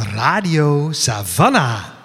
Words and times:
Radio 0.00 0.92
Savannah. 0.92 1.99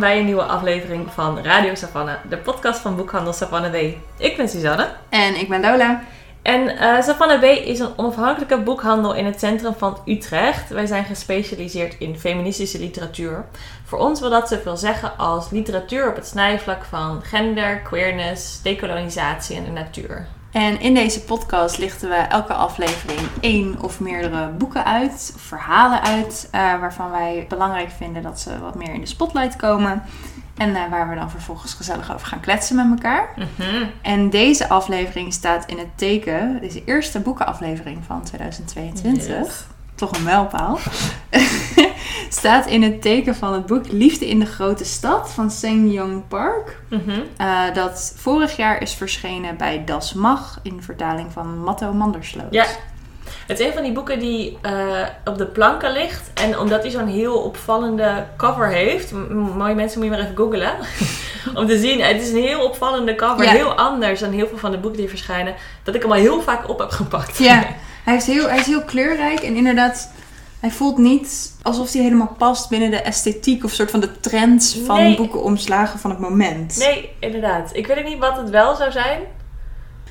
Welkom 0.00 0.18
bij 0.18 0.18
een 0.18 0.34
nieuwe 0.34 0.52
aflevering 0.52 1.12
van 1.12 1.38
Radio 1.38 1.74
Savannah, 1.74 2.16
de 2.28 2.36
podcast 2.36 2.80
van 2.80 2.96
boekhandel 2.96 3.32
Savannah 3.32 3.70
B. 3.70 3.76
Ik 4.18 4.36
ben 4.36 4.48
Suzanne 4.48 4.88
En 5.08 5.40
ik 5.40 5.48
ben 5.48 5.60
Lola. 5.60 6.02
en 6.42 6.68
eh 6.68 7.02
Savannah 7.02 7.40
B 7.40 7.44
is 7.44 7.78
een 7.78 7.92
onafhankelijke 7.98 8.58
boekhandel 8.58 9.14
in 9.14 9.24
het 9.24 9.38
centrum 9.38 9.74
van 9.74 9.98
Utrecht. 10.06 10.70
Wij 10.70 10.86
zijn 10.86 11.04
gespecialiseerd 11.04 11.96
in 11.98 12.18
feministische 12.18 12.78
literatuur. 12.78 13.44
Voor 13.84 13.98
ons 13.98 14.20
wil 14.20 14.30
dat 14.30 14.48
zoveel 14.48 14.76
zeggen 14.76 15.18
als 15.18 15.50
literatuur 15.50 16.08
op 16.08 16.16
het 16.16 16.26
snijvlak 16.26 16.84
van 16.84 17.22
gender, 17.22 17.78
queerness, 17.78 18.62
decolonisatie 18.62 19.56
en 19.56 19.64
de 19.64 19.70
natuur. 19.70 20.26
En 20.50 20.80
in 20.80 20.94
deze 20.94 21.20
podcast 21.20 21.78
lichten 21.78 22.08
we 22.08 22.14
elke 22.14 22.52
aflevering 22.52 23.20
één 23.40 23.82
of 23.82 24.00
meerdere 24.00 24.48
boeken 24.48 24.84
uit, 24.84 25.32
of 25.34 25.40
verhalen 25.40 26.02
uit, 26.02 26.48
eh, 26.50 26.60
waarvan 26.60 27.10
wij 27.10 27.46
belangrijk 27.48 27.90
vinden 27.90 28.22
dat 28.22 28.40
ze 28.40 28.58
wat 28.58 28.74
meer 28.74 28.94
in 28.94 29.00
de 29.00 29.06
spotlight 29.06 29.56
komen. 29.56 30.02
En 30.56 30.74
eh, 30.76 30.90
waar 30.90 31.08
we 31.08 31.14
dan 31.14 31.30
vervolgens 31.30 31.74
gezellig 31.74 32.14
over 32.14 32.26
gaan 32.26 32.40
kletsen 32.40 32.76
met 32.76 32.86
elkaar. 32.90 33.34
Mhm. 33.36 33.84
En 34.02 34.30
deze 34.30 34.68
aflevering 34.68 35.32
staat 35.32 35.66
in 35.66 35.78
het 35.78 35.88
teken, 35.94 36.58
deze 36.60 36.84
eerste 36.84 37.20
boekenaflevering 37.20 37.98
van 38.06 38.22
2022, 38.22 39.26
Yes. 39.26 39.64
Toch 40.00 40.16
een 40.16 40.22
mijlpaal, 40.22 40.78
staat 42.28 42.66
in 42.66 42.82
het 42.82 43.02
teken 43.02 43.34
van 43.34 43.52
het 43.52 43.66
boek 43.66 43.84
Liefde 43.90 44.28
in 44.28 44.38
de 44.38 44.46
Grote 44.46 44.84
Stad 44.84 45.30
van 45.30 45.50
Seng 45.50 45.92
Yong 45.92 46.28
Park. 46.28 46.80
Mhm. 46.88 47.20
Eh, 47.36 47.74
dat 47.74 48.14
vorig 48.16 48.56
jaar 48.56 48.82
is 48.82 48.92
verschenen 48.92 49.56
bij 49.56 49.84
Das 49.84 50.12
Mag 50.14 50.58
in 50.62 50.82
vertaling 50.82 51.32
van 51.32 51.58
Matto 51.58 51.92
Mandersloot. 51.92 52.46
Ja. 52.50 52.66
Het 53.46 53.60
is 53.60 53.66
een 53.66 53.72
van 53.72 53.82
die 53.82 53.92
boeken 53.92 54.18
die 54.18 54.58
eh, 54.62 55.06
op 55.24 55.38
de 55.38 55.46
planken 55.46 55.92
ligt. 55.92 56.30
En 56.34 56.58
omdat 56.58 56.82
hij 56.82 56.90
zo'n 56.90 57.06
heel 57.06 57.38
opvallende 57.38 58.26
cover 58.36 58.68
heeft. 58.68 59.12
Mooie 59.56 59.74
mensen, 59.74 59.98
moet 59.98 60.08
je 60.08 60.14
maar 60.14 60.24
even 60.24 60.36
googlen. 60.36 60.72
om 61.58 61.66
te 61.66 61.78
zien. 61.78 62.00
Het 62.00 62.22
is 62.22 62.30
een 62.30 62.42
heel 62.42 62.64
opvallende 62.64 63.14
cover. 63.14 63.44
Ja. 63.44 63.50
Heel 63.50 63.74
anders 63.74 64.20
dan 64.20 64.32
heel 64.32 64.48
veel 64.48 64.58
van 64.58 64.70
de 64.70 64.78
boeken 64.78 65.00
die 65.00 65.08
verschijnen. 65.08 65.54
Dat 65.82 65.94
ik 65.94 66.02
hem 66.02 66.12
al 66.12 66.16
heel 66.16 66.42
vaak 66.42 66.68
op 66.68 66.78
heb 66.78 66.90
gepakt. 66.90 67.38
Ja, 67.38 67.64
hij, 68.04 68.16
is 68.16 68.26
heel, 68.26 68.48
hij 68.48 68.58
is 68.58 68.66
heel 68.66 68.82
kleurrijk 68.84 69.40
en 69.40 69.54
inderdaad, 69.56 70.10
hij 70.60 70.70
voelt 70.70 70.98
niet 70.98 71.52
alsof 71.62 71.92
hij 71.92 72.02
helemaal 72.02 72.34
past 72.38 72.68
binnen 72.68 72.90
de 72.90 73.00
esthetiek 73.00 73.64
of 73.64 73.72
soort 73.72 73.90
van 73.90 74.00
de 74.00 74.20
trends 74.20 74.78
van 74.86 74.96
Nee. 74.96 75.16
boekenomslagen 75.16 75.98
van 75.98 76.10
het 76.10 76.18
moment. 76.18 76.76
Nee, 76.78 77.10
inderdaad. 77.20 77.70
Ik 77.72 77.86
weet 77.86 77.98
ook 77.98 78.04
niet 78.04 78.18
wat 78.18 78.36
het 78.36 78.50
wel 78.50 78.76
zou 78.76 78.92
zijn. 78.92 79.20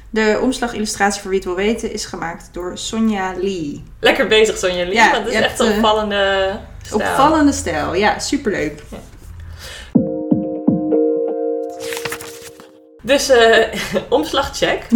De 0.09 0.39
omslagillustratie 0.41 1.21
voor 1.21 1.29
wie 1.29 1.39
het 1.39 1.47
wil 1.47 1.57
weten 1.57 1.93
is 1.93 2.05
gemaakt 2.05 2.49
door 2.51 2.77
Sonja 2.77 3.33
Lee. 3.41 3.83
Lekker 3.99 4.27
bezig, 4.27 4.57
Sonja 4.57 4.83
Lee. 4.85 4.93
Ja, 4.93 5.11
want 5.11 5.23
het 5.25 5.33
is 5.33 5.39
echt 5.39 5.59
een 5.59 5.67
eh, 5.71 5.75
opvallende 5.77 6.59
stijl. 6.81 6.99
Opvallende 7.01 7.51
stijl, 7.51 7.95
ja, 7.95 8.19
superleuk. 8.19 8.83
Dus 13.09 13.29
eh 13.29 13.73
omslagcheck. 14.09 14.83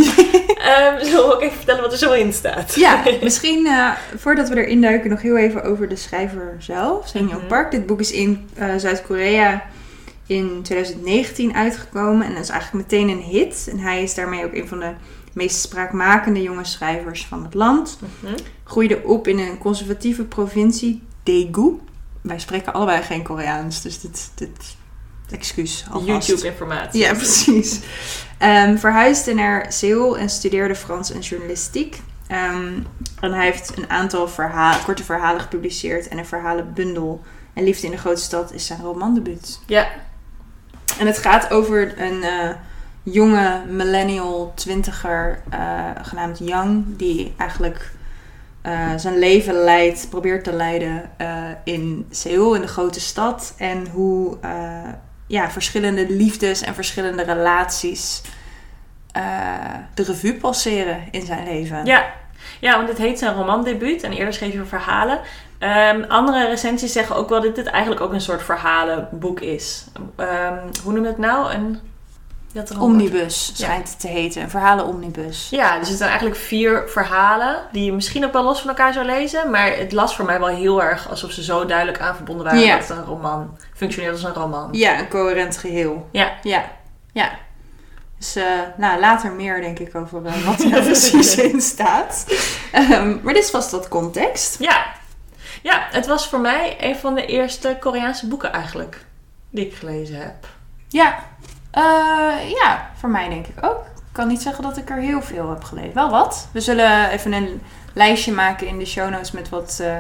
Ehm 0.64 1.04
zullen 1.06 1.28
we 1.28 1.34
ook 1.34 1.42
even 1.42 1.56
vertellen 1.58 1.82
wat 1.82 1.92
er 1.92 1.98
zo 1.98 2.12
in 2.12 2.34
staat? 2.34 2.76
Ja, 2.76 3.04
misschien 3.22 3.66
eh, 3.68 3.92
voordat 4.18 4.50
we 4.50 4.56
erin 4.56 4.82
duiken 4.82 5.10
nog 5.10 5.22
heel 5.22 5.38
even 5.38 5.64
over 5.64 5.90
de 5.90 5.96
schrijver 5.96 6.56
zelf, 6.60 7.14
Yong 7.14 7.32
Mhm. 7.32 7.48
Park. 7.48 7.72
Dit 7.72 7.86
boek 7.86 8.00
is 8.00 8.12
in 8.12 8.50
eh, 8.54 8.76
Zuid-Korea 8.78 9.64
in 10.28 10.60
2019 10.64 11.56
uitgekomen 11.56 12.28
en 12.28 12.34
dat 12.34 12.44
is 12.44 12.50
eigenlijk 12.50 12.90
meteen 12.90 13.10
een 13.10 13.22
hit. 13.24 13.68
En 13.72 13.80
hij 13.80 14.04
is 14.04 14.14
daarmee 14.16 14.46
ook 14.46 14.54
een 14.54 14.68
van 14.68 14.80
de 14.80 14.92
meest 15.34 15.60
spraakmakende 15.60 16.42
jonge 16.42 16.66
schrijvers 16.66 17.26
van 17.26 17.44
het 17.44 17.54
land. 17.54 18.00
Mhm. 18.22 18.34
Groeide 18.64 19.04
op 19.04 19.28
in 19.28 19.40
een 19.40 19.58
conservatieve 19.58 20.24
provincie, 20.24 21.02
Daegu. 21.24 21.80
Wij 22.22 22.40
spreken 22.40 22.74
allebei 22.74 23.02
geen 23.02 23.24
Koreaans, 23.24 23.82
dus 23.82 24.02
dit, 24.02 24.32
dit 24.36 24.76
excuus 25.34 25.86
alvast. 25.92 26.28
YouTube-informatie. 26.28 27.00
Ja, 27.02 27.14
precies. 27.14 27.80
Ehm, 28.38 28.78
verhuisde 28.78 29.34
naar 29.34 29.72
Seoul 29.72 30.18
en 30.18 30.30
studeerde 30.30 30.76
Frans 30.76 31.12
en 31.12 31.20
journalistiek. 31.20 32.02
Ehm, 32.28 32.74
en 33.22 33.34
hij 33.34 33.46
heeft 33.46 33.78
een 33.78 33.90
aantal 33.90 34.30
korte 34.84 35.04
verhalen 35.04 35.42
gepubliceerd 35.42 36.08
en 36.08 36.18
een 36.18 36.26
verhalenbundel. 36.26 37.22
En 37.54 37.64
Liefde 37.64 37.86
in 37.86 37.92
de 37.92 37.98
Grote 37.98 38.22
Stad 38.22 38.54
is 38.54 38.66
zijn 38.66 38.82
romandebuut. 38.82 39.60
Ja. 39.66 39.88
En 41.00 41.08
het 41.08 41.18
gaat 41.18 41.52
over 41.52 42.02
een 42.02 42.24
eh, 42.24 42.50
jonge 43.04 43.62
millennial 43.70 44.52
twintiger 44.56 45.42
eh, 45.50 45.90
genaamd 46.02 46.38
Yang, 46.38 46.84
die 46.88 47.34
eigenlijk 47.38 47.92
eh, 48.62 48.90
zijn 48.98 49.20
leven 49.20 49.54
leidt, 49.54 50.10
probeert 50.10 50.44
te 50.44 50.54
leiden 50.54 51.10
in 51.64 52.06
Seoul, 52.10 52.56
in 52.56 52.62
de 52.62 52.68
grote 52.68 53.00
stad. 53.00 53.54
En 53.58 53.88
hoe 53.88 54.38
ja, 55.28 55.52
verschillende 55.52 56.10
liefdes 56.10 56.62
en 56.62 56.76
verschillende 56.76 57.24
relaties 57.24 58.22
eh, 59.12 59.24
de 59.94 60.04
revue 60.04 60.34
passeren 60.34 61.08
in 61.12 61.26
zijn 61.26 61.44
leven. 61.44 61.86
Ja. 61.86 62.14
ja, 62.60 62.76
want 62.76 62.90
het 62.90 62.98
heet 62.98 63.20
zijn 63.20 63.36
romandebuut 63.36 64.04
en 64.04 64.12
eerder 64.12 64.34
schreef 64.34 64.54
hij 64.54 64.66
verhalen. 64.66 65.20
Ehm, 65.60 66.04
andere 66.08 66.48
recensies 66.48 66.92
zeggen 66.92 67.16
ook 67.16 67.30
wel 67.30 67.42
dat 67.42 67.56
dit 67.56 67.68
eigenlijk 67.68 68.02
ook 68.02 68.14
een 68.14 68.22
soort 68.22 68.44
verhalenboek 68.44 69.40
is. 69.40 69.86
Ehm, 70.16 70.58
hoe 70.84 70.94
noem 70.94 71.04
je 71.04 71.10
het 71.10 71.18
nou? 71.18 71.54
Een, 71.54 71.80
er 72.54 72.76
een 72.76 72.80
Omnibus 72.82 73.52
schijnt 73.56 73.90
het 73.90 74.00
te 74.00 74.08
heten, 74.08 74.42
een 74.42 74.50
verhalen-omnibus. 74.50 75.48
Ja, 75.52 75.80
dus 75.80 75.88
het 75.88 75.98
zijn 75.98 76.10
eigenlijk 76.10 76.40
vier 76.40 76.84
verhalen 76.90 77.62
die 77.72 77.86
je 77.86 77.92
misschien 77.94 78.26
ook 78.26 78.34
wel 78.34 78.44
los 78.44 78.60
van 78.60 78.70
elkaar 78.70 78.94
zou 78.94 79.06
lezen. 79.06 79.50
Maar 79.50 79.78
het 79.78 79.92
las 79.92 80.16
voor 80.16 80.26
mij 80.26 80.40
wel 80.40 80.48
heel 80.48 80.84
erg 80.84 81.10
alsof 81.10 81.32
ze 81.32 81.44
zo 81.44 81.66
duidelijk 81.66 82.00
aan 82.00 82.16
verbonden 82.16 82.46
waren 82.46 82.60
Ja. 82.60 82.78
dat 82.78 82.88
het 82.88 82.98
een 82.98 83.04
roman 83.06 83.58
functioneert 83.76 84.14
als 84.14 84.24
een 84.24 84.34
roman. 84.34 84.70
Ja, 84.72 85.00
een 85.00 85.08
coherent 85.10 85.58
geheel. 85.58 86.08
Ja. 86.12 86.32
Ja, 86.44 86.64
ja. 87.12 87.32
Dus 88.18 88.36
eh, 88.36 88.44
nou, 88.78 89.00
later 89.00 89.32
meer 89.32 89.62
denk 89.62 89.80
ik 89.80 89.96
over 89.96 90.26
eh, 90.26 90.46
wat 90.46 90.62
er 90.64 90.82
precies 90.84 91.36
in 91.52 91.62
staat. 91.62 92.26
Ehm, 92.72 93.18
maar 93.24 93.34
dit 93.34 93.50
vast 93.50 93.72
wat 93.72 93.88
context. 93.88 94.60
Ja. 94.60 94.86
ja, 95.62 95.88
het 95.92 96.06
was 96.06 96.28
voor 96.28 96.40
mij 96.40 96.76
een 96.80 96.96
van 96.96 97.16
de 97.16 97.26
eerste 97.26 97.78
Koreaanse 97.80 98.28
boeken 98.28 98.52
eigenlijk 98.54 99.06
die 99.50 99.66
ik 99.66 99.74
gelezen 99.76 100.16
heb. 100.18 100.48
Ja. 100.88 101.32
Eh, 101.74 102.50
ja, 102.50 102.90
voor 102.96 103.10
mij 103.10 103.30
denk 103.30 103.48
ik 103.48 103.66
ook. 103.66 103.82
Ik 103.96 104.20
kan 104.20 104.28
niet 104.28 104.42
zeggen 104.42 104.64
dat 104.64 104.78
ik 104.78 104.90
er 104.90 104.98
heel 104.98 105.22
veel 105.22 105.50
heb 105.50 105.64
gelezen. 105.64 105.94
Wel 105.94 106.10
wat. 106.10 106.48
We 106.52 106.60
zullen 106.62 107.10
even 107.10 107.34
een 107.34 107.62
lijstje 107.94 108.32
maken 108.32 108.68
in 108.68 108.78
de 108.80 108.86
show 108.86 109.10
notes 109.10 109.32
met 109.32 109.50
wat 109.50 109.80
eh, 109.82 109.96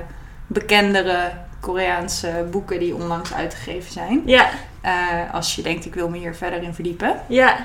bekendere 0.47 1.31
Koreaanse 1.59 2.45
boeken 2.51 2.79
die 2.79 2.95
onlangs 2.95 3.33
uitgegeven 3.33 3.91
zijn. 3.91 4.22
Ja, 4.25 4.50
Eh, 4.81 5.33
als 5.33 5.56
je 5.56 5.62
denkt, 5.62 5.85
ik 5.85 5.94
wil 5.94 6.09
me 6.09 6.18
hier 6.18 6.36
verder 6.36 6.63
in 6.63 6.74
verdiepen. 6.74 7.15
Ja, 7.27 7.56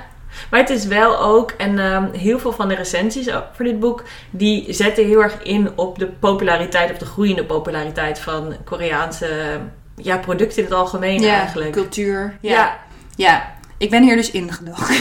maar 0.49 0.59
het 0.59 0.69
is 0.69 0.85
wel 0.85 1.19
ook, 1.19 1.51
en 1.51 1.79
ehm, 1.79 2.11
heel 2.13 2.39
veel 2.39 2.51
van 2.51 2.67
de 2.67 2.75
recensies 2.75 3.29
voor 3.53 3.65
dit 3.65 3.79
boek, 3.79 4.03
die 4.29 4.73
zetten 4.73 5.05
heel 5.05 5.21
erg 5.21 5.43
in 5.43 5.69
op 5.75 5.99
de 5.99 6.07
populariteit, 6.07 6.91
op 6.91 6.99
de 6.99 7.05
groeiende 7.05 7.45
populariteit 7.45 8.19
van 8.19 8.55
Koreaanse 8.63 9.59
ja, 9.95 10.17
producten 10.17 10.57
in 10.57 10.63
het 10.63 10.73
algemeen 10.73 11.23
eigenlijk. 11.23 11.71
cultuur. 11.71 12.37
Ja. 12.41 12.51
Ja. 12.51 12.77
ja, 13.15 13.51
ik 13.79 13.89
ben 13.89 14.03
hier 14.03 14.15
dus 14.15 14.31
ingedoken. 14.31 14.95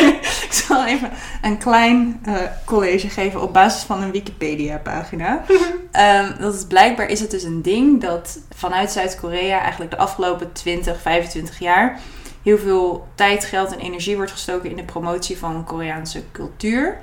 ik 0.48 0.48
zal 0.66 0.86
even 0.86 1.10
een 1.42 1.58
klein 1.58 2.20
eh, 2.24 2.34
college 2.64 3.08
geven 3.08 3.42
op 3.42 3.52
basis 3.52 3.82
van 3.82 4.02
een 4.02 4.10
Wikipedia-pagina. 4.10 5.42
Ehm, 5.92 6.30
dat 6.40 6.54
is, 6.54 6.64
blijkbaar 6.64 7.08
is 7.08 7.20
het 7.20 7.30
dus 7.30 7.42
een 7.42 7.62
ding 7.62 8.00
dat 8.00 8.38
vanuit 8.54 8.90
Zuid-Korea 8.90 9.60
eigenlijk 9.60 9.90
de 9.90 9.96
afgelopen 9.96 10.52
20, 10.52 11.00
25 11.00 11.58
jaar 11.58 11.98
heel 12.42 12.58
veel 12.58 13.06
tijd, 13.14 13.44
geld 13.44 13.72
en 13.72 13.78
energie 13.80 14.16
wordt 14.16 14.30
gestoken 14.30 14.70
in 14.70 14.76
de 14.76 14.82
promotie 14.82 15.38
van 15.38 15.64
Koreaanse 15.64 16.22
cultuur. 16.32 16.98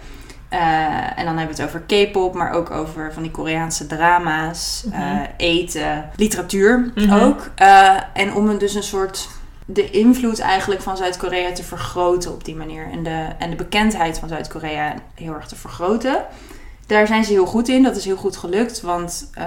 Eh, 0.50 0.60
en 1.20 1.26
dan 1.26 1.38
hebben 1.38 1.56
we 1.56 1.62
het 1.62 1.70
over 1.76 1.82
K-pop, 1.88 2.34
maar 2.34 2.52
ook 2.54 2.72
over 2.72 3.14
van 3.14 3.22
die 3.24 3.32
Koreaanse 3.32 3.88
drama's, 3.88 4.84
Mhm. 4.86 5.02
eh, 5.02 5.20
eten, 5.38 6.10
literatuur 6.16 6.92
Mhm. 6.96 7.14
ook. 7.14 7.50
En 8.14 8.34
om 8.34 8.50
een, 8.50 8.58
dus 8.58 8.74
een 8.76 8.84
soort 8.84 9.30
de 9.66 9.90
invloed 9.90 10.40
eigenlijk 10.40 10.82
van 10.82 10.98
Zuid-Korea 10.98 11.52
te 11.52 11.64
vergroten 11.64 12.32
op 12.32 12.46
die 12.46 12.56
manier. 12.56 12.88
En 12.92 13.04
de, 13.04 13.28
en 13.40 13.50
de 13.50 13.56
bekendheid 13.56 14.20
van 14.20 14.30
Zuid-Korea 14.30 14.94
heel 15.16 15.34
erg 15.34 15.48
te 15.48 15.56
vergroten. 15.56 16.26
Daar 16.88 17.08
zijn 17.08 17.24
ze 17.24 17.32
heel 17.32 17.46
goed 17.46 17.68
in. 17.68 17.84
Dat 17.84 17.96
is 17.96 18.06
heel 18.06 18.16
goed 18.16 18.38
gelukt. 18.38 18.82
Want, 18.82 19.32
uh, 19.38 19.46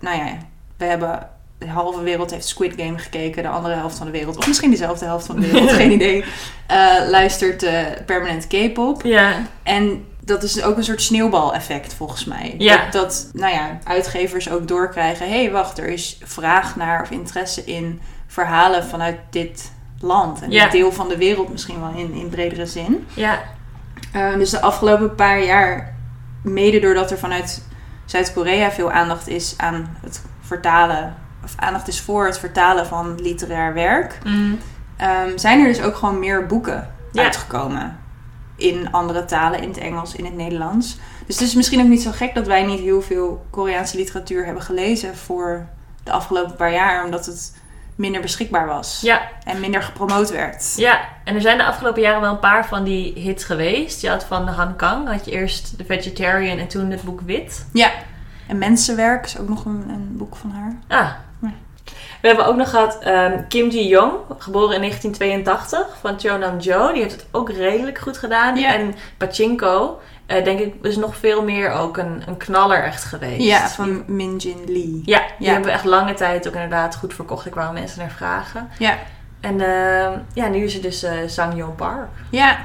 nou 0.00 0.16
ja, 0.16 0.36
we 0.76 0.84
hebben... 0.84 1.28
De 1.58 1.68
halve 1.68 2.02
wereld 2.02 2.30
heeft 2.30 2.46
Squid 2.46 2.72
Game 2.76 2.98
gekeken. 2.98 3.42
De 3.42 3.48
andere 3.48 3.74
helft 3.74 3.96
van 3.96 4.06
de 4.06 4.12
wereld, 4.12 4.36
of 4.36 4.46
misschien 4.46 4.70
dezelfde 4.70 5.04
helft 5.04 5.26
van 5.26 5.40
de 5.40 5.50
wereld, 5.50 5.72
geen 5.82 5.90
idee. 5.90 6.24
Uh, 6.70 7.08
luistert 7.08 7.62
uh, 7.62 7.80
permanent 8.06 8.46
K-pop. 8.46 9.02
Ja. 9.02 9.42
En 9.62 10.04
dat 10.26 10.42
is 10.42 10.62
ook 10.62 10.76
een 10.76 10.84
soort 10.84 11.02
sneeuwbaleffect 11.02 11.94
volgens 11.94 12.24
mij. 12.24 12.54
Ja. 12.58 12.76
Dat, 12.76 12.92
dat, 12.92 13.30
nou 13.32 13.54
ja, 13.54 13.78
uitgevers 13.84 14.50
ook 14.50 14.68
doorkrijgen. 14.68 15.28
Hé, 15.28 15.42
hey, 15.42 15.50
wacht, 15.50 15.78
er 15.78 15.88
is 15.88 16.18
vraag 16.22 16.76
naar 16.76 17.02
of 17.02 17.10
interesse 17.10 17.64
in 17.64 18.00
verhalen 18.42 18.84
vanuit 18.84 19.16
dit 19.30 19.72
land. 20.00 20.42
En 20.42 20.50
Ja. 20.50 20.62
dit 20.62 20.72
deel 20.72 20.92
van 20.92 21.08
de 21.08 21.16
wereld 21.16 21.48
misschien 21.50 21.80
wel 21.80 21.92
in, 21.96 22.12
in 22.12 22.28
bredere 22.28 22.66
zin. 22.66 23.06
Ja. 23.14 23.38
Uh, 24.16 24.34
dus 24.34 24.50
de 24.50 24.60
afgelopen 24.60 25.14
paar 25.14 25.42
jaar, 25.44 25.94
mede 26.42 26.78
doordat 26.80 27.10
er 27.10 27.18
vanuit 27.18 27.62
Zuid-Korea 28.04 28.70
veel 28.70 28.90
aandacht 28.92 29.28
is 29.28 29.54
aan 29.56 29.96
het 30.02 30.22
vertalen, 30.40 31.14
of 31.44 31.52
aandacht 31.56 31.88
is 31.88 32.00
voor 32.00 32.26
het 32.26 32.38
vertalen 32.38 32.86
van 32.86 33.20
literair 33.20 33.74
werk, 33.74 34.18
Mm. 34.24 34.58
um, 35.02 35.38
zijn 35.38 35.60
er 35.60 35.66
dus 35.66 35.80
ook 35.82 35.96
gewoon 35.96 36.18
meer 36.18 36.46
boeken 36.46 36.90
Ja. 37.12 37.22
uitgekomen. 37.22 37.96
In 38.56 38.92
andere 38.92 39.24
talen, 39.24 39.62
in 39.62 39.68
het 39.68 39.78
Engels, 39.78 40.14
in 40.14 40.24
het 40.24 40.34
Nederlands. 40.34 40.98
Dus 41.26 41.38
het 41.38 41.48
is 41.48 41.54
misschien 41.54 41.80
ook 41.80 41.88
niet 41.88 42.02
zo 42.02 42.10
gek 42.10 42.34
dat 42.34 42.46
wij 42.46 42.62
niet 42.64 42.80
heel 42.80 43.02
veel 43.02 43.46
Koreaanse 43.50 43.96
literatuur 43.96 44.44
hebben 44.44 44.62
gelezen 44.62 45.16
voor 45.16 45.66
de 46.04 46.10
afgelopen 46.10 46.56
paar 46.56 46.72
jaar, 46.72 47.04
omdat 47.04 47.26
het 47.26 47.54
minder 47.96 48.20
beschikbaar 48.20 48.66
was 48.66 49.00
Ja. 49.00 49.20
en 49.44 49.60
minder 49.60 49.82
gepromoot 49.82 50.30
werd. 50.30 50.72
Ja, 50.76 51.00
en 51.24 51.34
er 51.34 51.40
zijn 51.40 51.58
de 51.58 51.64
afgelopen 51.64 52.02
jaren 52.02 52.20
wel 52.20 52.30
een 52.32 52.38
paar 52.38 52.66
van 52.66 52.84
die 52.84 53.12
hits 53.18 53.44
geweest. 53.44 54.00
Je 54.00 54.08
had 54.08 54.24
van 54.24 54.48
Han 54.48 54.76
Kang, 54.76 55.08
had 55.08 55.24
je 55.24 55.30
eerst 55.30 55.76
The 55.78 55.84
Vegetarian 55.84 56.58
en 56.58 56.68
toen 56.68 56.90
het 56.90 57.02
boek 57.02 57.20
Wit. 57.20 57.66
Ja. 57.72 57.90
En 58.46 58.58
Mensenwerk 58.58 59.24
is 59.24 59.38
ook 59.38 59.48
nog 59.48 59.64
een, 59.64 59.84
een 59.88 60.16
boek 60.16 60.36
van 60.36 60.50
haar. 60.50 60.76
Ah. 60.88 60.98
Ja. 61.06 61.24
We 62.20 62.26
hebben 62.28 62.46
ook 62.46 62.56
nog 62.56 62.70
gehad 62.70 62.98
ehm, 62.98 63.40
Kim 63.48 63.68
Ji-young, 63.68 64.12
geboren 64.38 64.74
in 64.74 64.80
1982, 64.80 65.96
van 66.00 66.18
Cheonan 66.20 66.58
Jo. 66.58 66.92
Die 66.92 67.02
heeft 67.02 67.14
het 67.14 67.26
ook 67.30 67.50
redelijk 67.50 67.98
goed 67.98 68.18
gedaan. 68.18 68.56
Ja. 68.56 68.74
En 68.74 68.94
Pachinko, 69.16 70.00
eh, 70.26 70.44
denk 70.44 70.58
ik, 70.58 70.74
is 70.82 70.96
nog 70.96 71.16
veel 71.16 71.44
meer 71.44 71.70
ook 71.70 71.96
een, 71.96 72.22
een 72.26 72.36
knaller 72.36 72.82
echt 72.84 73.04
geweest. 73.04 73.42
Ja, 73.42 73.68
van 73.68 74.02
Min 74.06 74.36
Jin 74.36 74.58
Lee. 74.66 75.02
Ja, 75.04 75.18
die 75.38 75.46
Ja. 75.46 75.52
hebben 75.52 75.64
we 75.70 75.70
echt 75.76 75.84
lange 75.84 76.14
tijd 76.14 76.48
ook 76.48 76.54
inderdaad 76.54 76.96
goed 76.96 77.14
verkocht. 77.14 77.46
Ik 77.46 77.54
wou 77.54 77.72
mensen 77.72 77.98
naar 77.98 78.10
vragen. 78.10 78.68
Ja. 78.78 78.94
En 79.40 79.60
ehm, 79.60 80.18
ja, 80.32 80.48
nu 80.48 80.58
is 80.64 80.74
er 80.74 80.82
dus 80.82 81.02
eh 81.02 81.12
Sang 81.26 81.56
Yo 81.56 81.70
Park. 81.76 82.08
Ja. 82.30 82.58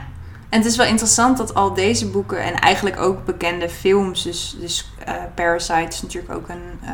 En 0.50 0.58
het 0.58 0.66
is 0.68 0.78
wel 0.78 0.86
interessant 0.88 1.38
dat 1.38 1.54
al 1.54 1.74
deze 1.74 2.10
boeken 2.10 2.44
en 2.44 2.54
eigenlijk 2.60 3.00
ook 3.00 3.26
bekende 3.26 3.70
films, 3.70 4.24
dus, 4.24 4.56
dus 4.60 4.92
eh, 5.06 5.14
Parasite 5.36 5.88
is 5.88 6.02
natuurlijk 6.02 6.34
ook 6.34 6.50
een 6.50 6.80
eh, 6.84 6.92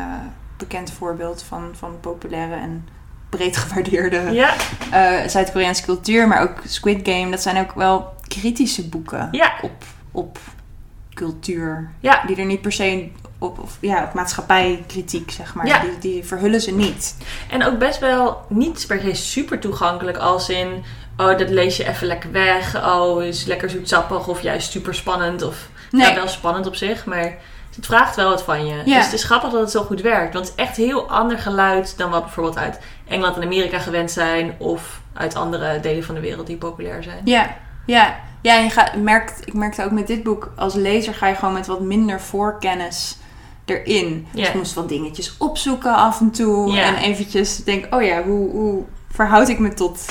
bekend 0.57 0.91
voorbeeld 0.91 1.43
van, 1.43 1.69
van 1.73 1.99
populaire 1.99 2.55
en 2.55 2.87
breed 3.29 3.57
gewaardeerde 3.57 4.21
Ja, 4.31 4.53
eh, 4.91 5.27
Zuid-Koreaanse 5.27 5.83
cultuur, 5.83 6.27
maar 6.27 6.41
ook 6.41 6.55
Squid 6.65 6.99
Game, 7.09 7.31
dat 7.31 7.41
zijn 7.41 7.57
ook 7.59 7.73
wel 7.73 8.13
kritische 8.27 8.87
boeken 8.89 9.27
ja, 9.31 9.53
op, 9.61 9.83
op 10.11 10.37
cultuur. 11.17 11.89
ja. 11.99 12.23
Die 12.27 12.35
er 12.35 12.45
niet 12.45 12.61
per 12.61 12.71
se 12.71 13.09
op, 13.39 13.59
of, 13.59 13.77
ja, 13.81 14.03
op 14.03 14.13
maatschappijkritiek, 14.13 15.31
zeg 15.31 15.53
maar. 15.55 15.67
Ja. 15.67 15.79
Die, 15.79 15.97
die 15.99 16.23
verhullen 16.23 16.61
ze 16.61 16.71
niet. 16.71 17.15
En 17.49 17.65
ook 17.65 17.77
best 17.77 17.99
wel 17.99 18.45
niet 18.49 18.85
per 18.87 18.99
se 19.01 19.13
super 19.13 19.59
toegankelijk 19.59 20.17
als 20.17 20.49
in... 20.49 20.83
Oh, 21.17 21.37
dat 21.37 21.49
lees 21.49 21.77
je 21.77 21.87
even 21.87 22.07
lekker 22.07 22.31
weg. 22.31 22.85
Oh, 22.85 23.23
is 23.23 23.45
lekker 23.45 23.69
zoetsappig 23.69 24.27
of 24.27 24.41
juist 24.41 24.71
super 24.71 24.95
spannend. 24.95 25.41
Of 25.41 25.69
Nee. 25.91 26.07
ja, 26.09 26.15
wel 26.15 26.27
spannend 26.27 26.67
op 26.67 26.75
zich, 26.75 27.05
maar 27.05 27.37
het 27.75 27.85
vraagt 27.85 28.15
wel 28.15 28.29
wat 28.29 28.43
van 28.43 28.65
je. 28.67 28.75
Ja. 28.85 28.95
Dus 28.95 29.05
het 29.05 29.13
is 29.13 29.23
grappig 29.23 29.51
dat 29.51 29.59
het 29.59 29.71
zo 29.71 29.83
goed 29.83 30.01
werkt. 30.01 30.33
Want 30.33 30.47
het 30.47 30.57
is 30.57 30.63
echt 30.65 30.75
heel 30.77 31.09
ander 31.09 31.39
geluid 31.39 31.97
dan 31.97 32.09
wat 32.09 32.23
bijvoorbeeld 32.23 32.57
uit 32.57 32.79
Engeland 33.07 33.35
en 33.35 33.43
Amerika 33.43 33.79
gewend 33.79 34.11
zijn. 34.11 34.55
Of 34.57 35.01
uit 35.13 35.35
andere 35.35 35.79
delen 35.79 36.03
van 36.03 36.15
de 36.15 36.21
wereld 36.21 36.47
die 36.47 36.57
populair 36.57 37.03
zijn. 37.03 37.21
Ja, 37.23 37.55
ja. 37.85 38.19
Ja, 38.47 38.55
je 38.55 38.69
gaat, 38.69 38.95
merkt, 38.95 39.47
ik 39.47 39.53
merkte 39.53 39.83
ook 39.83 39.91
met 39.91 40.07
dit 40.07 40.23
boek, 40.23 40.51
als 40.55 40.73
lezer 40.73 41.13
ga 41.13 41.27
je 41.27 41.35
gewoon 41.35 41.53
met 41.53 41.67
wat 41.67 41.81
minder 41.81 42.21
voorkennis 42.21 43.17
erin. 43.65 44.27
Dus 44.31 44.41
Ja. 44.41 44.47
ik 44.47 44.53
moest 44.53 44.73
wat 44.73 44.89
dingetjes 44.89 45.35
opzoeken 45.37 45.95
af 45.95 46.19
en 46.19 46.31
toe. 46.31 46.79
En 46.79 46.95
eventjes 46.95 47.63
denken, 47.63 47.97
oh 47.97 48.03
ja, 48.03 48.23
hoe, 48.23 48.49
hoe 48.51 48.83
verhoud 49.11 49.49
ik 49.49 49.59
me 49.59 49.73
tot 49.73 50.05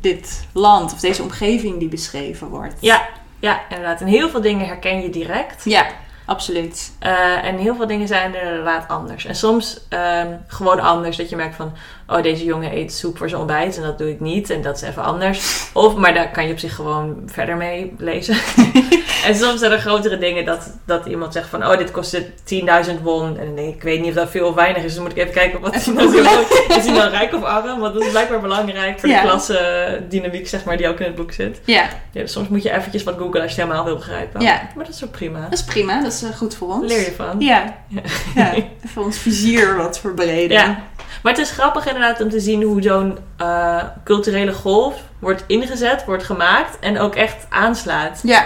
dit 0.00 0.46
land 0.52 0.92
of 0.92 1.00
deze 1.00 1.22
omgeving 1.22 1.78
die 1.78 1.88
beschreven 1.88 2.48
wordt? 2.48 2.74
Ja, 2.80 3.08
ja, 3.38 3.60
inderdaad. 3.68 4.00
En 4.00 4.06
heel 4.06 4.28
veel 4.28 4.40
dingen 4.40 4.66
herken 4.66 5.02
je 5.02 5.10
direct. 5.10 5.64
Ja, 5.64 5.86
absoluut. 6.24 6.92
Eh, 6.98 7.44
en 7.44 7.56
heel 7.58 7.74
veel 7.76 7.86
dingen 7.86 8.08
zijn 8.08 8.34
er 8.34 8.42
inderdaad 8.48 8.88
anders. 8.88 9.24
En 9.24 9.34
soms 9.36 9.80
ehm, 9.88 10.32
gewoon 10.46 10.80
anders. 10.80 11.16
Dat 11.16 11.28
je 11.28 11.36
merkt 11.36 11.56
van, 11.56 11.72
oh 12.06 12.22
deze 12.22 12.44
jongen 12.44 12.76
eet 12.76 12.92
soep 12.92 13.18
voor 13.18 13.28
zijn 13.28 13.40
ontbijt. 13.40 13.76
En 13.76 13.82
dat 13.82 13.98
doe 13.98 14.10
ik 14.10 14.20
niet. 14.20 14.50
En 14.50 14.62
dat 14.62 14.76
is 14.76 14.82
even 14.82 15.02
anders. 15.04 15.66
Of, 15.72 15.94
maar 15.96 16.14
daar 16.14 16.30
kan 16.30 16.46
je 16.46 16.52
op 16.52 16.58
zich 16.58 16.74
gewoon 16.74 17.22
verder 17.26 17.56
mee 17.56 17.94
lezen. 17.98 18.36
en 19.26 19.34
soms 19.34 19.58
zijn 19.60 19.72
er 19.72 19.78
grotere 19.78 20.18
dingen 20.18 20.44
dat, 20.44 20.76
dat 20.86 21.06
iemand 21.06 21.32
zegt 21.32 21.48
van, 21.48 21.66
oh 21.66 21.78
dit 21.78 21.90
kostte 21.90 22.24
10.000 22.26 23.02
won. 23.02 23.38
En 23.38 23.46
dan 23.46 23.54
denk 23.54 23.68
ik, 23.68 23.74
ik 23.74 23.82
weet 23.82 24.00
niet 24.00 24.08
of 24.08 24.14
dat 24.14 24.30
veel 24.30 24.48
of 24.48 24.54
weinig 24.54 24.76
is. 24.76 24.82
Dus 24.82 24.94
dan 24.94 25.02
moet 25.02 25.12
ik 25.12 25.18
even 25.18 25.32
kijken 25.32 25.60
wat 25.60 25.74
hij 25.84 25.94
nou 25.94 26.10
zo- 26.12 26.74
Is 26.76 26.84
hij 26.86 26.94
nou 26.96 27.10
rijk 27.10 27.34
of 27.34 27.42
arm? 27.42 27.80
Want 27.80 27.94
dat 27.94 28.02
is 28.02 28.10
blijkbaar 28.10 28.40
belangrijk 28.40 29.00
voor 29.00 29.08
Ja. 29.08 29.22
de 29.22 29.28
klasse-dynamiek, 29.28 30.48
zeg 30.48 30.64
maar, 30.64 30.76
die 30.76 30.88
ook 30.88 30.98
in 30.98 31.06
het 31.06 31.14
boek 31.14 31.32
zit. 31.32 31.60
Ja, 31.64 31.88
Ja, 32.12 32.26
soms 32.26 32.48
moet 32.48 32.62
je 32.62 32.70
eventjes 32.72 33.02
wat 33.02 33.14
googlen 33.18 33.42
als 33.42 33.54
je 33.54 33.60
het 33.60 33.68
helemaal 33.68 33.84
wil 33.84 33.96
begrijpen. 33.96 34.40
Ja. 34.40 34.68
Maar 34.76 34.84
dat 34.84 34.94
is 34.94 35.04
ook 35.04 35.10
prima. 35.10 35.40
dat 35.40 35.52
is 35.52 35.64
prima. 35.64 36.02
Dat 36.02 36.12
is 36.12 36.22
eh, 36.22 36.30
goed 36.36 36.54
voor 36.54 36.68
ons. 36.68 36.92
Leer 36.92 37.00
je 37.00 37.12
van. 37.16 37.40
Ja. 37.40 37.76
Ja. 37.88 38.00
ja, 38.34 38.54
even 38.84 39.02
ons 39.02 39.18
vizier 39.18 39.76
wat 39.76 39.98
verbreden. 40.00 40.56
Ja. 40.58 40.82
Maar 41.22 41.32
het 41.32 41.40
is 41.40 41.50
grappig 41.50 41.86
inderdaad 41.94 42.20
om 42.20 42.30
te 42.30 42.40
zien 42.40 42.62
hoe 42.62 42.82
zo'n 42.82 43.18
eh, 43.36 43.82
culturele 44.04 44.52
golf 44.52 45.00
wordt 45.18 45.44
ingezet, 45.46 46.04
wordt 46.04 46.24
gemaakt 46.24 46.78
en 46.78 46.98
ook 46.98 47.14
echt 47.14 47.46
aanslaat. 47.48 48.20
ja. 48.22 48.44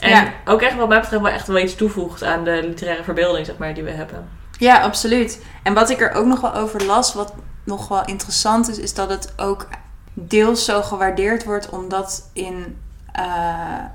En 0.00 0.10
Ja. 0.10 0.32
ook 0.44 0.62
echt 0.62 0.76
wat 0.76 0.88
mij 0.88 1.00
betreft 1.00 1.22
wel 1.22 1.32
echt 1.32 1.46
wel 1.46 1.58
iets 1.58 1.74
toevoegt 1.74 2.22
aan 2.24 2.44
de 2.44 2.60
literaire 2.62 3.04
verbeelding 3.04 3.46
zeg 3.46 3.56
maar, 3.58 3.74
die 3.74 3.82
we 3.82 3.90
hebben. 3.90 4.28
Ja, 4.58 4.80
absoluut. 4.80 5.42
En 5.62 5.74
wat 5.74 5.90
ik 5.90 6.00
er 6.00 6.12
ook 6.12 6.26
nog 6.26 6.40
wel 6.40 6.54
over 6.54 6.84
las, 6.84 7.14
wat 7.14 7.34
nog 7.64 7.88
wel 7.88 8.04
interessant 8.04 8.68
is, 8.68 8.78
is 8.78 8.94
dat 8.94 9.08
het 9.10 9.32
ook 9.36 9.68
deels 10.12 10.64
zo 10.64 10.82
gewaardeerd 10.82 11.44
wordt 11.44 11.68
omdat 11.68 12.30
in, 12.32 12.78
eh, 13.12 13.24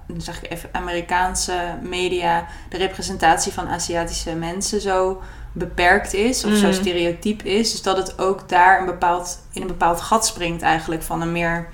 dan 0.08 0.22
zeg 0.22 0.44
ik 0.44 0.52
even, 0.52 0.70
Amerikaanse 0.72 1.54
media 1.82 2.46
de 2.70 2.78
representatie 2.78 3.54
van 3.54 3.68
Aziatische 3.68 4.36
mensen 4.36 4.82
zo 4.82 5.22
beperkt 5.52 6.14
is 6.14 6.44
of 6.46 6.54
zo 6.54 6.66
Mm. 6.66 6.74
stereotyp 6.74 7.44
is. 7.44 7.72
Dus 7.72 7.82
dat 7.82 7.98
het 7.98 8.20
ook 8.20 8.50
daar 8.50 8.80
een 8.80 8.86
bepaald, 8.86 9.40
in 9.54 9.62
een 9.62 9.68
bepaald 9.68 10.02
gat 10.02 10.26
springt 10.26 10.62
eigenlijk 10.62 11.04
van 11.04 11.22
een 11.22 11.32
meer 11.32 11.68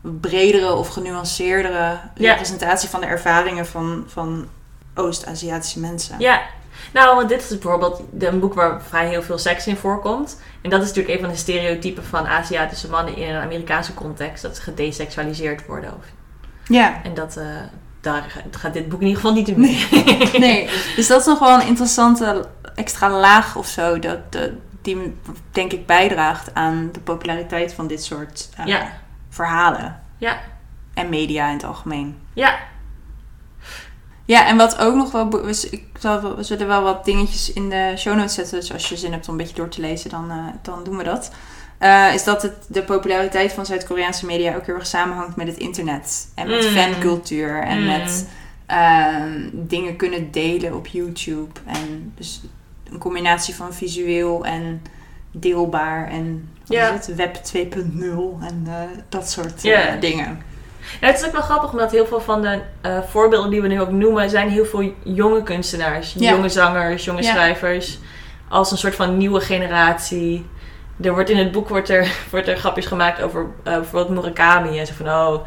bredere 0.00 0.72
of 0.74 0.88
genuanceerdere 0.88 1.98
Ja. 2.14 2.30
representatie 2.30 2.88
van 2.88 3.00
de 3.00 3.06
ervaringen 3.06 3.66
van, 3.66 4.04
van 4.06 4.46
Oost-Aziatische 4.94 5.80
mensen. 5.80 6.14
Ja. 6.18 6.40
Nou, 6.92 7.16
want 7.16 7.28
dit 7.28 7.42
is 7.42 7.48
bijvoorbeeld 7.58 8.02
een 8.18 8.40
boek 8.40 8.54
waar 8.54 8.82
vrij 8.88 9.08
heel 9.08 9.22
veel 9.22 9.38
seks 9.38 9.66
in 9.66 9.76
voorkomt. 9.76 10.40
En 10.62 10.70
dat 10.70 10.80
is 10.82 10.86
natuurlijk 10.88 11.14
een 11.14 11.20
van 11.24 11.30
de 11.32 11.36
stereotypen 11.40 12.04
van 12.04 12.26
Aziatische 12.26 12.88
mannen 12.88 13.16
in 13.16 13.28
een 13.34 13.42
Amerikaanse 13.42 13.94
context. 13.94 14.42
Dat 14.42 14.56
ze 14.56 14.62
gedesexualiseerd 14.62 15.66
worden. 15.66 15.90
Of- 15.98 16.04
ja. 16.64 17.00
En 17.02 17.14
dat, 17.14 17.36
eh, 17.36 17.44
daar 18.00 18.42
gaat 18.50 18.72
dit 18.72 18.88
boek 18.88 19.00
in 19.00 19.06
ieder 19.06 19.20
geval 19.22 19.36
niet 19.36 19.48
in 19.48 19.60
mee. 19.60 19.86
Nee, 20.38 20.68
dus 20.96 21.06
dat 21.06 21.20
is 21.20 21.26
nog 21.26 21.38
wel 21.38 21.60
een 21.60 21.66
interessante 21.66 22.46
extra 22.74 23.10
laag 23.10 23.56
of 23.56 23.66
zo. 23.66 23.98
Dat, 23.98 24.32
dat- 24.32 24.50
die 24.82 25.16
denk 25.50 25.72
ik 25.72 25.86
bijdraagt 25.86 26.54
aan 26.54 26.88
de 26.92 27.00
populariteit 27.00 27.72
van 27.74 27.86
dit 27.86 28.04
soort 28.04 28.48
eh, 28.56 28.66
Ja. 28.66 28.92
verhalen. 29.28 30.00
Ja. 30.18 30.40
En 30.94 31.08
media 31.08 31.46
in 31.48 31.52
het 31.52 31.64
algemeen. 31.64 32.16
Ja. 32.32 32.58
Ja, 34.24 34.46
en 34.46 34.56
wat 34.56 34.78
ook 34.78 34.94
nog 34.94 35.12
wel... 35.12 35.48
ik 35.48 35.84
zal, 35.98 36.36
we 36.36 36.42
zullen 36.42 36.66
wel 36.66 36.82
wat 36.82 37.04
dingetjes 37.04 37.52
in 37.52 37.68
de 37.70 37.94
show 37.96 38.14
notes 38.16 38.34
zetten. 38.34 38.60
Dus 38.60 38.72
als 38.72 38.88
je 38.88 38.96
zin 38.96 39.12
hebt 39.12 39.26
om 39.28 39.32
een 39.34 39.40
beetje 39.40 39.54
door 39.56 39.68
te 39.68 39.80
lezen, 39.80 40.10
dan, 40.10 40.30
eh, 40.30 40.36
dan 40.62 40.84
doen 40.84 40.96
we 40.96 41.04
dat. 41.04 41.32
Eh, 41.78 42.14
is 42.14 42.24
dat 42.24 42.42
het, 42.42 42.54
de 42.68 42.82
populariteit 42.82 43.52
van 43.52 43.66
Zuid-Koreaanse 43.66 44.26
media 44.26 44.54
ook 44.56 44.66
heel 44.66 44.74
erg 44.74 44.86
samenhangt 44.86 45.36
met 45.36 45.46
het 45.46 45.56
internet. 45.56 46.28
En 46.34 46.48
met 46.48 46.64
Mm. 46.64 46.70
fancultuur. 46.76 47.62
En 47.62 47.78
Mm. 47.80 47.86
met 47.86 48.28
ehm, 48.66 49.48
dingen 49.52 49.96
kunnen 49.96 50.30
delen 50.30 50.74
op 50.76 50.86
YouTube. 50.86 51.60
En 51.66 52.12
dus 52.16 52.40
een 52.92 52.98
combinatie 52.98 53.54
van 53.54 53.74
visueel 53.74 54.44
en 54.44 54.82
deelbaar 55.30 56.08
en 56.08 56.48
Ja. 56.64 56.92
het? 56.92 57.14
web 57.14 57.34
2.0 57.34 58.38
en 58.40 58.64
eh, 58.66 58.74
dat 59.08 59.30
soort 59.30 59.64
eh, 59.64 60.00
dingen. 60.00 60.42
Ja, 61.00 61.06
het 61.06 61.20
is 61.20 61.26
ook 61.26 61.32
wel 61.32 61.40
grappig 61.42 61.70
omdat 61.72 61.90
heel 61.90 62.06
veel 62.06 62.20
van 62.20 62.42
de 62.42 62.60
eh, 62.80 62.98
voorbeelden 63.08 63.50
die 63.50 63.62
we 63.62 63.68
nu 63.68 63.80
ook 63.80 63.90
noemen, 63.90 64.30
zijn 64.30 64.48
heel 64.48 64.64
veel 64.64 64.94
jonge 65.02 65.42
kunstenaars, 65.42 66.14
Ja. 66.18 66.30
jonge 66.30 66.48
zangers, 66.48 67.04
jonge 67.04 67.22
Ja. 67.22 67.30
schrijvers. 67.30 67.98
Als 68.48 68.70
een 68.70 68.78
soort 68.78 68.94
van 68.94 69.16
nieuwe 69.16 69.40
generatie 69.40 70.46
er 71.00 71.12
wordt 71.12 71.30
in 71.30 71.36
het 71.36 71.52
boek 71.52 71.68
wordt 71.68 71.88
er, 71.88 72.12
wordt 72.30 72.48
er 72.48 72.56
grapjes 72.56 72.86
gemaakt 72.86 73.22
over 73.22 73.46
bijvoorbeeld 73.62 74.08
Murakami. 74.08 74.78
En 74.78 74.86
zo 74.86 74.92
van, 74.96 75.08
oh, 75.08 75.40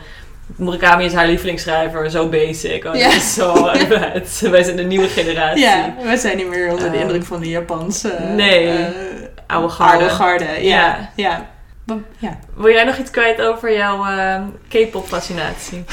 Murakami 0.56 1.06
is 1.06 1.14
haar 1.14 1.28
lievelingsschrijver, 1.28 2.10
zo 2.12 2.30
basic. 2.30 2.86
Oh, 2.86 2.96
Ja. 2.96 3.04
dat 3.06 3.14
is 3.14 3.34
zo, 3.34 3.54
wij 4.52 4.64
zijn 4.64 4.76
de 4.76 4.84
nieuwe 4.84 5.08
generatie. 5.08 5.62
Ja, 5.64 5.94
we 6.04 6.18
zijn 6.18 6.38
niet 6.38 6.48
meer 6.48 6.70
onder 6.72 6.92
de 6.92 6.98
Ehm, 6.98 7.02
indruk 7.02 7.26
van 7.26 7.40
de 7.40 7.50
Japanse 7.50 8.16
nee. 8.36 8.68
eh, 8.68 8.86
Oude 9.48 9.70
garde. 9.70 9.94
oude 9.98 10.10
garde. 10.10 10.46
Ja, 10.62 11.10
Ja. 11.16 11.46
ja. 12.18 12.40
Wil 12.56 12.72
jij 12.72 12.84
nog 12.84 12.98
iets 12.98 13.12
kwijt 13.12 13.42
over 13.42 13.74
jouw 13.78 14.06
eh, 14.06 14.42
K-pop 14.70 15.08
fascinatie? 15.08 15.84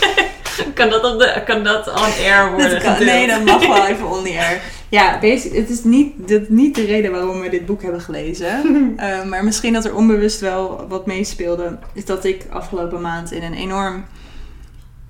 kan, 0.74 0.88
dat 0.90 1.04
op 1.12 1.18
de, 1.18 1.42
kan 1.44 1.64
dat 1.64 1.88
on 1.88 2.24
air 2.24 2.50
worden 2.50 2.70
Dat 2.70 2.82
kan- 2.82 2.94
gedeeld? 2.96 3.16
nee, 3.16 3.26
dat 3.26 3.44
mag 3.44 3.66
wel 3.66 3.86
even 3.86 4.06
on 4.10 4.24
the 4.24 4.36
air. 4.38 4.60
Ja, 4.90 5.18
basic, 5.20 5.52
het 5.52 5.70
is 5.70 5.84
niet, 5.84 6.28
dit, 6.28 6.48
niet 6.48 6.74
de 6.74 6.84
reden 6.84 7.10
waarom 7.10 7.40
we 7.40 7.48
dit 7.48 7.66
boek 7.66 7.82
hebben 7.82 8.00
gelezen. 8.00 8.48
Eh, 8.96 9.24
maar 9.24 9.44
misschien 9.44 9.72
dat 9.72 9.84
er 9.84 9.94
onbewust 9.94 10.40
wel 10.40 10.86
wat 10.88 11.06
meespeelde. 11.06 11.78
Is 11.92 12.04
dat 12.04 12.24
ik 12.24 12.46
afgelopen 12.50 13.00
maand 13.00 13.32
in 13.32 13.42
een 13.42 13.54
enorm 13.54 14.04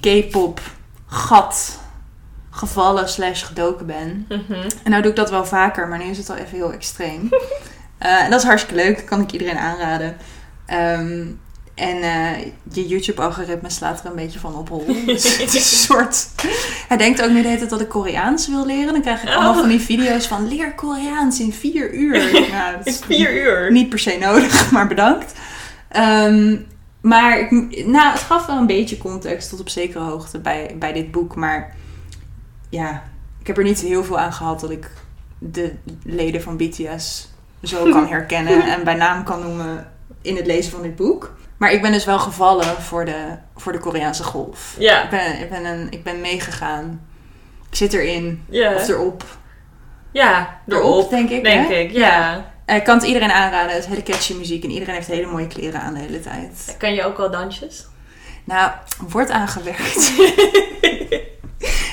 K-pop 0.00 0.60
gat 1.06 1.80
gevallen 2.50 3.08
slash 3.08 3.44
gedoken 3.44 3.86
ben. 3.86 4.26
Mhm. 4.28 4.68
En 4.82 4.90
nou 4.90 5.02
doe 5.02 5.10
ik 5.10 5.16
dat 5.16 5.30
wel 5.30 5.44
vaker, 5.44 5.88
maar 5.88 5.98
nu 5.98 6.04
is 6.04 6.18
het 6.18 6.30
al 6.30 6.36
even 6.36 6.56
heel 6.56 6.72
extreem. 6.72 7.28
Eh, 8.00 8.24
en 8.24 8.30
dat 8.30 8.40
is 8.40 8.46
hartstikke 8.46 8.82
leuk, 8.82 9.06
kan 9.06 9.20
ik 9.20 9.32
iedereen 9.32 9.58
aanraden. 9.58 10.16
Ehm, 10.66 11.26
en 11.80 12.02
eh, 12.02 12.44
je 12.72 12.86
YouTube-algoritme 12.86 13.70
slaat 13.70 14.00
er 14.00 14.06
een 14.06 14.16
beetje 14.16 14.38
van 14.38 14.54
op 14.54 14.68
hol. 14.68 14.86
Dus 15.06 15.36
het 15.42 15.54
is 15.54 15.70
een 15.72 15.78
soort... 15.78 16.28
Hij 16.88 16.96
denkt 16.96 17.22
ook 17.22 17.30
nu 17.30 17.42
de 17.42 17.46
hele 17.46 17.58
tijd 17.58 17.70
dat 17.70 17.80
ik 17.80 17.88
Koreaans 17.88 18.48
wil 18.48 18.66
leren. 18.66 18.92
Dan 18.92 19.02
krijg 19.02 19.22
ik 19.22 19.28
allemaal 19.28 19.52
Oh. 19.52 19.58
van 19.58 19.68
die 19.68 19.80
video's 19.80 20.26
van 20.26 20.48
leer 20.48 20.74
Koreaans 20.74 21.40
in 21.40 21.52
vier 21.52 21.94
uur. 21.94 22.18
Nou, 22.50 22.76
dat 22.76 22.86
In 22.86 22.92
is 22.92 22.98
vier 23.06 23.42
uur. 23.42 23.72
niet 23.72 23.88
per 23.88 23.98
se 23.98 24.16
nodig, 24.20 24.70
maar 24.72 24.86
bedankt. 24.86 25.32
Ehm, 25.88 26.56
maar 27.00 27.38
ik, 27.40 27.50
nou, 27.86 28.12
het 28.12 28.20
gaf 28.20 28.46
wel 28.46 28.56
een 28.56 28.66
beetje 28.66 28.98
context 28.98 29.48
tot 29.50 29.60
op 29.60 29.68
zekere 29.68 30.04
hoogte 30.04 30.38
bij, 30.38 30.76
bij 30.78 30.92
dit 30.92 31.10
boek. 31.10 31.34
Maar 31.34 31.74
ja, 32.68 33.02
ik 33.40 33.46
heb 33.46 33.56
er 33.58 33.64
niet 33.64 33.80
heel 33.80 34.04
veel 34.04 34.18
aan 34.18 34.32
gehad 34.32 34.60
dat 34.60 34.70
ik 34.70 34.90
de 35.38 35.72
leden 36.04 36.42
van 36.42 36.56
BTS 36.56 37.28
zo 37.62 37.90
kan 37.90 38.06
herkennen 38.08 38.62
en 38.62 38.84
bij 38.84 38.94
naam 38.94 39.24
kan 39.24 39.40
noemen 39.40 39.90
in 40.22 40.36
het 40.36 40.46
lezen 40.46 40.72
van 40.72 40.82
dit 40.82 40.96
boek. 40.96 41.38
Maar 41.60 41.72
ik 41.72 41.82
ben 41.82 41.92
dus 41.92 42.04
wel 42.04 42.18
gevallen 42.18 42.64
voor 42.82 43.04
de, 43.04 43.36
voor 43.56 43.72
de 43.72 43.78
Koreaanse 43.78 44.22
golf. 44.24 44.74
Ja. 44.78 45.02
Ik 45.02 45.10
ben, 45.10 45.40
ik, 45.40 45.50
ben 45.50 45.64
een, 45.64 45.86
ik 45.90 46.02
ben 46.04 46.20
meegegaan. 46.20 47.06
Ik 47.70 47.76
zit 47.76 47.92
erin. 47.92 48.44
Ja. 48.48 48.74
Of 48.74 48.88
erop. 48.88 49.24
ja, 50.12 50.60
Erop, 50.68 50.82
erop. 50.82 51.10
denk 51.10 51.30
ik. 51.30 51.42
Denk 51.42 51.68
hè? 51.68 51.74
ik, 51.74 51.90
ja. 51.90 52.44
Eh, 52.64 52.76
Ik 52.76 52.84
kan 52.84 52.96
het 52.98 53.06
iedereen 53.06 53.30
aanraden. 53.30 53.70
Het 53.74 53.82
is 53.82 53.88
hele 53.88 54.02
catchy 54.02 54.34
muziek. 54.34 54.64
En 54.64 54.70
iedereen 54.70 54.94
heeft 54.94 55.06
hele 55.06 55.26
mooie 55.26 55.46
kleren 55.46 55.80
aan 55.80 55.94
de 55.94 56.00
hele 56.00 56.20
tijd. 56.20 56.74
Kan 56.78 56.94
je 56.94 57.04
ook 57.04 57.16
wel 57.16 57.30
dansjes? 57.30 57.86
Nou, 58.44 58.70
wordt 59.08 59.30
aangewerkt. 59.30 60.12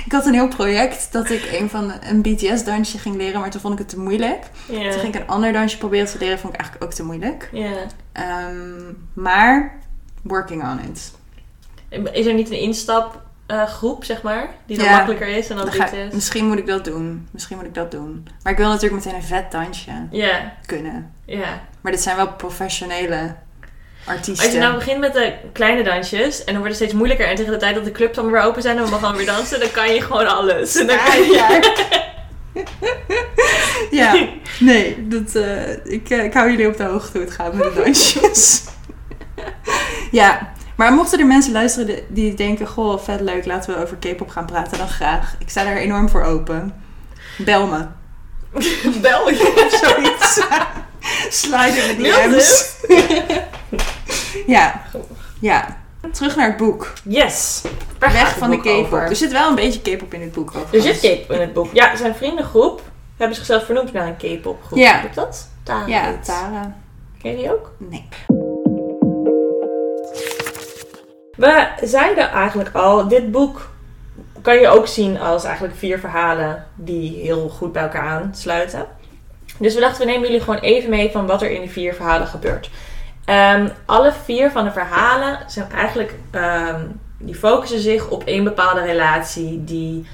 ik 0.08 0.14
had 0.14 0.26
een 0.26 0.34
heel 0.34 0.48
project 0.48 1.12
dat 1.12 1.30
ik 1.30 1.50
een 1.60 1.70
van 1.70 1.94
een 2.10 2.22
BTS-dansje 2.22 2.98
ging 2.98 3.16
leren. 3.16 3.40
Maar 3.40 3.50
toen 3.50 3.62
vond 3.62 3.74
ik 3.74 3.80
het 3.80 3.90
te 3.90 4.00
moeilijk. 4.00 4.44
Toen 4.68 4.92
ging 4.92 5.16
ik 5.16 5.22
een 5.22 5.28
ander 5.28 5.54
dansje 5.54 5.78
proberen 5.78 6.06
te 6.08 6.18
leren. 6.20 6.40
Vond 6.40 6.54
ik 6.54 6.60
eigenlijk 6.60 6.90
ook 6.92 6.98
te 6.98 7.04
moeilijk. 7.04 7.50
Ehm, 8.12 8.94
maar, 9.14 9.80
working 10.22 10.64
on 10.64 10.80
it. 10.80 11.12
Is 12.14 12.26
er 12.26 12.34
niet 12.34 12.50
een 12.52 12.60
instapgroep, 12.60 14.04
zeg 14.04 14.22
maar, 14.22 14.50
die 14.66 14.78
dan 14.78 14.86
Ja. 14.86 14.92
makkelijker 14.96 15.28
is 15.28 15.50
en 15.50 15.56
dan 15.56 15.66
Dan 15.66 15.76
ga- 15.76 15.86
BTS? 15.86 16.14
misschien 16.14 16.46
moet 16.48 16.58
ik 16.58 16.68
dat 16.68 16.86
doen. 16.86 17.28
Misschien 17.32 17.58
moet 17.58 17.66
ik 17.66 17.74
dat 17.74 17.92
doen. 17.92 18.28
Maar 18.44 18.52
ik 18.52 18.58
wil 18.58 18.68
natuurlijk 18.70 19.04
meteen 19.06 19.20
een 19.20 19.26
vet 19.28 19.52
dansje 19.52 19.92
kunnen. 20.66 21.14
ja. 21.26 21.62
Maar 21.82 21.92
dit 21.92 22.02
zijn 22.02 22.16
wel 22.16 22.28
professionele 22.34 23.36
artiesten. 24.08 24.46
Als 24.46 24.54
je 24.54 24.60
nou 24.60 24.76
begint 24.76 25.00
met 25.00 25.14
de 25.14 25.34
kleine 25.54 25.84
dansjes 25.84 26.40
en 26.40 26.46
dan 26.46 26.56
wordt 26.56 26.68
het 26.68 26.76
steeds 26.76 26.94
moeilijker 26.94 27.28
en 27.28 27.36
tegen 27.36 27.52
de 27.52 27.58
tijd 27.58 27.76
dat 27.76 27.86
de 27.86 27.92
clubs 27.92 28.16
dan 28.16 28.32
weer 28.32 28.42
open 28.42 28.62
zijn 28.62 28.78
en 28.78 28.84
we 28.84 28.90
mogen 28.90 29.16
weer 29.16 29.26
dansen, 29.26 29.60
dan 29.60 29.72
kan 29.72 29.94
je 29.94 30.02
gewoon 30.02 30.28
alles. 30.28 30.76
En 30.76 30.88
dan 30.88 30.96
Ja, 30.96 31.06
kan 31.06 31.18
je... 31.24 31.34
ja. 31.34 31.60
ja, 34.14 34.28
nee, 34.60 35.08
dat, 35.08 35.36
eh, 35.36 35.72
ik, 35.86 36.10
eh, 36.10 36.24
ik 36.24 36.34
hou 36.34 36.50
jullie 36.52 36.68
op 36.68 36.78
de 36.78 36.84
hoogte 36.84 37.12
hoe 37.18 37.22
het 37.22 37.32
gaat 37.36 37.54
met 37.54 37.74
de 37.76 37.82
dansjes. 37.84 38.64
ja, 40.12 40.52
maar 40.76 40.94
mochten 40.94 41.20
er 41.20 41.26
mensen 41.26 41.52
luisteren 41.52 42.00
die- 42.08 42.34
denken, 42.34 42.68
goh, 42.68 43.00
vet 43.04 43.22
leuk, 43.22 43.46
laten 43.46 43.74
we 43.76 43.82
over 43.82 43.98
K-pop 43.98 44.30
gaan 44.30 44.46
praten, 44.46 44.78
dan 44.78 44.88
graag. 44.90 45.36
Ik 45.40 45.50
sta 45.50 45.64
daar 45.64 45.76
enorm 45.78 46.10
voor 46.10 46.24
open. 46.24 46.74
Bel 47.38 47.68
me. 47.68 47.86
Bel 49.02 49.30
je. 49.30 49.66
Of 49.72 49.80
zoiets. 49.88 50.42
Slide 51.30 51.82
in 51.82 51.98
de 51.98 52.04
DM's. 52.04 52.76
Ja, 54.48 54.82
ja. 55.40 55.78
Terug 56.12 56.36
naar 56.36 56.48
het 56.48 56.58
boek. 56.58 56.94
Yes. 57.04 57.64
Waar 58.00 58.12
Weg 58.12 58.38
van 58.38 58.50
de 58.50 58.58
K-pop. 58.58 58.94
Er 58.94 59.16
zit 59.16 59.32
wel 59.32 59.50
een 59.50 59.56
beetje 59.56 59.96
K-pop 59.96 60.14
in 60.14 60.22
het 60.22 60.32
boek 60.32 60.54
Er 60.72 60.82
zit 60.82 61.00
K-pop 61.00 61.36
in 61.36 61.42
het 61.42 61.54
boek. 61.54 61.74
Ja, 61.74 61.96
zijn 61.96 62.16
vriendengroep 62.16 62.82
hebben 63.18 63.36
zichzelf 63.36 63.66
vernoemd 63.66 63.94
naar 63.94 64.08
een 64.08 64.40
K-pop 64.40 64.64
groep. 64.64 64.80
Ja. 64.80 65.00
Klopt 65.00 65.16
dat? 65.16 65.50
Tara 65.64 65.88
Ja, 65.88 66.02
heet. 66.02 66.26
Tara. 66.26 66.76
Ken 67.22 67.32
je 67.32 67.38
die 67.38 67.52
ook? 67.52 67.72
Nee. 67.78 68.08
We 71.36 71.68
zeiden 71.82 72.30
eigenlijk 72.30 72.76
al, 72.76 73.08
dit 73.08 73.32
boek 73.32 73.70
kan 74.42 74.60
je 74.60 74.68
ook 74.68 74.88
zien 74.88 75.20
als 75.20 75.44
eigenlijk 75.44 75.76
vier 75.76 76.00
verhalen 76.00 76.66
die 76.76 77.22
heel 77.22 77.50
goed 77.50 77.72
bij 77.72 77.84
elkaar 77.84 78.08
aansluiten. 78.08 78.88
Dus 79.58 79.74
we 79.74 79.80
dachten, 79.80 80.06
we 80.06 80.12
nemen 80.12 80.28
jullie 80.28 80.44
gewoon 80.44 80.60
even 80.60 80.90
mee 80.90 81.12
van 81.12 81.26
wat 81.26 81.42
er 81.42 81.52
in 81.52 81.62
die 81.62 81.70
vier 81.70 81.94
verhalen 81.94 82.28
gebeurt. 82.28 82.70
Ehm, 83.28 83.70
alle 83.86 84.14
vier 84.24 84.52
van 84.52 84.64
de 84.64 84.72
verhalen 84.72 85.40
zijn 85.48 85.72
eigenlijk, 85.72 86.16
ehm, 86.32 86.82
die 87.20 87.36
focussen 87.36 87.80
zich 87.80 88.10
op 88.10 88.24
één 88.24 88.44
bepaalde 88.44 88.82
relatie 88.82 89.64
die 89.64 90.06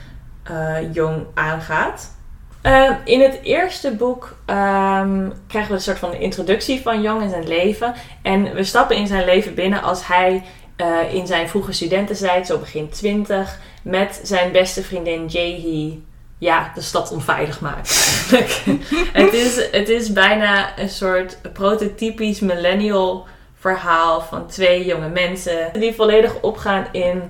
eh 0.43 0.93
Jong 0.93 1.25
aangaat. 1.34 2.15
Ehm, 2.62 2.93
in 3.03 3.22
het 3.22 3.39
eerste 3.43 3.91
boek 3.91 4.36
krijgen 5.48 5.70
we 5.70 5.74
een 5.74 5.82
soort 5.82 6.00
van 6.00 6.13
introductie 6.13 6.82
van 6.82 7.01
Jong 7.01 7.22
en 7.22 7.29
zijn 7.29 7.48
leven. 7.48 7.93
En 8.22 8.53
we 8.53 8.63
stappen 8.63 8.96
in 8.96 9.08
zijn 9.08 9.25
leven 9.25 9.53
binnen 9.53 9.82
als 9.82 10.08
hij 10.08 10.43
eh, 10.75 11.13
in 11.13 11.27
zijn 11.27 11.50
vroege 11.50 11.72
studententijd, 11.72 12.48
zo 12.48 12.58
begin 12.58 12.89
20, 12.89 13.60
met 13.82 14.20
zijn 14.24 14.51
beste 14.51 14.84
vriendin 14.84 15.27
Jaehee 15.27 16.03
ja, 16.43 16.71
de 16.75 16.81
stad 16.81 17.12
onveilig 17.12 17.59
maakt 17.59 18.21
eigenlijk. 18.31 18.79
het, 19.23 19.33
is, 19.33 19.55
het 19.71 19.89
is 19.89 20.12
bijna 20.12 20.79
een 20.79 20.89
soort 20.89 21.38
prototypisch 21.53 22.39
millennial 22.39 23.27
verhaal 23.59 24.21
van 24.21 24.47
twee 24.47 24.85
jonge 24.85 25.09
mensen 25.09 25.69
die 25.73 25.93
volledig 25.93 26.41
opgaan 26.41 26.88
in 26.91 27.21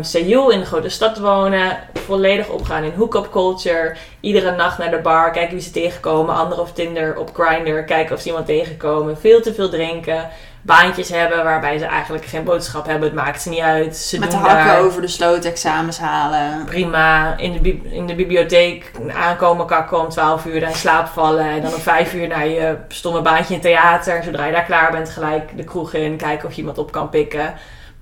Seoul, 0.00 0.50
in 0.50 0.60
de 0.60 0.66
grote 0.66 0.88
stad 0.88 1.18
wonen, 1.18 1.78
volledig 1.94 2.48
opgaan 2.48 2.84
in 2.84 2.92
hookup 2.96 3.30
culture, 3.30 3.96
iedere 4.20 4.56
nacht 4.56 4.78
naar 4.78 4.90
de 4.90 5.00
bar, 5.00 5.30
kijken 5.30 5.54
wie 5.54 5.62
ze 5.62 5.70
tegenkomen, 5.70 6.34
anderen 6.34 6.64
op 6.64 6.74
Tinder, 6.74 7.16
op 7.16 7.30
Grindr, 7.34 7.82
kijken 7.82 8.14
of 8.14 8.20
ze 8.20 8.26
iemand 8.26 8.46
tegenkomen, 8.46 9.18
veel 9.18 9.40
te 9.40 9.54
veel 9.54 9.68
drinken, 9.68 10.28
baantjes 10.62 11.08
hebben 11.08 11.44
waarbij 11.44 11.78
ze 11.78 11.84
eigenlijk 11.84 12.24
geen 12.24 12.44
boodschap 12.44 12.86
hebben, 12.86 13.08
het 13.08 13.16
maakt 13.16 13.42
ze 13.42 13.48
niet 13.48 13.60
uit. 13.60 13.96
Ze 13.96 14.18
Met 14.18 14.30
de 14.30 14.36
doen 14.36 14.46
hakken 14.46 14.66
daar 14.66 14.80
over 14.80 15.00
de 15.00 15.08
sloot 15.08 15.44
examens 15.44 15.98
halen. 15.98 16.64
prima 16.64 17.36
in 17.36 17.62
de, 17.62 17.80
in 17.90 18.06
de 18.06 18.14
bibliotheek 18.14 18.90
aankomen 19.14 19.66
kakken 19.66 20.00
om 20.00 20.08
12 20.08 20.44
uur, 20.44 20.60
dan 20.60 20.68
in 20.68 20.74
slaap 20.74 21.06
vallen 21.06 21.44
en 21.44 21.60
dan 21.62 21.74
om 21.74 21.80
5 21.80 22.14
uur 22.14 22.28
naar 22.28 22.48
je 22.48 22.76
stomme 22.88 23.22
baantje 23.22 23.54
in 23.54 23.60
theater. 23.60 24.22
Zodra 24.22 24.44
je 24.44 24.52
daar 24.52 24.64
klaar 24.64 24.92
bent, 24.92 25.10
gelijk 25.10 25.56
de 25.56 25.64
kroeg 25.64 25.94
in, 25.94 26.16
kijken 26.16 26.48
of 26.48 26.54
je 26.54 26.58
iemand 26.58 26.78
op 26.78 26.92
kan 26.92 27.08
pikken. 27.08 27.54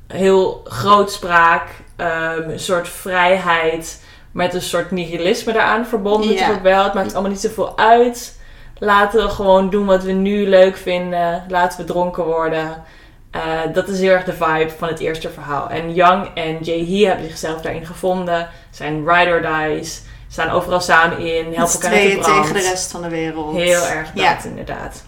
Heel 0.09 0.61
grootspraak, 0.65 1.69
ehm, 1.97 2.51
een 2.51 2.61
soort 2.61 2.89
vrijheid 2.89 4.03
met 4.33 4.55
een 4.55 4.63
soort 4.63 4.91
nihilisme 4.91 5.53
daaraan 5.53 5.87
verbonden. 5.87 6.33
Ja. 6.33 6.63
wel, 6.63 6.85
het 6.85 6.95
maakt 6.95 7.13
allemaal 7.13 7.31
niet 7.31 7.41
zoveel 7.41 7.79
uit. 7.79 8.39
Laten 8.79 9.23
we 9.23 9.29
gewoon 9.29 9.71
doen 9.71 9.87
wat 9.87 10.03
we 10.03 10.13
nu 10.13 10.49
leuk 10.49 10.77
vinden. 10.77 11.45
Laten 11.49 11.81
we 11.81 11.85
dronken 11.85 12.25
worden. 12.25 12.85
Eh, 13.31 13.43
dat 13.73 13.89
is 13.89 14.01
heel 14.01 14.13
erg 14.13 14.25
de 14.25 14.33
vibe 14.33 14.71
van 14.79 14.89
het 14.89 14.99
eerste 15.01 15.31
verhaal. 15.31 15.71
En 15.71 15.95
Young 15.95 16.31
en 16.35 16.59
Jae-hee 16.63 17.07
hebben 17.07 17.27
zichzelf 17.27 17.61
daarin 17.61 17.87
gevonden. 17.87 18.49
Zijn 18.71 19.09
ride 19.09 19.31
or 19.31 19.43
dies. 19.43 20.03
Staan 20.29 20.51
overal 20.51 20.81
samen 20.81 21.19
in. 21.19 21.55
Helpen 21.55 21.73
elkaar 21.73 21.73
uit 21.73 21.81
de 21.81 21.89
tweeën 21.91 22.19
brand. 22.19 22.43
tegen 22.43 22.63
de 22.63 22.69
rest 22.69 22.91
van 22.91 23.03
de 23.03 23.09
wereld. 23.09 23.57
Heel 23.57 23.87
erg 23.87 24.13
dat, 24.13 24.45
inderdaad. 24.45 25.05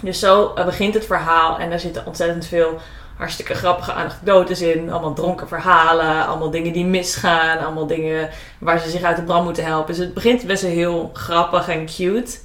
Dus 0.00 0.18
zo 0.18 0.52
begint 0.54 0.94
het 0.94 1.06
verhaal. 1.06 1.58
En 1.58 1.70
daar 1.70 1.80
zitten 1.80 2.06
ontzettend 2.06 2.46
veel 2.46 2.80
hartstikke 3.16 3.54
grappige 3.54 3.92
anekdotes 3.92 4.60
in. 4.60 4.90
Allemaal 4.90 5.14
dronken 5.14 5.48
verhalen. 5.48 6.26
Allemaal 6.26 6.50
dingen 6.50 6.72
die 6.72 6.84
misgaan. 6.84 7.58
Allemaal 7.58 7.86
dingen 7.86 8.28
waar 8.58 8.78
ze 8.78 8.90
zich 8.90 9.02
uit 9.02 9.16
de 9.16 9.22
brand 9.22 9.44
moeten 9.44 9.64
helpen. 9.64 9.94
Dus 9.94 10.04
het 10.04 10.14
begint 10.14 10.46
best 10.46 10.62
wel 10.62 10.70
heel 10.70 11.10
grappig 11.12 11.68
en 11.68 11.86
cute. 11.86 12.38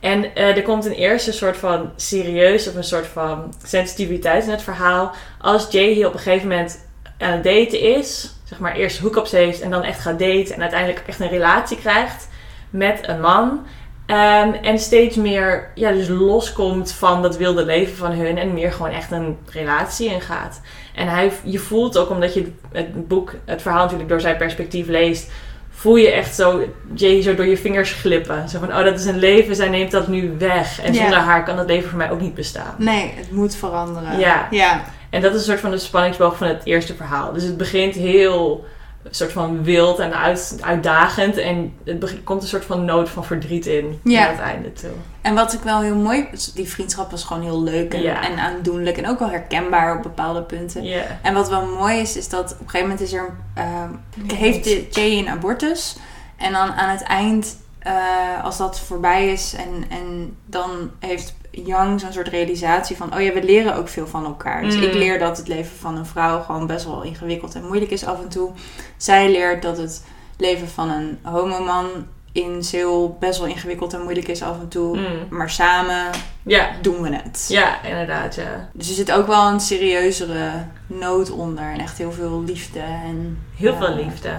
En 0.00 0.34
eh, 0.34 0.56
er 0.56 0.62
komt 0.62 0.84
een 0.84 0.92
eerste 0.92 1.32
soort 1.32 1.56
van 1.56 1.90
serieus 1.96 2.68
of 2.68 2.74
een 2.74 2.84
soort 2.84 3.06
van 3.06 3.54
sensitiviteit 3.64 4.44
in 4.44 4.50
het 4.50 4.62
verhaal. 4.62 5.12
Als 5.40 5.70
Jay 5.70 6.04
op 6.04 6.12
een 6.12 6.18
gegeven 6.18 6.48
moment 6.48 6.86
aan 7.18 7.32
het 7.32 7.44
daten 7.44 7.80
is, 7.80 8.32
zeg 8.44 8.58
maar 8.58 8.76
eerst 8.76 8.98
hookups 8.98 9.30
heeft 9.30 9.60
en 9.60 9.70
dan 9.70 9.82
echt 9.82 10.00
gaat 10.00 10.18
daten 10.18 10.54
en 10.54 10.60
uiteindelijk 10.60 11.02
echt 11.06 11.20
een 11.20 11.28
relatie 11.28 11.78
krijgt 11.78 12.28
met 12.70 13.08
een 13.08 13.20
man. 13.20 13.66
Ehm, 14.08 14.52
en 14.52 14.78
steeds 14.78 15.16
meer 15.16 15.70
ja, 15.74 15.92
dus 15.92 16.08
loskomt 16.08 16.92
van 16.92 17.22
dat 17.22 17.36
wilde 17.36 17.64
leven 17.64 17.96
van 17.96 18.10
hun 18.10 18.38
en 18.38 18.54
meer 18.54 18.72
gewoon 18.72 18.90
echt 18.90 19.10
een 19.10 19.36
relatie 19.52 20.08
ingaat. 20.10 20.60
En 20.94 21.08
hij, 21.08 21.32
je 21.44 21.58
voelt 21.58 21.98
ook, 21.98 22.10
omdat 22.10 22.34
je 22.34 22.52
het 22.72 23.08
boek, 23.08 23.34
het 23.44 23.62
verhaal 23.62 23.82
natuurlijk 23.82 24.08
door 24.08 24.20
zijn 24.20 24.36
perspectief 24.36 24.86
leest, 24.86 25.30
voel 25.70 25.96
je 25.96 26.10
echt 26.10 26.34
zo 26.34 26.62
Jay 26.94 27.22
zo 27.22 27.34
door 27.34 27.46
je 27.46 27.56
vingers 27.56 27.92
glippen. 27.92 28.48
Zo 28.48 28.58
van, 28.58 28.68
oh 28.68 28.84
dat 28.84 28.98
is 28.98 29.04
een 29.04 29.18
leven, 29.18 29.56
zij 29.56 29.68
neemt 29.68 29.90
dat 29.90 30.08
nu 30.08 30.34
weg. 30.38 30.80
En 30.82 30.92
Ja. 30.92 31.00
zonder 31.00 31.18
haar 31.18 31.44
kan 31.44 31.56
dat 31.56 31.66
leven 31.66 31.88
voor 31.88 31.98
mij 31.98 32.10
ook 32.10 32.20
niet 32.20 32.34
bestaan. 32.34 32.74
Nee, 32.78 33.12
het 33.16 33.30
moet 33.30 33.54
veranderen. 33.54 34.18
Ja. 34.18 34.46
Ja. 34.50 34.84
En 35.10 35.20
dat 35.20 35.32
is 35.34 35.38
een 35.38 35.44
soort 35.46 35.60
van 35.60 35.70
de 35.70 35.78
spanningsboog 35.78 36.36
van 36.36 36.46
het 36.46 36.60
eerste 36.64 36.94
verhaal. 36.94 37.32
Dus 37.32 37.42
het 37.42 37.56
begint 37.56 37.94
heel 37.94 38.64
een 39.08 39.14
soort 39.14 39.32
van 39.32 39.62
wild 39.62 39.98
en 39.98 40.14
uit, 40.18 40.58
uitdagend. 40.60 41.36
En 41.36 41.74
het 41.84 41.98
begint, 41.98 42.24
komt 42.24 42.42
een 42.42 42.48
soort 42.48 42.64
van 42.64 42.84
nood 42.84 43.08
van 43.08 43.24
verdriet 43.24 43.66
in 43.66 44.00
Ja. 44.04 44.20
naar 44.20 44.30
het 44.30 44.40
einde 44.40 44.72
toe. 44.72 44.90
En 45.20 45.34
wat 45.34 45.52
ik 45.52 45.60
wel 45.60 45.80
heel 45.80 45.94
mooi... 45.96 46.26
Die 46.54 46.68
vriendschap 46.68 47.10
was 47.10 47.24
gewoon 47.24 47.42
heel 47.42 47.62
leuk 47.62 47.94
en, 47.94 48.02
Ja. 48.02 48.22
en 48.30 48.38
aandoenlijk. 48.38 48.96
En 48.96 49.08
ook 49.08 49.18
wel 49.18 49.30
herkenbaar 49.30 49.96
op 49.96 50.02
bepaalde 50.02 50.42
punten. 50.42 50.84
Ja. 50.84 51.02
En 51.22 51.34
wat 51.34 51.48
wel 51.48 51.66
mooi 51.66 51.98
is, 51.98 52.16
is 52.16 52.28
dat 52.28 52.52
op 52.52 52.60
een 52.60 52.70
gegeven 52.70 52.88
moment 52.88 53.00
is 53.00 53.12
er... 53.12 53.36
ehm, 53.54 53.90
heeft 54.34 54.64
de 54.64 54.86
Jay 54.90 55.18
een 55.18 55.28
abortus. 55.28 55.96
En 56.36 56.52
dan 56.52 56.72
aan 56.72 56.88
het 56.90 57.02
eind, 57.02 57.56
eh, 57.78 58.44
als 58.44 58.56
dat 58.56 58.80
voorbij 58.80 59.28
is... 59.32 59.54
En, 59.56 59.84
en 59.98 60.36
dan 60.46 60.70
heeft 60.98 61.34
Young 61.66 62.00
zo'n 62.00 62.12
soort 62.12 62.28
realisatie 62.28 62.96
van... 62.96 63.14
Oh 63.14 63.20
ja, 63.20 63.32
we 63.32 63.42
leren 63.42 63.74
ook 63.76 63.88
veel 63.88 64.06
van 64.06 64.24
elkaar. 64.24 64.62
Dus 64.62 64.76
Mm. 64.76 64.82
ik 64.82 64.92
leer 64.94 65.18
dat 65.18 65.36
het 65.36 65.48
leven 65.48 65.76
van 65.78 65.96
een 65.96 66.06
vrouw 66.06 66.40
gewoon 66.42 66.66
best 66.66 66.84
wel 66.84 67.02
ingewikkeld 67.02 67.54
en 67.54 67.66
moeilijk 67.66 67.90
is 67.90 68.04
af 68.06 68.20
en 68.22 68.28
toe. 68.28 68.50
Zij 68.96 69.30
leert 69.30 69.62
dat 69.62 69.78
het 69.78 70.04
leven 70.36 70.68
van 70.68 70.90
een 70.90 71.18
homoman 71.22 71.86
in 72.32 72.62
Zeeuw 72.64 73.16
best 73.20 73.38
wel 73.38 73.48
ingewikkeld 73.48 73.92
en 73.94 74.02
moeilijk 74.02 74.28
is 74.28 74.42
af 74.42 74.60
en 74.60 74.68
toe. 74.68 74.96
Mm. 74.96 75.06
Maar 75.30 75.50
samen 75.50 76.04
ja. 76.42 76.68
doen 76.82 77.02
we 77.02 77.14
het. 77.14 77.46
Ja, 77.48 77.82
inderdaad, 77.82 78.34
ja. 78.34 78.68
Dus 78.72 78.88
er 78.88 78.94
zit 78.94 79.12
ook 79.12 79.26
wel 79.26 79.48
een 79.48 79.60
serieuzere 79.60 80.50
nood 80.86 81.30
onder. 81.30 81.64
En 81.64 81.80
echt 81.80 81.98
heel 81.98 82.12
veel 82.12 82.42
liefde 82.46 82.80
en 82.80 83.38
Heel 83.56 83.76
veel 83.76 83.94
liefde. 83.94 84.30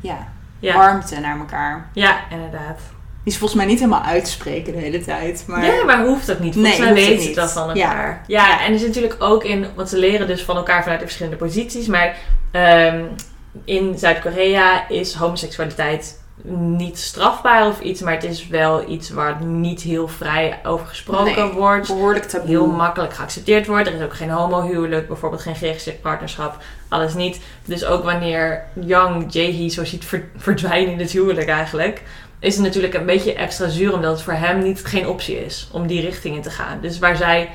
ja, 0.00 0.28
Ja. 0.58 0.74
warmte 0.74 1.20
naar 1.20 1.38
elkaar. 1.38 1.90
Ja, 1.92 2.16
inderdaad. 2.30 2.80
Die 3.26 3.34
is 3.34 3.40
volgens 3.40 3.60
mij 3.60 3.68
niet 3.70 3.78
helemaal 3.80 4.02
uitspreken 4.02 4.72
de 4.72 4.78
hele 4.78 5.00
tijd. 5.00 5.44
Maar 5.46 5.64
Ja, 5.64 5.84
maar 5.84 6.04
hoeft 6.06 6.32
ook 6.32 6.38
niet. 6.38 6.54
Volgens 6.54 6.78
Nee, 6.78 6.84
mij 6.92 6.94
weten 6.94 7.22
ze 7.22 7.34
dat 7.34 7.52
van 7.52 7.74
Ja. 7.74 7.88
elkaar. 7.88 8.24
Ja. 8.26 8.60
en 8.60 8.66
er 8.68 8.74
is 8.74 8.86
natuurlijk 8.86 9.16
ook 9.18 9.44
in... 9.44 9.66
Want 9.74 9.88
ze 9.88 9.98
leren 9.98 10.26
dus 10.26 10.42
van 10.42 10.56
elkaar 10.56 10.80
vanuit 10.82 10.98
de 11.00 11.06
verschillende 11.06 11.38
posities. 11.38 11.86
Maar 11.86 12.16
ehm, 12.50 13.00
in 13.64 13.98
Zuid-Korea 13.98 14.88
is 14.88 15.14
homoseksualiteit 15.14 16.20
niet 16.58 16.98
strafbaar 16.98 17.66
of 17.66 17.80
iets. 17.80 18.00
Maar 18.00 18.12
het 18.12 18.24
is 18.24 18.48
wel 18.48 18.90
iets 18.90 19.10
waar 19.10 19.42
niet 19.44 19.80
heel 19.82 20.08
vrij 20.08 20.58
over 20.64 20.86
gesproken 20.86 21.44
Nee. 21.44 21.52
wordt. 21.52 21.86
behoorlijk 21.86 22.24
taboe. 22.24 22.48
Heel 22.48 22.66
makkelijk 22.66 23.14
geaccepteerd 23.14 23.66
wordt. 23.66 23.86
Er 23.88 23.94
is 23.94 24.02
ook 24.02 24.14
geen 24.14 24.30
homohuwelijk, 24.30 25.08
bijvoorbeeld 25.08 25.42
geen 25.42 25.56
geregistreerd 25.56 26.00
partnerschap. 26.00 26.56
Alles 26.88 27.14
niet. 27.14 27.40
Dus 27.64 27.84
ook 27.84 28.04
wanneer 28.04 28.64
Yang 28.80 29.32
Jae-hee 29.32 29.68
zo 29.68 29.84
ziet 29.84 30.04
ver- 30.04 30.28
verdwijnen 30.36 30.92
in 30.92 30.98
het 30.98 31.10
huwelijk 31.10 31.48
eigenlijk... 31.48 32.02
is 32.38 32.54
het 32.54 32.64
natuurlijk 32.64 32.94
een 32.94 33.06
beetje 33.06 33.34
extra 33.34 33.68
zuur... 33.68 33.94
omdat 33.94 34.12
het 34.12 34.22
voor 34.22 34.32
hem 34.32 34.62
niet, 34.62 34.84
geen 34.84 35.08
optie 35.08 35.44
is 35.44 35.68
om 35.72 35.86
die 35.86 36.00
richting 36.00 36.36
in 36.36 36.42
te 36.42 36.50
gaan. 36.50 36.78
Dus 36.80 36.98
waar 36.98 37.16
zij 37.16 37.50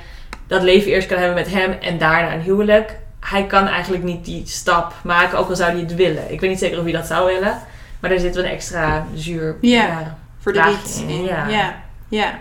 dat 0.48 0.62
leven 0.62 0.92
eerst 0.92 1.08
kan 1.08 1.18
hebben 1.18 1.36
met 1.36 1.54
hem 1.54 1.72
en 1.72 1.98
daarna 1.98 2.34
een 2.34 2.42
huwelijk... 2.42 2.98
hij 3.20 3.46
kan 3.46 3.68
eigenlijk 3.68 4.04
niet 4.04 4.26
die 4.26 4.48
stap 4.48 4.94
maken, 5.04 5.38
ook 5.38 5.50
al 5.50 5.56
zou 5.56 5.72
hij 5.72 5.80
het 5.80 5.96
willen. 5.96 6.32
Ik 6.32 6.40
weet 6.40 6.50
niet 6.50 6.60
zeker 6.60 6.78
of 6.78 6.84
hij 6.84 6.94
dat 6.94 7.08
zou 7.08 7.34
willen... 7.34 7.58
maar 8.00 8.10
daar 8.10 8.20
zit 8.20 8.36
wel 8.36 8.44
een 8.44 8.50
extra 8.50 9.06
zuur 9.16 9.56
Ja. 9.62 10.18
verdriet 10.40 10.66
Laagje 10.66 11.14
in, 11.14 11.24
ja. 11.24 11.48
Ja. 11.48 11.76
Ja. 12.08 12.40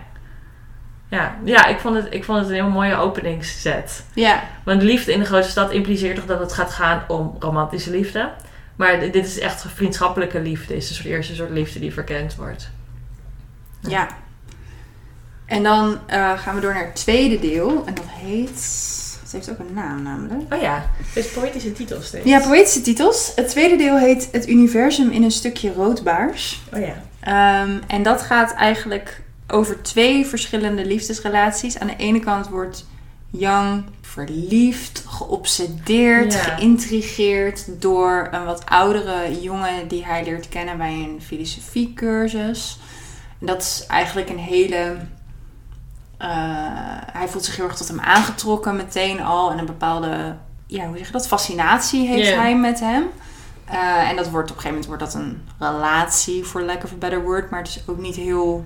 Ja, 1.11 1.37
ja 1.45 1.67
ik, 1.67 1.79
vond 1.79 1.97
het, 1.97 2.07
ik 2.11 2.25
vond 2.25 2.39
het 2.39 2.49
een 2.49 2.55
heel 2.55 2.69
mooie 2.69 2.97
openingszet. 2.97 4.05
Ja. 4.15 4.43
Want 4.65 4.83
liefde 4.83 5.13
in 5.13 5.19
de 5.19 5.25
grote 5.25 5.49
stad 5.49 5.71
impliceert 5.71 6.17
toch 6.17 6.27
dat 6.27 6.41
het 6.41 6.53
gaat 6.53 6.71
gaan 6.71 7.03
om 7.09 7.37
romantische 7.39 7.91
liefde. 7.91 8.31
Maar 8.81 9.01
dit 9.01 9.27
is 9.27 9.39
echt 9.39 9.65
vriendschappelijke 9.75 10.41
liefde. 10.41 10.77
Is 10.77 10.89
een 10.89 10.95
soort 10.95 11.09
eerste 11.09 11.35
soort 11.35 11.51
liefde 11.51 11.79
die 11.79 11.93
verkend 11.93 12.37
wordt. 12.37 12.71
Ja. 13.81 14.09
En 15.47 15.63
dan 15.63 15.99
eh, 16.07 16.39
gaan 16.39 16.55
we 16.55 16.61
door 16.61 16.75
naar 16.75 16.85
het 16.85 16.95
tweede 16.95 17.39
deel. 17.39 17.83
En 17.87 17.95
dat 17.95 18.05
heet... 18.09 18.89
Het 19.23 19.33
heeft 19.33 19.51
ook 19.51 19.59
een 19.59 19.75
naam 19.75 20.03
namelijk. 20.03 20.55
Oh 20.55 20.61
ja, 20.61 20.91
het 20.97 21.25
is 21.25 21.31
poëtische 21.31 21.73
titels 21.73 22.07
steeds. 22.07 22.27
Ja, 22.27 22.41
poëtische 22.41 22.81
titels. 22.81 23.33
Het 23.35 23.49
tweede 23.49 23.77
deel 23.77 23.99
heet 23.99 24.29
Het 24.33 24.49
universum 24.49 25.11
in 25.11 25.23
een 25.23 25.31
stukje 25.31 25.73
roodbaars. 25.73 26.61
Oh 26.75 26.81
ja. 26.81 27.03
Ehm, 27.21 27.79
en 27.87 28.03
dat 28.03 28.23
gaat 28.23 28.55
eigenlijk 28.55 29.23
over 29.47 29.83
twee 29.83 30.27
verschillende 30.27 30.87
liefdesrelaties. 30.87 31.79
Aan 31.79 31.87
de 31.87 31.97
ene 31.97 32.21
kant 32.21 32.49
wordt 32.49 32.87
Yang 33.31 33.85
verliefd, 34.01 35.05
geobsedeerd, 35.07 36.33
Ja. 36.33 36.39
geïntrigeerd 36.39 37.83
door 37.83 38.29
een 38.31 38.45
wat 38.45 38.67
oudere 38.67 39.41
jongen 39.41 39.89
die 39.89 40.05
hij 40.05 40.25
leert 40.25 40.49
kennen 40.49 40.79
bij 40.79 40.93
een 40.93 41.23
filosofiecursus. 41.23 42.79
En 43.41 43.47
dat 43.47 43.63
is 43.63 43.85
eigenlijk 43.87 44.29
een 44.31 44.39
hele. 44.39 44.97
eh, 46.17 46.29
hij 47.13 47.29
voelt 47.29 47.45
zich 47.45 47.57
heel 47.57 47.65
erg 47.65 47.77
tot 47.77 47.89
hem 47.89 48.01
aangetrokken 48.01 48.77
meteen 48.77 49.21
al. 49.23 49.51
En 49.51 49.59
een 49.59 49.67
bepaalde, 49.67 50.37
ja, 50.67 50.87
hoe 50.87 50.97
zeg 50.97 51.07
je 51.07 51.13
dat? 51.13 51.27
Fascinatie 51.29 52.07
heeft 52.09 52.35
hij 52.35 52.57
met 52.57 52.81
hem. 52.81 53.05
Eh, 53.65 54.09
en 54.11 54.17
dat 54.17 54.31
wordt 54.31 54.51
op 54.51 54.57
een 54.57 54.63
gegeven 54.63 54.69
moment 54.69 54.87
wordt 54.87 55.03
dat 55.03 55.15
een 55.15 55.43
relatie, 55.59 56.45
voor 56.45 56.63
lack 56.63 56.85
of 56.85 56.93
a 56.93 56.95
better 56.95 57.23
word. 57.23 57.51
Maar 57.51 57.61
het 57.61 57.69
is 57.69 57.83
ook 57.87 57.99
niet 57.99 58.17
heel 58.17 58.65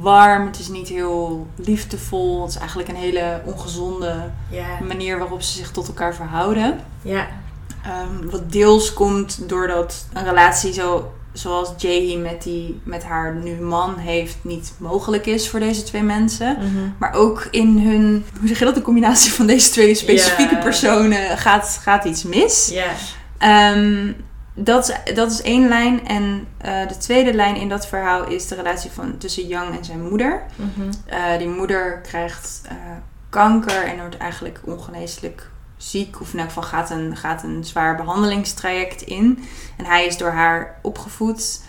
warm. 0.00 0.46
Het 0.46 0.58
is 0.58 0.68
niet 0.68 0.88
heel 0.88 1.46
liefdevol. 1.56 2.40
Het 2.42 2.50
is 2.50 2.58
eigenlijk 2.58 2.88
een 2.88 2.96
hele 2.96 3.40
ongezonde 3.44 4.30
manier 4.86 5.18
waarop 5.18 5.42
ze 5.42 5.52
zich 5.52 5.70
tot 5.70 5.86
elkaar 5.86 6.14
verhouden. 6.14 6.80
Ja. 7.02 7.26
Ehm, 7.84 8.30
wat 8.30 8.52
deels 8.52 8.92
komt 8.92 9.48
doordat 9.48 10.06
een 10.12 10.24
relatie 10.24 10.72
zo, 10.72 11.12
zoals 11.32 11.72
Jae 11.76 12.18
met, 12.18 12.42
die, 12.42 12.80
met 12.84 13.04
haar 13.04 13.34
nu 13.34 13.54
man 13.60 13.96
heeft 13.96 14.36
niet 14.42 14.72
mogelijk 14.78 15.26
is 15.26 15.48
voor 15.48 15.60
deze 15.60 15.82
twee 15.82 16.02
mensen. 16.02 16.56
Mhm. 16.58 16.90
Maar 16.98 17.12
ook 17.14 17.48
in 17.50 17.78
hun, 17.78 18.24
hoe 18.38 18.48
zeg 18.48 18.58
je 18.58 18.64
dat, 18.64 18.74
de 18.74 18.82
combinatie 18.82 19.32
van 19.32 19.46
deze 19.46 19.70
twee 19.70 19.94
specifieke 19.94 20.56
personen 20.56 21.38
gaat, 21.38 21.78
gaat 21.82 22.04
iets 22.04 22.22
mis. 22.22 22.70
Ja. 22.72 22.90
Ehm, 23.38 24.12
dat, 24.58 24.88
is, 24.88 25.14
dat 25.14 25.30
is 25.30 25.42
één 25.42 25.68
lijn. 25.68 26.06
En 26.06 26.46
eh, 26.58 26.88
de 26.88 26.96
tweede 26.96 27.34
lijn 27.34 27.56
in 27.56 27.68
dat 27.68 27.86
verhaal 27.86 28.26
is 28.26 28.48
de 28.48 28.54
relatie 28.54 28.90
van, 28.90 29.18
tussen 29.18 29.46
Yang 29.46 29.76
en 29.76 29.84
zijn 29.84 30.08
moeder. 30.08 30.42
Mhm. 30.56 30.92
Eh, 31.06 31.38
die 31.38 31.48
moeder 31.48 32.00
krijgt 32.00 32.62
eh, 32.68 32.74
kanker 33.30 33.84
en 33.84 33.98
wordt 33.98 34.16
eigenlijk 34.16 34.60
ongeneeslijk 34.64 35.50
ziek. 35.76 36.20
Of 36.20 36.32
in 36.32 36.38
elk 36.38 36.48
geval 36.48 36.62
gaat 36.62 36.90
een, 36.90 37.16
gaat 37.16 37.42
een 37.42 37.64
zwaar 37.64 37.96
behandelingstraject 37.96 39.02
in. 39.02 39.44
En 39.76 39.84
hij 39.84 40.06
is 40.06 40.16
door 40.16 40.30
haar 40.30 40.78
opgevoed. 40.82 41.60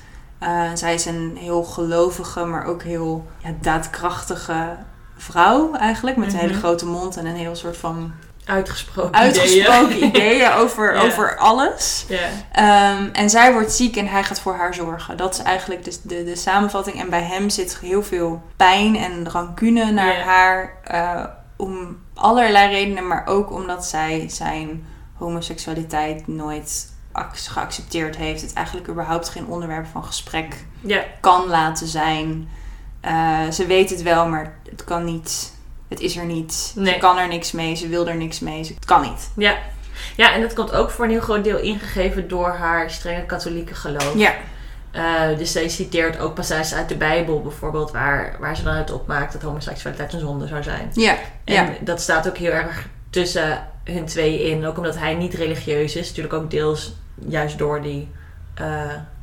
Zij 0.74 0.94
is 0.94 1.06
een 1.06 1.38
heel 1.40 1.64
gelovige, 1.64 2.46
maar 2.46 2.66
ook 2.66 2.84
heel 2.84 3.28
ja, 3.38 3.50
daadkrachtige 3.62 4.76
vrouw 5.18 5.74
eigenlijk. 5.74 6.18
Met 6.18 6.34
een 6.34 6.40
hele 6.40 6.52
Mhm. 6.52 6.60
grote 6.60 6.86
mond 6.86 7.18
en 7.18 7.26
een 7.26 7.36
heel 7.36 7.56
soort 7.56 7.78
van 7.78 8.12
Uitgesproken, 8.48 9.14
uitgesproken 9.24 9.96
ideeën. 9.96 10.10
ideeën 10.10 10.52
over, 10.62 10.96
over 10.96 11.38
alles. 11.38 12.06
Ehm, 12.52 13.10
en 13.14 13.30
zij 13.30 13.54
wordt 13.54 13.72
ziek 13.72 13.96
en 13.96 14.08
hij 14.08 14.24
gaat 14.24 14.40
voor 14.40 14.56
haar 14.56 14.74
zorgen. 14.74 15.18
Dat 15.18 15.34
is 15.34 15.40
eigenlijk 15.42 15.84
de, 15.84 15.98
de, 16.04 16.24
de 16.24 16.36
samenvatting. 16.36 17.00
En 17.02 17.10
bij 17.10 17.24
hem 17.24 17.50
zit 17.50 17.78
heel 17.82 18.04
veel 18.04 18.42
pijn 18.56 18.96
en 18.96 19.30
rancune 19.30 19.92
naar 19.92 20.16
haar. 20.24 20.74
eh, 20.84 21.24
om 21.58 21.98
allerlei 22.14 22.70
redenen, 22.74 23.08
maar 23.08 23.26
ook 23.28 23.52
omdat 23.52 23.86
zij 23.86 24.26
zijn 24.30 24.86
homoseksualiteit 25.14 26.28
nooit 26.28 26.92
ac- 27.12 27.38
geaccepteerd 27.38 28.16
heeft. 28.16 28.42
Het 28.42 28.54
eigenlijk 28.54 28.88
überhaupt 28.90 29.30
geen 29.30 29.46
onderwerp 29.48 29.86
van 29.92 30.04
gesprek 30.04 30.56
kan 31.22 31.48
laten 31.48 31.88
zijn. 31.88 32.50
Eh, 33.02 33.40
ze 33.52 33.66
weet 33.66 33.90
het 33.90 34.02
wel, 34.02 34.28
maar 34.28 34.58
het 34.70 34.84
kan 34.84 35.04
niet. 35.06 35.56
Het 35.88 36.00
is 36.00 36.18
er 36.18 36.26
niet. 36.26 36.72
Nee. 36.76 36.94
Ze 36.94 37.00
kan 37.00 37.18
er 37.18 37.28
niks 37.28 37.52
mee. 37.52 37.76
Ze 37.76 37.88
wil 37.88 38.08
er 38.08 38.16
niks 38.16 38.40
mee. 38.40 38.64
Ze, 38.64 38.74
het 38.74 38.86
kan 38.86 39.02
niet. 39.02 39.30
Ja. 39.36 39.58
Ja, 40.16 40.34
en 40.34 40.42
dat 40.42 40.54
komt 40.54 40.72
ook 40.74 40.90
voor 40.92 41.06
een 41.06 41.12
heel 41.12 41.20
groot 41.22 41.44
deel 41.44 41.58
ingegeven 41.60 42.28
door 42.28 42.50
haar 42.50 42.92
strenge 42.92 43.22
katholieke 43.26 43.76
geloof. 43.76 44.14
Ja. 44.16 44.34
Eh, 44.92 45.38
dus 45.38 45.52
zij 45.52 45.70
citeert 45.70 46.20
ook 46.20 46.34
passages 46.36 46.74
uit 46.74 46.90
de 46.90 46.96
Bijbel 46.98 47.42
bijvoorbeeld, 47.42 47.92
waar, 47.92 48.36
waar 48.40 48.56
ze 48.56 48.64
dan 48.64 48.74
uit 48.74 48.92
opmaakt 48.92 49.34
dat 49.34 49.42
homoseksualiteit 49.42 50.14
een 50.14 50.20
zonde 50.20 50.48
zou 50.48 50.64
zijn. 50.64 50.90
Ja. 50.94 51.16
En 51.44 51.54
Ja. 51.54 51.70
dat 51.82 52.02
staat 52.02 52.28
ook 52.28 52.38
heel 52.38 52.52
erg 52.52 52.88
tussen 53.10 53.68
hun 53.84 54.06
twee 54.06 54.50
in. 54.50 54.66
Ook 54.66 54.78
omdat 54.78 54.98
hij 54.98 55.16
niet 55.16 55.34
religieus 55.34 55.96
is. 55.96 56.08
Natuurlijk 56.08 56.34
ook 56.34 56.52
deels 56.52 56.94
juist 57.28 57.58
door 57.58 57.82
die, 57.82 58.12
eh, 58.54 58.82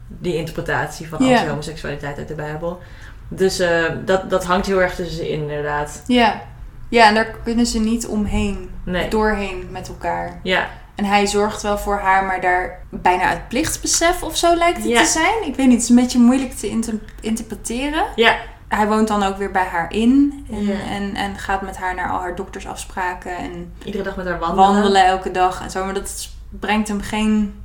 die 0.09 0.37
interpretatie 0.37 1.09
van 1.09 1.25
Ja. 1.25 1.37
anti-homoseksualiteit 1.37 2.19
uit 2.19 2.29
de 2.29 2.35
Bijbel. 2.35 2.81
Dus 3.29 3.59
eh, 3.59 3.85
dat, 4.05 4.31
dat 4.31 4.45
hangt 4.45 4.67
heel 4.67 4.83
erg 4.83 4.95
tussenin 4.95 5.31
inderdaad. 5.31 6.03
Ja. 6.07 6.43
Ja, 6.89 7.09
en 7.09 7.15
daar 7.15 7.31
kunnen 7.45 7.67
ze 7.67 7.79
niet 7.81 8.07
omheen. 8.07 8.71
Nee. 8.85 9.09
Doorheen 9.09 9.67
met 9.71 9.89
elkaar. 9.89 10.41
Ja, 10.43 10.69
En 10.95 11.05
hij 11.05 11.27
zorgt 11.27 11.63
wel 11.63 11.79
voor 11.79 11.99
haar, 11.99 12.25
maar 12.25 12.41
daar 12.41 12.79
bijna 12.91 13.23
uit 13.25 13.49
plichtsbesef 13.49 14.23
of 14.23 14.37
zo 14.37 14.55
lijkt 14.57 14.77
het 14.79 14.87
Ja. 14.87 15.01
te 15.01 15.07
zijn. 15.09 15.47
Ik 15.47 15.55
weet 15.57 15.67
niet, 15.67 15.75
het 15.75 15.83
is 15.83 15.89
een 15.89 15.97
beetje 15.97 16.19
moeilijk 16.19 16.53
te 16.53 16.69
inter- 16.69 17.01
interpreteren. 17.21 18.05
ja, 18.17 18.37
hij 18.69 18.87
woont 18.87 19.09
dan 19.09 19.23
ook 19.23 19.37
weer 19.37 19.51
bij 19.51 19.65
haar 19.65 19.93
in. 19.93 20.45
En, 20.51 20.65
Ja. 20.67 20.81
en, 20.91 21.15
en 21.15 21.39
gaat 21.39 21.63
met 21.63 21.77
haar 21.77 21.95
naar 21.95 22.11
al 22.11 22.21
haar 22.21 22.35
doktersafspraken. 22.35 23.37
En 23.37 23.73
Iedere 23.85 24.05
dag 24.05 24.17
met 24.17 24.27
haar 24.27 24.39
wandelen. 24.39 24.73
wandelen 24.73 25.05
elke 25.07 25.31
dag 25.31 25.63
en 25.63 25.71
zo. 25.71 25.85
Maar 25.85 25.95
dat 25.95 26.29
brengt 26.51 26.89
hem 26.89 27.01
geen 27.01 27.63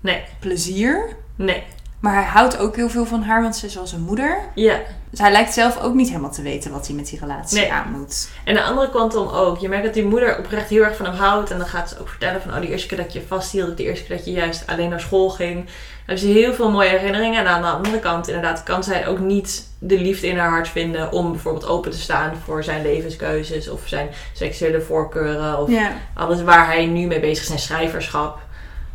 Nee, 0.00 0.24
plezier. 0.38 1.16
nee. 1.36 1.64
Maar 2.00 2.14
hij 2.14 2.24
houdt 2.24 2.58
ook 2.58 2.76
heel 2.76 2.88
veel 2.88 3.06
van 3.06 3.22
haar, 3.22 3.42
want 3.42 3.56
ze 3.56 3.66
is 3.66 3.74
wel 3.74 3.86
zijn 3.86 4.00
moeder. 4.00 4.38
Ja. 4.54 4.78
Dus 5.10 5.18
hij 5.18 5.32
lijkt 5.32 5.52
zelf 5.52 5.80
ook 5.80 5.94
niet 5.94 6.08
helemaal 6.08 6.30
te 6.30 6.42
weten 6.42 6.70
wat 6.70 6.86
hij 6.86 6.96
met 6.96 7.08
die 7.08 7.18
relatie 7.18 7.58
Nee. 7.58 7.72
aan 7.72 7.90
moet. 7.98 8.28
En 8.44 8.54
de 8.54 8.62
andere 8.62 8.90
kant 8.90 9.12
dan 9.12 9.32
ook. 9.32 9.58
Je 9.58 9.68
merkt 9.68 9.84
dat 9.84 9.94
die 9.94 10.04
moeder 10.04 10.38
oprecht 10.38 10.68
heel 10.68 10.82
erg 10.82 10.96
van 10.96 11.06
hem 11.06 11.14
houdt. 11.14 11.50
En 11.50 11.58
dan 11.58 11.66
gaat 11.66 11.88
ze 11.88 12.00
ook 12.00 12.08
vertellen 12.08 12.40
van... 12.42 12.54
Oh, 12.54 12.60
die 12.60 12.70
eerste 12.70 12.86
keer 12.88 12.96
dat 12.96 13.12
je 13.12 13.22
vasthield. 13.26 13.76
De 13.76 13.82
eerste 13.84 14.04
keer 14.04 14.16
dat 14.16 14.24
je 14.24 14.32
juist 14.32 14.66
alleen 14.66 14.88
naar 14.88 15.00
school 15.00 15.28
ging. 15.30 15.54
Dan 15.64 15.70
heeft 16.06 16.20
ze 16.20 16.26
heel 16.28 16.52
veel 16.54 16.70
mooie 16.70 16.88
herinneringen. 16.88 17.38
En 17.40 17.46
aan 17.46 17.62
de 17.62 17.68
andere 17.68 17.98
kant 17.98 18.28
inderdaad 18.28 18.62
kan 18.62 18.84
zij 18.84 19.06
ook 19.06 19.18
niet 19.18 19.68
de 19.78 19.98
liefde 20.00 20.26
in 20.26 20.38
haar 20.38 20.50
hart 20.50 20.68
vinden... 20.68 21.12
om 21.12 21.30
bijvoorbeeld 21.30 21.66
open 21.66 21.90
te 21.90 21.98
staan 22.00 22.32
voor 22.44 22.64
zijn 22.64 22.82
levenskeuzes. 22.82 23.68
Of 23.68 23.80
zijn 23.84 24.08
seksuele 24.32 24.80
voorkeuren. 24.80 25.58
Of 25.58 25.70
Ja, 25.70 25.90
alles 26.14 26.42
waar 26.42 26.66
hij 26.66 26.86
nu 26.86 27.06
mee 27.06 27.20
bezig 27.20 27.40
is. 27.40 27.46
Zijn 27.46 27.58
schrijverschap. 27.58 28.38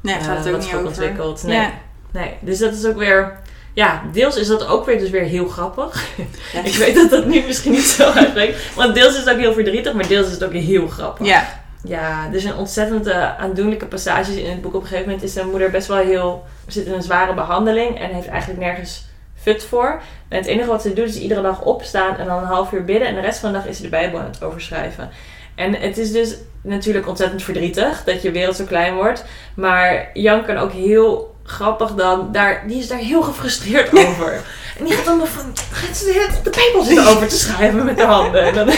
nee, 0.02 0.16
eh, 0.16 0.24
gaat 0.24 0.38
het 0.38 0.46
ook 0.48 0.52
wat 0.52 0.62
niet 0.66 0.74
over. 0.74 0.88
ontwikkelt. 0.88 1.44
Nee. 1.44 1.58
Ja. 1.60 1.72
Nee. 2.16 2.34
Dus 2.40 2.60
dat 2.60 2.74
is 2.74 2.86
ook 2.86 2.98
weer... 2.98 3.38
Ja, 3.74 4.02
deels 4.12 4.36
is 4.36 4.48
dat 4.48 4.68
ook 4.68 4.86
weer 4.86 5.00
dus 5.00 5.10
weer 5.10 5.24
heel 5.24 5.48
grappig. 5.48 6.08
Ja. 6.54 6.64
Ik 6.72 6.76
weet 6.76 6.96
dat 6.96 7.10
dat 7.10 7.26
nu 7.26 7.44
misschien 7.46 7.72
niet 7.72 7.82
zo 7.82 8.10
uitspreekt. 8.10 8.76
Want 8.76 8.96
deels 8.96 9.14
is 9.14 9.20
het 9.20 9.30
ook 9.30 9.40
heel 9.40 9.54
verdrietig, 9.54 9.94
maar 9.94 10.08
deels 10.08 10.26
is 10.26 10.32
het 10.32 10.44
ook 10.44 10.54
heel 10.54 10.88
grappig. 10.88 11.28
Ja, 11.28 11.48
Ja, 11.84 12.30
er 12.34 12.40
zijn 12.40 12.56
ontzettend 12.56 13.12
aandoenlijke 13.12 13.86
passages 13.86 14.36
in 14.36 14.50
het 14.50 14.62
boek. 14.62 14.74
Op 14.74 14.82
een 14.82 14.88
gegeven 14.88 15.10
moment 15.10 15.24
is 15.24 15.34
zijn 15.34 15.50
moeder 15.50 15.72
best 15.72 15.88
wel 15.88 15.98
heel... 15.98 16.46
zit 16.68 16.86
in 16.86 16.94
een 16.94 17.02
zware 17.02 17.34
behandeling 17.34 18.00
en 18.00 18.10
heeft 18.10 18.28
eigenlijk 18.28 18.60
nergens 18.60 19.06
fut 19.36 19.64
voor. 19.64 20.02
En 20.28 20.38
het 20.38 20.46
enige 20.46 20.70
wat 20.70 20.82
ze 20.82 20.94
doet 20.94 21.08
is 21.08 21.18
iedere 21.18 21.42
dag 21.42 21.62
opstaan 21.62 22.18
en 22.18 22.26
dan 22.26 22.38
een 22.38 22.48
half 22.48 22.72
uur 22.72 22.86
bidden. 22.86 23.08
En 23.08 23.16
de 23.16 23.22
rest 23.22 23.40
van 23.40 23.52
de 23.52 23.58
dag 23.58 23.68
is 23.68 23.78
ze 23.78 23.84
de 23.84 23.90
Bijbel 23.90 24.20
aan 24.20 24.26
het 24.26 24.44
overschrijven. 24.44 25.10
En 25.56 25.74
het 25.74 25.98
is 25.98 26.12
dus 26.12 26.36
natuurlijk 26.62 27.08
ontzettend 27.08 27.44
verdrietig 27.44 28.04
dat 28.04 28.22
je 28.22 28.32
wereld 28.32 28.56
zo 28.56 28.66
klein 28.66 28.96
wordt. 28.96 29.26
Maar 29.56 30.10
Jan 30.14 30.46
kan 30.46 30.58
ook 30.58 30.72
heel 30.72 31.35
grappig 31.46 31.92
dan... 31.92 32.32
Daar, 32.32 32.64
die 32.68 32.78
is 32.80 32.88
daar 32.88 32.98
heel 32.98 33.22
gefrustreerd 33.22 33.94
over. 34.08 34.42
En 34.78 34.86
die 34.86 34.94
gaat 34.94 35.06
dan 35.06 35.18
nog 35.18 35.30
van... 35.30 35.54
Gaat 35.72 35.98
ze 35.98 36.06
de, 36.06 36.40
de 36.44 36.50
Bijbel 36.50 36.84
zitten 36.84 37.08
over 37.16 37.28
te 37.28 37.38
schrijven 37.38 37.86
met 37.86 37.98
de 37.98 38.06
handen. 38.06 38.44
En 38.46 38.54
dan... 38.54 38.70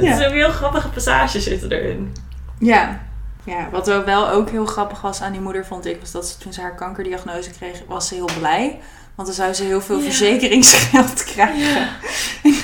Ja. 0.00 0.16
Zijn 0.16 0.32
heel 0.32 0.50
grappige 0.50 0.88
passages 0.88 1.44
zitten 1.44 1.70
erin. 1.72 2.16
ja. 2.58 3.06
Ja, 3.44 3.68
wat 3.70 3.86
wel 3.86 4.28
ook 4.30 4.50
heel 4.50 4.66
grappig 4.66 5.00
was 5.00 5.20
aan 5.22 5.32
die 5.32 5.40
moeder, 5.40 5.66
vond 5.66 5.86
ik, 5.86 6.00
was 6.00 6.10
dat 6.10 6.26
ze 6.28 6.38
toen 6.38 6.52
ze 6.52 6.60
haar 6.60 6.74
kankerdiagnose 6.74 7.50
kreeg, 7.50 7.82
was 7.86 8.08
ze 8.08 8.14
heel 8.14 8.28
blij. 8.38 8.80
Want 9.14 9.28
dan 9.28 9.36
zou 9.36 9.52
ze 9.52 9.62
heel 9.64 9.80
veel 9.80 9.96
Ja. 9.98 10.02
verzekeringsgeld 10.02 11.24
krijgen. 11.24 11.88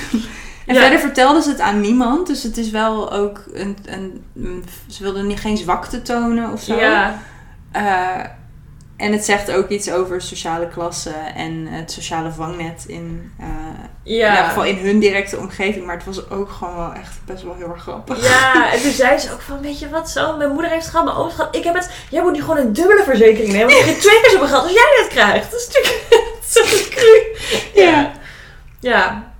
En 0.65 0.73
Ja. 0.75 0.81
verder 0.81 0.99
vertelde 0.99 1.41
ze 1.41 1.49
het 1.49 1.59
aan 1.59 1.81
niemand. 1.81 2.27
Dus 2.27 2.43
het 2.43 2.57
is 2.57 2.69
wel 2.69 3.11
ook 3.13 3.43
een. 3.53 3.77
een, 3.85 4.23
een- 4.35 4.65
ze 4.89 5.03
wilde 5.03 5.23
niet, 5.23 5.39
geen 5.39 5.57
zwakte 5.57 6.01
tonen 6.01 6.51
of 6.51 6.61
zo. 6.61 6.75
Ja, 6.75 7.21
Eh, 7.71 8.19
en 8.97 9.11
het 9.11 9.25
zegt 9.25 9.51
ook 9.51 9.69
iets 9.69 9.91
over 9.91 10.21
sociale 10.21 10.67
klasse 10.67 11.13
en 11.35 11.67
het 11.67 11.91
sociale 11.91 12.31
vangnet 12.31 12.83
in, 12.87 13.33
eh, 13.39 13.47
in 14.03 14.15
ja. 14.15 14.47
geval 14.47 14.65
in 14.65 14.77
hun 14.77 14.99
directe 14.99 15.37
omgeving. 15.37 15.85
Maar 15.85 15.95
het 15.95 16.05
was 16.05 16.29
ook 16.29 16.49
gewoon 16.49 16.75
wel 16.75 16.93
echt 16.93 17.19
best 17.25 17.43
wel 17.43 17.55
heel 17.55 17.69
erg 17.69 17.81
grappig. 17.81 18.23
Ja, 18.23 18.53
en 18.73 18.81
toen 18.81 18.91
zei 18.91 19.17
ze 19.17 19.33
ook 19.33 19.41
van, 19.41 19.61
weet 19.61 19.79
je 19.79 19.89
wat 19.89 20.09
zo, 20.09 20.37
mijn 20.37 20.51
moeder 20.51 20.69
heeft 20.69 20.81
het 20.81 20.91
gehad, 20.91 21.05
mijn 21.05 21.17
oom 21.17 21.23
heeft 21.23 21.37
het 21.37 21.47
gehad, 21.47 21.55
ik 21.55 21.63
heb 21.63 21.75
het, 21.75 21.89
jij 22.09 22.21
moet 22.21 22.33
nu 22.33 22.41
gewoon 22.41 22.57
een 22.57 22.73
dubbele 22.73 23.03
verzekering 23.03 23.51
nemen, 23.51 23.67
want 23.67 23.79
je 23.79 23.85
hebt 23.91 24.01
twee 24.01 24.21
keer 24.21 24.29
zoveel 24.29 24.47
geld 24.47 24.63
als 24.63 24.73
jij 24.73 25.01
dit 25.01 25.07
krijgt. 25.07 25.51
Dat 25.51 25.59
is 25.59 25.67
natuurlijk 25.67 26.05
zo 26.53 26.61
cru. 26.89 27.35
Ja. 27.73 28.11
Ja. 28.79 29.33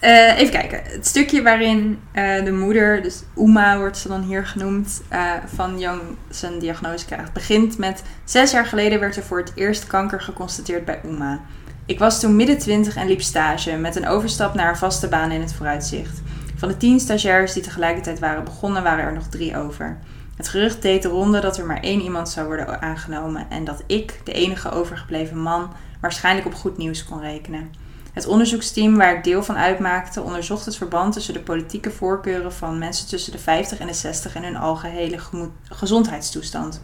Eh, 0.00 0.38
even 0.38 0.52
kijken. 0.52 0.80
Het 0.84 1.06
stukje 1.06 1.42
waarin 1.42 2.00
eh, 2.12 2.44
de 2.44 2.52
moeder, 2.52 3.02
dus 3.02 3.22
Uma 3.36 3.78
wordt 3.78 3.96
ze 3.96 4.08
dan 4.08 4.22
hier 4.22 4.46
genoemd, 4.46 5.02
eh, 5.08 5.32
van 5.54 5.78
Young 5.78 6.00
zijn 6.30 6.58
diagnose 6.58 7.06
krijgt, 7.06 7.32
begint 7.32 7.78
met... 7.78 8.02
Zes 8.24 8.50
jaar 8.50 8.66
geleden 8.66 9.00
werd 9.00 9.16
er 9.16 9.22
voor 9.22 9.38
het 9.38 9.52
eerst 9.54 9.86
kanker 9.86 10.20
geconstateerd 10.20 10.84
bij 10.84 11.00
Uma. 11.04 11.40
Ik 11.86 11.98
was 11.98 12.20
toen 12.20 12.36
midden 12.36 12.58
twintig 12.58 12.96
en 12.96 13.06
liep 13.06 13.20
stage, 13.20 13.76
met 13.76 13.96
een 13.96 14.08
overstap 14.08 14.54
naar 14.54 14.68
een 14.68 14.76
vaste 14.76 15.08
baan 15.08 15.30
in 15.30 15.40
het 15.40 15.54
vooruitzicht. 15.54 16.20
Van 16.56 16.68
de 16.68 16.76
tien 16.76 17.00
stagiairs 17.00 17.52
die 17.52 17.62
tegelijkertijd 17.62 18.18
waren 18.18 18.44
begonnen, 18.44 18.82
waren 18.82 19.04
er 19.04 19.12
nog 19.12 19.28
drie 19.28 19.56
over. 19.56 19.98
Het 20.36 20.48
gerucht 20.48 20.82
deed 20.82 21.02
de 21.02 21.08
ronde 21.08 21.40
dat 21.40 21.58
er 21.58 21.66
maar 21.66 21.80
één 21.80 22.00
iemand 22.00 22.28
zou 22.28 22.46
worden 22.46 22.82
aangenomen 22.82 23.46
en 23.50 23.64
dat 23.64 23.82
ik, 23.86 24.20
de 24.24 24.32
enige 24.32 24.70
overgebleven 24.70 25.38
man, 25.38 25.72
waarschijnlijk 26.00 26.46
op 26.46 26.54
goed 26.54 26.76
nieuws 26.76 27.04
kon 27.04 27.20
rekenen. 27.20 27.70
Het 28.12 28.26
onderzoeksteam 28.26 28.96
waar 28.96 29.16
ik 29.16 29.24
deel 29.24 29.42
van 29.42 29.56
uitmaakte 29.56 30.22
onderzocht 30.22 30.64
het 30.64 30.76
verband 30.76 31.12
tussen 31.12 31.34
de 31.34 31.40
politieke 31.40 31.90
voorkeuren 31.90 32.52
van 32.52 32.78
mensen 32.78 33.08
tussen 33.08 33.32
de 33.32 33.38
50 33.38 33.78
en 33.78 33.86
de 33.86 33.92
60 33.92 34.34
en 34.34 34.42
hun 34.42 34.56
algehele 34.56 35.18
gezondheidstoestand. 35.64 36.82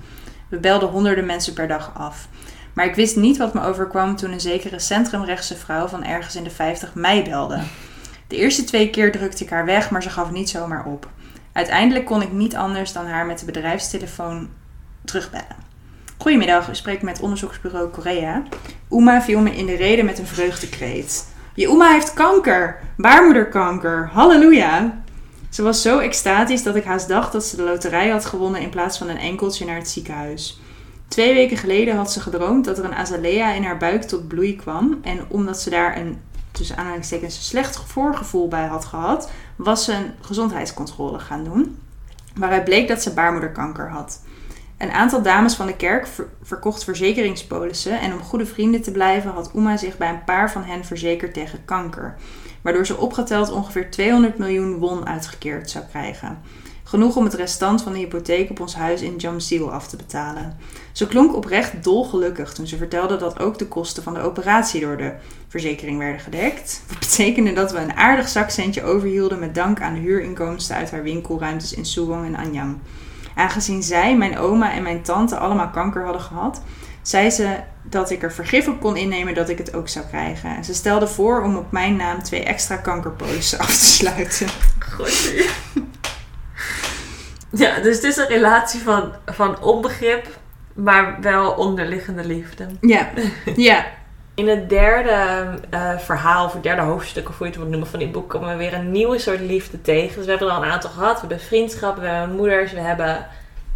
We 0.48 0.58
belden 0.58 0.88
honderden 0.88 1.26
mensen 1.26 1.52
per 1.52 1.68
dag 1.68 1.90
af. 1.94 2.28
Maar 2.72 2.86
ik 2.86 2.94
wist 2.94 3.16
niet 3.16 3.36
wat 3.36 3.54
me 3.54 3.62
overkwam 3.62 4.16
toen 4.16 4.32
een 4.32 4.40
zekere 4.40 4.78
centrumrechtse 4.78 5.56
vrouw 5.56 5.86
van 5.86 6.04
ergens 6.04 6.36
in 6.36 6.44
de 6.44 6.50
50 6.50 6.94
mij 6.94 7.24
belde. 7.24 7.60
De 8.26 8.36
eerste 8.36 8.64
twee 8.64 8.90
keer 8.90 9.12
drukte 9.12 9.44
ik 9.44 9.50
haar 9.50 9.64
weg, 9.64 9.90
maar 9.90 10.02
ze 10.02 10.10
gaf 10.10 10.30
niet 10.30 10.50
zomaar 10.50 10.84
op. 10.84 11.08
Uiteindelijk 11.52 12.04
kon 12.04 12.22
ik 12.22 12.32
niet 12.32 12.56
anders 12.56 12.92
dan 12.92 13.06
haar 13.06 13.26
met 13.26 13.38
de 13.38 13.44
bedrijfstelefoon 13.44 14.48
terugbellen. 15.04 15.65
Goedemiddag, 16.18 16.68
u 16.68 16.74
spreekt 16.74 17.02
met 17.02 17.20
onderzoeksbureau 17.20 17.88
Korea. 17.88 18.42
Uma 18.90 19.22
viel 19.22 19.40
me 19.40 19.56
in 19.56 19.66
de 19.66 19.74
reden 19.74 20.04
met 20.04 20.18
een 20.18 20.26
vreugdekreet. 20.26 21.28
Je 21.54 21.68
Uma 21.68 21.92
heeft 21.92 22.14
kanker! 22.14 22.78
Baarmoederkanker! 22.96 24.10
Halleluja! 24.12 25.02
Ze 25.50 25.62
was 25.62 25.82
zo 25.82 25.98
extatisch 25.98 26.62
dat 26.62 26.76
ik 26.76 26.84
haast 26.84 27.08
dacht 27.08 27.32
dat 27.32 27.44
ze 27.44 27.56
de 27.56 27.62
loterij 27.62 28.08
had 28.08 28.24
gewonnen 28.24 28.60
in 28.60 28.70
plaats 28.70 28.98
van 28.98 29.08
een 29.08 29.18
enkeltje 29.18 29.64
naar 29.64 29.76
het 29.76 29.88
ziekenhuis. 29.88 30.60
Twee 31.08 31.34
weken 31.34 31.56
geleden 31.56 31.96
had 31.96 32.12
ze 32.12 32.20
gedroomd 32.20 32.64
dat 32.64 32.78
er 32.78 32.84
een 32.84 32.94
azalea 32.94 33.52
in 33.52 33.64
haar 33.64 33.78
buik 33.78 34.02
tot 34.02 34.28
bloei 34.28 34.56
kwam. 34.56 34.98
En 35.02 35.20
omdat 35.28 35.60
ze 35.60 35.70
daar 35.70 35.96
een, 35.96 36.20
tussen 36.50 36.76
aanhalingstekens, 36.76 37.48
slecht 37.48 37.76
voorgevoel 37.86 38.48
bij 38.48 38.66
had 38.66 38.84
gehad, 38.84 39.30
was 39.56 39.84
ze 39.84 39.92
een 39.92 40.12
gezondheidscontrole 40.20 41.18
gaan 41.18 41.44
doen. 41.44 41.78
Waaruit 42.34 42.64
bleek 42.64 42.88
dat 42.88 43.02
ze 43.02 43.14
baarmoederkanker 43.14 43.90
had. 43.90 44.20
Een 44.78 44.90
aantal 44.90 45.22
dames 45.22 45.54
van 45.54 45.66
de 45.66 45.76
kerk 45.76 46.06
ver- 46.06 46.28
verkocht 46.42 46.84
verzekeringspolissen 46.84 48.00
en 48.00 48.12
om 48.12 48.20
goede 48.20 48.46
vrienden 48.46 48.82
te 48.82 48.90
blijven 48.90 49.30
had 49.30 49.50
Uma 49.54 49.76
zich 49.76 49.96
bij 49.96 50.08
een 50.08 50.24
paar 50.24 50.52
van 50.52 50.62
hen 50.62 50.84
verzekerd 50.84 51.34
tegen 51.34 51.64
kanker, 51.64 52.16
waardoor 52.62 52.86
ze 52.86 52.96
opgeteld 52.96 53.50
ongeveer 53.50 53.90
200 53.90 54.38
miljoen 54.38 54.78
won 54.78 55.06
uitgekeerd 55.06 55.70
zou 55.70 55.84
krijgen. 55.90 56.38
Genoeg 56.88 57.16
om 57.16 57.24
het 57.24 57.34
restant 57.34 57.82
van 57.82 57.92
de 57.92 57.98
hypotheek 57.98 58.50
op 58.50 58.60
ons 58.60 58.74
huis 58.74 59.02
in 59.02 59.16
Jamsil 59.16 59.72
af 59.72 59.88
te 59.88 59.96
betalen. 59.96 60.56
Ze 60.92 61.06
klonk 61.06 61.34
oprecht 61.34 61.84
dolgelukkig 61.84 62.52
toen 62.52 62.66
ze 62.66 62.76
vertelde 62.76 63.16
dat 63.16 63.38
ook 63.38 63.58
de 63.58 63.66
kosten 63.66 64.02
van 64.02 64.14
de 64.14 64.20
operatie 64.20 64.80
door 64.80 64.96
de 64.96 65.12
verzekering 65.48 65.98
werden 65.98 66.20
gedekt. 66.20 66.82
Wat 66.88 66.98
betekende 66.98 67.52
dat 67.52 67.72
we 67.72 67.78
een 67.78 67.96
aardig 67.96 68.28
zakcentje 68.28 68.82
overhielden 68.82 69.38
met 69.38 69.54
dank 69.54 69.80
aan 69.80 69.94
de 69.94 70.00
huurinkomsten 70.00 70.76
uit 70.76 70.90
haar 70.90 71.02
winkelruimtes 71.02 71.72
in 71.72 71.84
Suwon 71.84 72.24
en 72.24 72.36
Anyang. 72.36 72.78
Aangezien 73.36 73.82
zij, 73.82 74.16
mijn 74.16 74.38
oma 74.38 74.72
en 74.72 74.82
mijn 74.82 75.02
tante 75.02 75.36
allemaal 75.36 75.70
kanker 75.70 76.04
hadden 76.04 76.22
gehad, 76.22 76.62
zei 77.02 77.30
ze 77.30 77.56
dat 77.82 78.10
ik 78.10 78.22
er 78.22 78.32
vergif 78.32 78.68
op 78.68 78.80
kon 78.80 78.96
innemen 78.96 79.34
dat 79.34 79.48
ik 79.48 79.58
het 79.58 79.74
ook 79.74 79.88
zou 79.88 80.06
krijgen. 80.06 80.56
En 80.56 80.64
ze 80.64 80.74
stelde 80.74 81.06
voor 81.06 81.42
om 81.42 81.56
op 81.56 81.72
mijn 81.72 81.96
naam 81.96 82.22
twee 82.22 82.44
extra 82.44 82.76
kankerpolissen 82.76 83.58
af 83.64 83.66
te 83.66 83.84
sluiten. 83.84 84.46
Goed. 84.94 85.32
Ja, 87.50 87.80
dus 87.80 87.94
het 87.94 88.04
is 88.04 88.16
een 88.16 88.26
relatie 88.26 88.80
van, 88.80 89.12
van 89.26 89.62
onbegrip, 89.62 90.38
maar 90.74 91.20
wel 91.20 91.50
onderliggende 91.50 92.24
liefde. 92.24 92.66
Ja, 92.80 93.10
ja, 93.56 93.86
In 94.36 94.48
het 94.48 94.68
derde 94.68 95.44
eh, 95.70 95.98
verhaal, 95.98 96.44
of 96.44 96.52
het 96.52 96.62
derde 96.62 96.82
hoofdstuk, 96.82 97.28
of 97.28 97.38
hoe 97.38 97.46
je 97.46 97.52
het 97.52 97.62
moet 97.62 97.70
noemen 97.70 97.88
van 97.88 97.98
dit 97.98 98.12
boek, 98.12 98.28
komen 98.28 98.48
we 98.48 98.56
weer 98.56 98.74
een 98.74 98.90
nieuwe 98.90 99.18
soort 99.18 99.40
liefde 99.40 99.82
tegen. 99.82 100.16
Dus 100.16 100.24
we 100.24 100.30
hebben 100.30 100.48
er 100.48 100.54
al 100.54 100.62
een 100.62 100.70
aantal 100.70 100.90
gehad. 100.90 101.14
We 101.14 101.26
hebben 101.26 101.40
vriendschap, 101.40 101.96
we 101.96 102.06
hebben 102.06 102.36
moeders, 102.36 102.72
we 102.72 102.80
hebben 102.80 103.26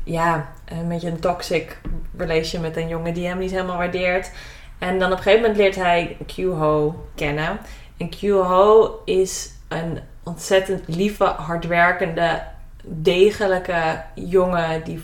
ja, 0.04 0.52
een 0.64 0.88
beetje 0.88 1.08
een 1.08 1.20
toxic 1.20 1.78
relation 2.16 2.62
met 2.62 2.76
een 2.76 2.88
jongen 2.88 3.14
die 3.14 3.26
hem 3.26 3.38
niet 3.38 3.50
helemaal 3.50 3.76
waardeert. 3.76 4.30
En 4.78 4.98
dan 4.98 5.12
op 5.12 5.16
een 5.16 5.22
gegeven 5.22 5.40
moment 5.40 5.58
leert 5.58 5.76
hij 5.76 6.16
Q-Ho 6.26 7.04
kennen. 7.14 7.58
En 7.96 8.08
Q-Ho 8.08 9.00
is 9.04 9.50
een 9.68 9.98
ontzettend 10.24 10.82
lieve, 10.86 11.24
hardwerkende, 11.24 12.42
degelijke 12.84 14.02
jongen 14.14 14.84
die 14.84 15.02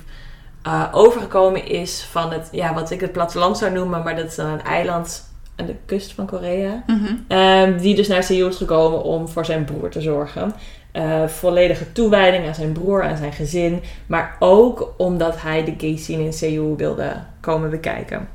eh, 0.62 0.88
overgekomen 0.92 1.66
is 1.66 2.03
van 2.11 2.33
het, 2.33 2.49
ja, 2.53 2.75
wat 2.75 2.90
ik 2.90 3.01
het 3.01 3.12
platteland 3.12 3.59
zou 3.59 3.73
noemen, 3.73 4.03
maar 4.03 4.16
dat 4.16 4.27
is 4.27 4.35
dan 4.35 4.47
een 4.47 4.62
eiland 4.62 5.35
aan 5.57 5.66
de 5.66 5.75
kust 5.87 6.12
van 6.12 6.27
Korea. 6.27 6.85
Ehm, 7.29 7.79
die 7.79 7.95
dus 7.95 8.09
naar 8.09 8.23
Seoul 8.23 8.49
is 8.49 8.57
gekomen 8.57 9.03
om 9.03 9.29
voor 9.29 9.45
zijn 9.45 9.64
broer 9.64 9.90
te 9.90 10.01
zorgen. 10.01 10.53
Eh, 10.92 11.27
volledige 11.27 11.92
toewijding 11.92 12.47
aan 12.47 12.55
zijn 12.55 12.73
broer, 12.73 13.03
aan 13.03 13.16
zijn 13.16 13.33
gezin. 13.33 13.83
Maar 14.07 14.37
ook 14.38 14.95
omdat 14.97 15.40
hij 15.40 15.64
de 15.64 15.75
gay 15.79 15.97
scene 15.97 16.25
in 16.25 16.33
Seoul 16.33 16.77
wilde 16.77 17.12
komen 17.40 17.71
bekijken. 17.71 18.29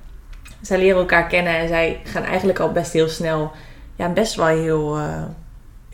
Zij 0.62 0.78
leren 0.78 1.00
elkaar 1.00 1.28
kennen 1.28 1.54
en 1.58 1.68
zij 1.68 2.00
gaan 2.04 2.24
eigenlijk 2.24 2.60
al 2.60 2.72
best 2.72 2.94
heel 2.94 3.08
snel 3.08 3.52
ja, 3.96 4.10
best 4.10 4.36
wel 4.36 4.46
heel... 4.46 4.98
eh, 4.98 5.24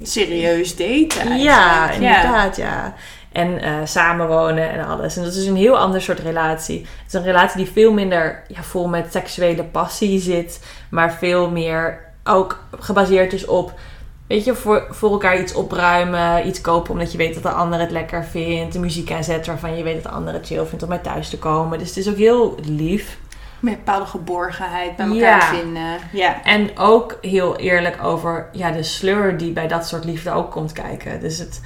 Serieus 0.02 0.76
daten 0.76 1.20
eigenlijk. 1.20 1.42
ja, 1.42 1.92
inderdaad, 1.92 2.58
ja. 2.58 2.94
En 3.38 3.62
eh, 3.62 3.74
samenwonen 3.84 4.70
en 4.70 4.86
alles. 4.86 5.18
En 5.18 5.24
dat 5.24 5.34
is 5.34 5.46
een 5.46 5.56
heel 5.56 5.78
ander 5.78 6.02
soort 6.02 6.20
relatie. 6.20 6.80
Het 6.80 7.08
is 7.08 7.14
een 7.14 7.24
relatie 7.24 7.58
die 7.58 7.72
veel 7.74 7.94
minder 7.94 8.44
ja, 8.48 8.64
vol 8.64 8.88
met 8.88 9.12
seksuele 9.12 9.64
passie 9.64 10.20
zit. 10.20 10.66
Maar 10.90 11.14
veel 11.14 11.50
meer 11.50 12.00
ook 12.24 12.64
gebaseerd 12.80 13.34
is 13.34 13.46
op... 13.46 13.74
Weet 14.28 14.46
je, 14.46 14.56
voor, 14.56 14.88
voor 14.90 15.12
elkaar 15.12 15.40
iets 15.40 15.54
opruimen, 15.54 16.48
iets 16.48 16.62
kopen 16.62 16.92
omdat 16.92 17.12
je 17.12 17.18
weet 17.18 17.34
dat 17.34 17.44
de 17.44 17.50
ander 17.50 17.80
het 17.80 17.92
lekker 17.92 18.24
vindt. 18.26 18.74
De 18.74 18.80
muziek 18.80 19.12
aanzetten 19.12 19.52
waarvan 19.52 19.78
je 19.78 19.84
weet 19.84 19.94
dat 19.94 20.12
de 20.12 20.18
ander 20.18 20.34
het 20.34 20.46
chill 20.46 20.66
vindt 20.66 20.84
om 20.84 20.90
bij 20.90 20.98
thuis 20.98 21.30
te 21.30 21.38
komen. 21.38 21.80
Dus 21.80 21.88
het 21.88 21.98
is 21.98 22.10
ook 22.10 22.18
heel 22.18 22.56
lief. 22.64 23.18
Met 23.60 23.74
een 23.74 23.80
bepaalde 23.80 24.06
geborgenheid 24.06 24.96
bij 24.96 25.06
elkaar 25.06 25.20
Ja. 25.54 25.60
vinden. 25.60 25.98
Ja. 26.12 26.44
En 26.44 26.78
ook 26.78 27.18
heel 27.22 27.56
eerlijk 27.56 28.04
over 28.04 28.50
ja, 28.52 28.72
de 28.72 28.84
sleur 28.84 29.38
die 29.38 29.52
bij 29.52 29.68
dat 29.68 29.88
soort 29.88 30.06
liefde 30.06 30.32
ook 30.32 30.52
komt 30.52 30.72
kijken. 30.72 31.20
Dus 31.20 31.38
het 31.38 31.62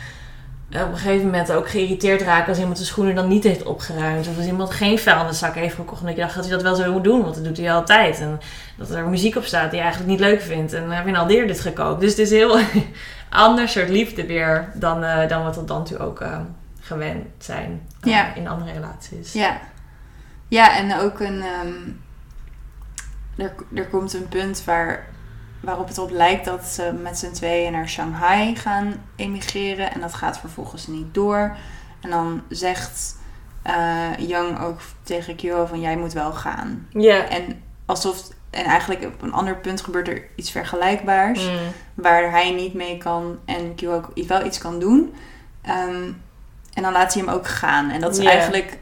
op 0.74 0.92
een 0.92 0.98
gegeven 0.98 1.26
moment 1.26 1.52
ook 1.52 1.70
geïrriteerd 1.70 2.22
raken 2.22 2.48
als 2.50 2.58
iemand 2.60 2.78
de 2.78 2.84
schoenen 2.84 3.16
dan 3.16 3.28
niet 3.28 3.44
heeft 3.44 3.64
opgeruimd. 3.64 4.28
Of 4.28 4.38
als 4.38 4.46
iemand 4.46 4.72
geen 4.72 5.00
vuilniszak 5.00 5.56
heeft 5.56 5.76
gekocht. 5.76 6.00
Omdat 6.00 6.16
je 6.16 6.22
dacht 6.22 6.36
dat 6.36 6.44
hij 6.44 6.54
dat 6.54 6.62
wel 6.62 6.76
zo 6.76 6.92
moet 6.92 7.04
doen, 7.04 7.22
want 7.22 7.36
dat 7.36 7.44
doet 7.44 7.58
hij 7.58 7.74
altijd. 7.74 8.20
En 8.20 8.40
dat 8.78 8.90
er 8.90 9.08
muziek 9.08 9.36
op 9.36 9.44
staat 9.44 9.70
die 9.70 9.78
je 9.80 9.84
eigenlijk 9.86 10.12
niet 10.12 10.20
leuk 10.20 10.42
vindt. 10.42 10.74
En 10.74 10.82
dan 10.82 10.92
heb 10.92 11.08
je 11.08 11.18
alweer 11.18 11.48
dit 11.48 11.60
gekookt. 11.60 12.02
Dus 12.02 12.10
het 12.10 12.20
is 12.20 12.32
een 12.32 12.38
heel 12.38 12.60
ander 13.30 13.70
soort 13.70 13.90
liefde 13.90 14.26
weer 14.26 14.72
dan, 14.74 15.04
eh, 15.04 15.30
dan 15.30 15.44
wat 15.44 15.56
we 15.56 15.64
dan 15.66 15.86
toe 15.86 15.98
ook 15.98 16.22
eh, 16.22 16.40
gewend 16.80 17.26
zijn 17.38 17.82
eh, 18.02 18.12
Ja. 18.12 18.36
in 18.36 18.48
andere 18.48 18.72
relaties. 18.72 19.34
Ja. 19.34 19.60
Ja, 20.48 20.78
en 20.78 21.00
ook 21.00 21.20
een... 21.20 21.42
ehm, 21.42 21.74
er, 23.38 23.54
er 23.74 23.86
komt 23.88 24.14
een 24.14 24.28
punt 24.28 24.64
waar, 24.66 25.06
waarop 25.62 25.88
het 25.88 25.98
op 25.98 26.12
lijkt 26.12 26.46
dat 26.46 26.64
ze 26.64 26.94
met 27.02 27.18
z'n 27.18 27.32
tweeën 27.32 27.72
naar 27.72 27.90
Shanghai 27.90 28.56
gaan 28.56 28.94
emigreren. 29.16 29.94
En 29.94 30.02
dat 30.02 30.14
gaat 30.14 30.40
vervolgens 30.40 30.88
niet 30.88 31.14
door. 31.14 31.56
En 32.02 32.10
dan 32.10 32.42
zegt 32.50 33.20
eh 33.62 34.10
Young 34.18 34.60
ook 34.60 34.80
tegen 35.04 35.36
Kyo 35.36 35.66
van 35.66 35.82
jij 35.82 35.98
moet 35.98 36.14
wel 36.14 36.32
gaan. 36.32 36.88
Ja. 36.90 37.28
En 37.28 37.62
alsof... 37.86 38.30
En 38.50 38.66
eigenlijk 38.66 39.04
op 39.04 39.22
een 39.22 39.34
ander 39.34 39.56
punt 39.56 39.82
gebeurt 39.82 40.08
er 40.08 40.28
iets 40.36 40.52
vergelijkbaars. 40.52 41.50
Mm. 41.50 41.58
waar 41.94 42.32
hij 42.32 42.52
niet 42.52 42.74
mee 42.74 42.98
kan 42.98 43.40
en 43.46 43.76
Q 43.76 43.84
ook 43.84 44.12
wel 44.28 44.46
iets 44.46 44.58
kan 44.58 44.80
doen. 44.80 45.14
Ehm, 45.62 46.12
en 46.74 46.84
dan 46.84 46.92
laat 46.92 47.14
hij 47.14 47.24
hem 47.24 47.34
ook 47.34 47.48
gaan. 47.48 47.90
En 47.90 48.02
dat 48.02 48.18
is 48.18 48.26
eigenlijk, 48.26 48.78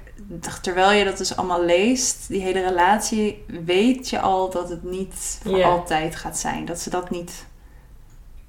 terwijl 0.61 0.91
je 0.91 1.03
dat 1.03 1.17
dus 1.17 1.35
allemaal 1.35 1.65
leest, 1.65 2.27
die 2.27 2.41
hele 2.41 2.61
relatie, 2.61 3.45
weet 3.65 4.09
je 4.09 4.19
al 4.19 4.49
dat 4.49 4.69
het 4.69 4.83
niet 4.83 5.39
voor 5.43 5.63
altijd 5.63 6.15
gaat 6.15 6.37
zijn. 6.37 6.65
Dat 6.65 6.79
ze 6.79 6.89
dat 6.89 7.09
niet 7.09 7.45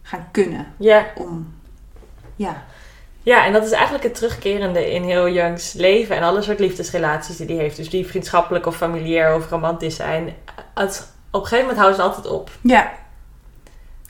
gaan 0.02 0.28
kunnen 0.30 0.74
ja. 0.78 1.06
om, 1.16 1.54
ja, 2.36 2.64
Ja, 3.22 3.46
en 3.46 3.52
dat 3.52 3.64
is 3.64 3.70
eigenlijk 3.70 4.04
het 4.04 4.14
terugkerende 4.14 4.92
in 4.92 5.02
heel 5.02 5.28
Youngs 5.28 5.72
leven 5.72 6.16
en 6.16 6.22
alle 6.22 6.42
soort 6.42 6.58
liefdesrelaties 6.58 7.36
die 7.36 7.46
hij 7.46 7.56
heeft. 7.56 7.76
Dus 7.76 7.90
die 7.90 8.06
vriendschappelijk 8.06 8.66
of 8.66 8.76
familiair 8.76 9.34
of 9.34 9.50
romantisch 9.50 9.96
zijn. 9.96 10.36
Het, 10.74 11.12
op 11.30 11.40
een 11.40 11.46
gegeven 11.46 11.58
moment 11.58 11.78
houden 11.78 11.96
ze 11.96 12.02
altijd 12.02 12.26
op. 12.26 12.50
ja, 12.62 12.92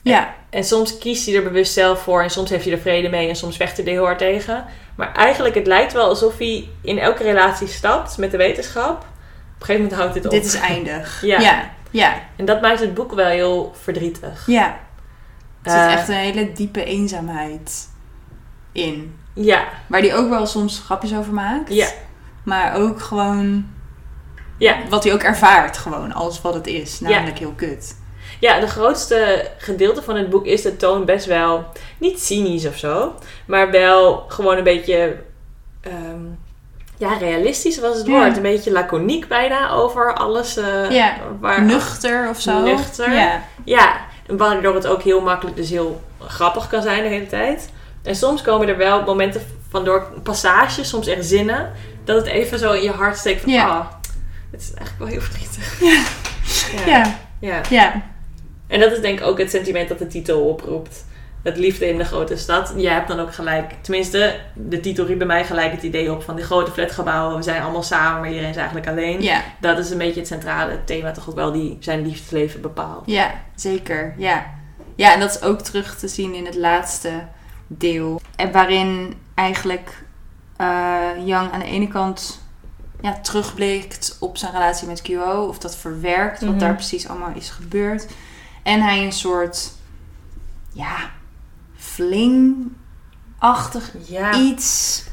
ja, 0.01 0.33
En 0.49 0.63
soms 0.63 0.97
kiest 0.97 1.25
hij 1.25 1.35
er 1.35 1.43
bewust 1.43 1.73
zelf 1.73 2.01
voor 2.01 2.21
en 2.23 2.29
soms 2.29 2.49
heeft 2.49 2.63
hij 2.63 2.73
er 2.73 2.79
vrede 2.79 3.09
mee 3.09 3.29
en 3.29 3.35
soms 3.35 3.57
vecht 3.57 3.77
hij 3.77 3.85
er 3.85 3.91
heel 3.91 4.03
hard 4.05 4.17
tegen. 4.17 4.65
Maar 4.95 5.13
eigenlijk, 5.13 5.55
het 5.55 5.67
lijkt 5.67 5.93
wel 5.93 6.07
alsof 6.09 6.37
hij 6.37 6.69
in 6.81 6.97
elke 6.99 7.23
relatie 7.23 7.67
stapt 7.67 8.17
met 8.17 8.31
de 8.31 8.37
wetenschap. 8.37 8.97
Op 8.99 9.05
een 9.59 9.65
gegeven 9.65 9.81
moment 9.81 9.99
houdt 10.01 10.13
dit 10.13 10.25
op. 10.25 10.31
dit 10.31 10.45
is 10.45 10.55
eindig. 10.55 11.21
Ja. 11.25 11.39
ja, 11.39 11.69
ja. 11.91 12.13
En 12.35 12.45
dat 12.45 12.61
maakt 12.61 12.79
het 12.79 12.93
boek 12.93 13.13
wel 13.13 13.27
heel 13.29 13.73
verdrietig. 13.81 14.43
ja. 14.47 14.79
Er 15.63 15.71
zit 15.71 15.79
Eh, 15.79 15.93
echt 15.93 16.07
een 16.07 16.15
hele 16.15 16.51
diepe 16.51 16.83
eenzaamheid 16.83 17.87
in. 18.71 19.15
Ja, 19.33 19.63
Waar 19.87 20.01
die 20.01 20.13
ook 20.13 20.29
wel 20.29 20.45
soms 20.45 20.81
grapjes 20.85 21.15
over 21.15 21.33
maakt. 21.33 21.73
ja, 21.73 21.87
Maar 22.43 22.75
ook 22.75 23.01
gewoon 23.01 23.65
ja. 24.57 24.77
wat 24.89 25.03
hij 25.03 25.13
ook 25.13 25.21
ervaart 25.23 25.77
gewoon 25.77 26.13
als 26.13 26.41
wat 26.41 26.53
het 26.53 26.67
is. 26.67 26.99
Namelijk 26.99 27.37
heel 27.39 27.53
kut. 27.55 27.95
Ja, 28.41 28.59
de 28.59 28.67
grootste 28.67 29.47
gedeelte 29.57 30.01
van 30.01 30.15
het 30.15 30.29
boek 30.29 30.45
is 30.45 30.61
de 30.61 30.77
toon 30.77 31.05
best 31.05 31.25
wel 31.25 31.65
niet 31.97 32.19
cynisch 32.23 32.67
of 32.67 32.77
zo, 32.77 33.13
maar 33.45 33.71
wel 33.71 34.25
gewoon 34.27 34.57
een 34.57 34.63
beetje 34.63 35.15
ehm, 35.81 36.21
ja, 36.97 37.13
realistisch 37.17 37.79
was 37.79 37.97
het 37.97 38.07
Ja. 38.07 38.11
woord. 38.13 38.35
Een 38.35 38.41
beetje 38.41 38.71
laconiek 38.71 39.27
bijna 39.27 39.71
over 39.71 40.13
alles. 40.13 40.57
eh, 40.57 40.91
Ja, 40.91 41.13
waar, 41.39 41.61
Nuchter 41.61 42.29
of 42.29 42.39
zo. 42.41 42.61
Nuchter. 42.61 43.13
Ja. 43.13 43.41
Ja, 43.65 43.95
waardoor 44.27 44.75
het 44.75 44.87
ook 44.87 45.01
heel 45.01 45.21
makkelijk 45.21 45.55
dus 45.55 45.69
heel 45.69 46.01
grappig 46.19 46.67
kan 46.67 46.81
zijn 46.81 47.03
de 47.03 47.09
hele 47.09 47.27
tijd. 47.27 47.69
En 48.03 48.15
soms 48.15 48.41
komen 48.41 48.67
er 48.67 48.77
wel 48.77 49.03
momenten 49.03 49.41
van 49.69 49.83
door 49.85 50.07
passages, 50.23 50.89
soms 50.89 51.07
echt 51.07 51.25
zinnen, 51.25 51.71
dat 52.03 52.15
het 52.17 52.25
even 52.25 52.59
zo 52.59 52.71
in 52.71 52.83
je 52.83 52.91
hart 52.91 53.17
steekt 53.17 53.41
van, 53.41 53.51
Ja. 53.51 53.67
ah, 53.67 53.85
het 54.51 54.61
is 54.61 54.73
eigenlijk 54.73 54.97
wel 54.97 55.07
heel 55.07 55.21
verdrietig. 55.29 55.79
Ja. 55.81 56.03
Ja. 56.91 57.17
ja. 57.39 57.61
ja. 57.69 58.01
En 58.71 58.79
dat 58.79 58.91
is 58.91 59.01
denk 59.01 59.19
ik 59.19 59.25
ook 59.25 59.37
het 59.37 59.49
sentiment 59.49 59.89
dat 59.89 59.99
de 59.99 60.07
titel 60.07 60.41
oproept. 60.47 61.05
Het 61.43 61.57
liefde 61.57 61.89
in 61.89 61.97
de 61.97 62.03
grote 62.05 62.37
stad. 62.37 62.73
Jij 62.75 62.93
hebt 62.93 63.07
dan 63.07 63.19
ook 63.19 63.33
gelijk. 63.33 63.73
Tenminste, 63.81 64.39
de 64.53 64.79
titel 64.79 65.05
riep 65.05 65.17
bij 65.17 65.27
mij 65.27 65.45
gelijk 65.45 65.71
het 65.71 65.83
idee 65.83 66.11
op 66.11 66.23
van 66.23 66.35
die 66.35 66.45
grote 66.45 66.71
flatgebouwen. 66.71 67.37
We 67.37 67.43
zijn 67.43 67.61
allemaal 67.61 67.83
samen, 67.83 68.19
maar 68.19 68.29
iedereen 68.29 68.49
is 68.49 68.55
eigenlijk 68.55 68.87
alleen. 68.87 69.21
Ja. 69.21 69.41
Dat 69.59 69.77
is 69.77 69.89
een 69.89 69.97
beetje 69.97 70.19
het 70.19 70.27
centrale 70.29 70.79
thema 70.85 71.11
toch 71.11 71.29
ook 71.29 71.35
wel 71.35 71.51
die 71.51 71.77
zijn 71.79 72.01
liefdesleven 72.01 72.61
bepaalt. 72.61 73.03
Ja, 73.05 73.31
zeker. 73.55 74.13
Ja. 74.17 74.45
ja, 74.95 75.13
en 75.13 75.19
dat 75.19 75.29
is 75.29 75.41
ook 75.41 75.61
terug 75.61 75.95
te 75.97 76.07
zien 76.07 76.33
in 76.33 76.45
het 76.45 76.55
laatste 76.55 77.11
deel. 77.67 78.21
En 78.35 78.51
waarin 78.51 79.13
eigenlijk 79.35 80.03
eh 80.57 80.99
Young 81.25 81.51
aan 81.51 81.59
de 81.59 81.65
ene 81.65 81.87
kant 81.87 82.41
ja, 83.01 83.19
terugblikt 83.21 84.17
op 84.19 84.37
zijn 84.37 84.51
relatie 84.51 84.87
met 84.87 85.01
QO. 85.01 85.45
Of 85.47 85.57
dat 85.59 85.75
verwerkt, 85.77 86.39
wat 86.41 86.49
Mhm. 86.49 86.59
daar 86.59 86.75
precies 86.75 87.07
allemaal 87.07 87.31
is 87.35 87.49
gebeurd. 87.49 88.07
En 88.63 88.81
hij 88.81 89.05
een 89.05 89.11
soort, 89.11 89.71
ja, 90.73 90.95
fling-achtig 91.75 93.91
Ja. 94.07 94.33
iets 94.33 95.03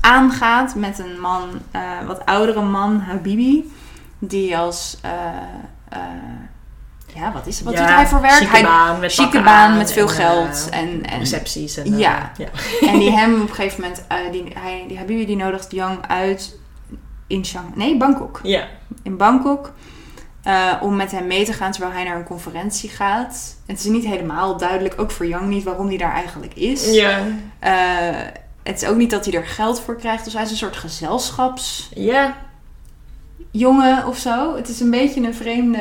aangaat 0.00 0.74
met 0.74 0.98
een 0.98 1.20
man, 1.20 1.48
eh, 1.70 2.00
wat 2.06 2.26
oudere 2.26 2.62
man, 2.62 3.00
Habibi, 3.00 3.72
die 4.18 4.56
als, 4.58 4.98
eh, 5.02 5.10
eh, 5.88 5.98
ja, 7.14 7.32
wat 7.32 7.46
is 7.46 7.56
het? 7.56 7.64
Wat 7.64 7.74
Ja, 7.74 7.80
doet 7.80 7.88
hij 7.94 8.06
voor 8.06 8.20
werk? 8.20 8.32
chique 8.34 8.62
baan 8.62 9.00
met 9.00 9.12
chique 9.12 9.42
baan 9.42 9.70
aan 9.70 9.76
met 9.76 9.92
veel 9.92 10.08
en, 10.08 10.14
geld 10.14 10.68
en, 10.70 11.04
en, 11.06 11.18
recepties. 11.18 11.76
En, 11.76 11.98
Ja. 11.98 12.32
ja. 12.36 12.48
en 12.80 12.98
die 12.98 13.10
hem 13.18 13.34
op 13.34 13.40
een 13.48 13.54
gegeven 13.54 13.80
moment, 13.80 14.04
die, 14.32 14.52
hij, 14.58 14.84
die 14.88 14.98
Habibi 14.98 15.26
die 15.26 15.36
nodigt 15.36 15.72
Young 15.72 16.06
uit 16.06 16.58
in 17.26 17.44
Shanghai, 17.44 17.72
nee, 17.76 17.96
Bangkok. 17.96 18.40
Ja. 18.42 18.66
In 19.02 19.16
Bangkok. 19.16 19.72
Eh, 20.42 20.72
om 20.80 20.96
met 20.96 21.10
hem 21.10 21.26
mee 21.26 21.44
te 21.44 21.52
gaan 21.52 21.70
terwijl 21.72 21.92
hij 21.94 22.04
naar 22.04 22.16
een 22.16 22.24
conferentie 22.24 22.90
gaat. 22.90 23.56
Het 23.66 23.78
is 23.78 23.84
niet 23.84 24.04
helemaal 24.04 24.56
duidelijk, 24.56 25.00
ook 25.00 25.10
voor 25.10 25.26
Young 25.26 25.46
niet, 25.48 25.64
waarom 25.64 25.88
hij 25.88 25.96
daar 25.96 26.12
eigenlijk 26.12 26.54
is. 26.54 26.94
Ja. 26.94 27.18
Eh, 27.58 27.72
het 28.62 28.82
is 28.82 28.88
ook 28.88 28.96
niet 28.96 29.10
dat 29.10 29.24
hij 29.24 29.34
er 29.34 29.46
geld 29.46 29.80
voor 29.80 29.96
krijgt. 29.96 30.24
Dus 30.24 30.32
hij 30.32 30.42
is 30.42 30.50
een 30.50 30.56
soort 30.56 30.76
gezelschapsjongen 30.76 32.34
Ja. 33.50 34.06
of 34.06 34.16
zo. 34.18 34.56
Het 34.56 34.68
is 34.68 34.80
een 34.80 34.90
beetje 34.90 35.20
een 35.26 35.34
vreemde 35.34 35.78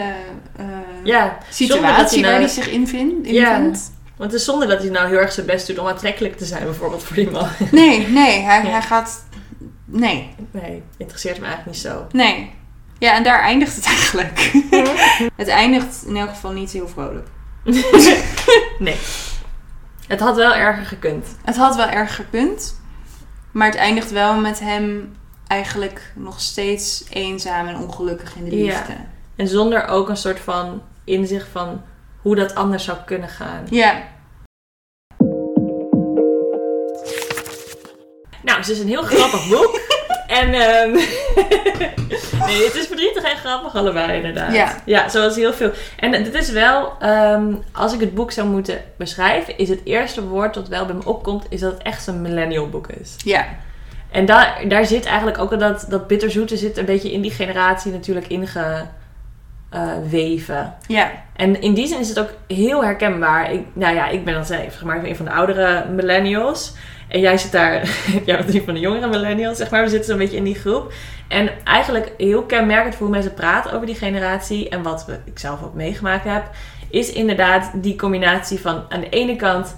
eh, 0.56 0.65
Ja. 1.04 1.38
Situatie 1.50 2.20
hij 2.24 2.32
waar 2.32 2.39
nou- 2.39 2.43
hij 2.43 2.48
zich 2.63 2.70
in 2.70 2.88
vindt. 2.88 3.28
In 3.28 3.34
Ja. 3.34 3.60
Want 3.62 4.32
het 4.32 4.34
is 4.34 4.46
zonder 4.46 4.67
dat 4.67 4.82
hij 4.82 4.89
nou 4.89 5.08
heel 5.08 5.17
erg 5.17 5.32
zijn 5.32 5.46
best 5.46 5.67
doet 5.67 5.80
om 5.80 5.88
aantrekkelijk 5.88 6.38
te 6.38 6.46
zijn, 6.46 6.63
bijvoorbeeld 6.63 7.04
voor 7.04 7.15
die 7.15 7.30
man. 7.32 7.48
Nee, 7.72 8.08
nee. 8.08 8.39
Hij, 8.41 8.63
Ja. 8.63 8.70
hij 8.70 8.82
gaat... 8.82 9.26
Nee, 9.86 10.30
Nee, 10.52 10.84
interesseert 10.98 11.39
me 11.39 11.46
eigenlijk 11.46 11.76
niet 11.78 11.86
zo. 11.86 12.08
nee. 12.12 12.52
Ja, 13.00 13.14
en 13.16 13.24
daar 13.24 13.40
eindigt 13.40 13.76
het 13.76 13.86
eigenlijk. 13.96 14.52
het 15.36 15.48
eindigt 15.48 16.04
in 16.06 16.18
elk 16.18 16.30
geval 16.30 16.52
niet 16.52 16.72
heel 16.72 16.88
vrolijk. 16.88 17.28
nee. 18.80 18.98
Het 20.08 20.20
had 20.20 20.36
wel 20.36 20.54
erger 20.54 20.86
gekund. 20.86 21.28
Het 21.44 21.56
had 21.56 21.76
wel 21.76 21.88
erg 21.90 22.16
gekund. 22.16 22.82
Maar 23.52 23.68
het 23.68 23.76
eindigt 23.76 24.12
wel 24.12 24.36
met 24.40 24.60
hem 24.60 25.16
eigenlijk 25.48 26.12
nog 26.16 26.40
steeds 26.42 27.04
eenzaam 27.10 27.68
en 27.68 27.78
ongelukkig 27.78 28.36
in 28.36 28.44
de 28.50 28.56
Ja. 28.58 28.64
liefde. 28.64 28.94
En 29.36 29.48
zonder 29.48 29.88
ook 29.88 30.10
een 30.10 30.18
soort 30.18 30.40
van 30.40 30.82
inzicht 31.04 31.48
van 31.52 31.82
hoe 32.22 32.36
dat 32.36 32.56
anders 32.56 32.84
zou 32.84 32.98
kunnen 33.06 33.30
gaan. 33.30 33.66
Ja, 33.70 34.04
Nou, 38.44 38.60
het 38.60 38.68
is 38.70 38.80
een 38.80 38.88
heel 38.88 39.04
grappig 39.04 39.50
boek. 39.50 39.80
En 40.28 40.54
ehm 40.54 40.92
nee, 42.48 42.66
het 42.66 42.76
is 42.76 42.88
verdrietig 42.88 43.24
en 43.24 43.38
grappig 43.38 43.76
allebei 43.76 44.16
inderdaad. 44.16 44.54
Ja. 44.54 44.76
ja 44.86 45.10
zoals 45.10 45.36
heel 45.36 45.54
veel. 45.54 45.72
En 46.00 46.24
dit 46.24 46.34
is 46.34 46.52
wel, 46.52 46.94
ehm, 47.00 47.54
als 47.72 47.94
ik 47.94 48.00
het 48.00 48.13
boek 48.13 48.32
zou 48.32 48.48
moeten 48.48 48.82
beschrijven, 48.98 49.58
is 49.58 49.70
het 49.70 49.82
eerste 49.84 50.28
woord 50.28 50.54
dat 50.54 50.68
wel 50.68 50.86
bij 50.86 50.96
me 50.96 51.06
opkomt, 51.06 51.46
is 51.50 51.60
dat 51.60 51.74
het 51.74 51.82
echt 51.82 52.08
een 52.08 52.22
millennial 52.22 52.70
boek 52.70 52.88
is. 52.88 53.16
ja, 53.18 53.46
En 54.12 54.26
daar, 54.26 54.63
daar 54.68 54.86
zit 54.86 55.06
eigenlijk 55.06 55.38
ook 55.38 55.52
al 55.52 55.58
dat, 55.58 55.86
dat 55.90 56.08
bitterzoete 56.08 56.58
zit 56.58 56.78
een 56.78 56.86
beetje 56.86 57.12
in 57.12 57.22
die 57.22 57.32
generatie 57.32 57.92
natuurlijk 57.92 58.28
inge, 58.28 58.86
eh, 59.70 59.92
weven. 60.10 60.74
Ja. 60.88 61.12
En 61.36 61.62
in 61.62 61.74
die 61.74 61.88
zin 61.88 62.00
is 62.00 62.10
het 62.10 62.20
ook 62.20 62.30
heel 62.48 62.84
herkenbaar. 62.84 63.52
Ik, 63.52 63.66
nou 63.74 63.96
ja, 63.96 64.08
ik 64.08 64.26
ben 64.26 64.34
dan 64.34 64.46
zeg 64.46 64.84
maar 64.84 65.04
een 65.04 65.16
van 65.16 65.26
de 65.26 65.32
oudere 65.32 65.86
millennials. 65.90 66.74
En 67.08 67.20
jij 67.20 67.38
zit 67.38 67.52
daar, 67.52 67.74
jij 68.26 68.38
bent 68.38 68.54
een 68.54 68.63
van 68.65 68.74
de 68.74 68.80
jongere 68.80 69.08
millennials, 69.08 69.58
zeg 69.58 69.70
maar. 69.70 69.84
We 69.84 69.89
zitten 69.89 70.10
zo'n 70.10 70.17
beetje 70.17 70.38
in 70.38 70.43
die 70.43 70.56
groep. 70.56 70.93
En 71.28 71.50
eigenlijk 71.63 72.12
heel 72.17 72.43
kenmerkend 72.43 72.96
voor 72.96 73.06
hoe 73.06 73.15
mensen 73.15 73.34
praten 73.34 73.72
over 73.72 73.86
die 73.86 73.96
generatie. 73.96 74.70
En 74.70 74.82
wat 74.82 75.06
we, 75.06 75.20
ik 75.26 75.39
zelf 75.39 75.63
ook 75.63 75.74
meegemaakt 75.74 76.24
heb. 76.24 76.50
Is 76.89 77.12
inderdaad 77.12 77.72
die 77.74 77.96
combinatie 77.96 78.60
van 78.60 78.84
aan 78.89 79.00
de 79.00 79.10
ene 79.10 79.36
kant 79.36 79.76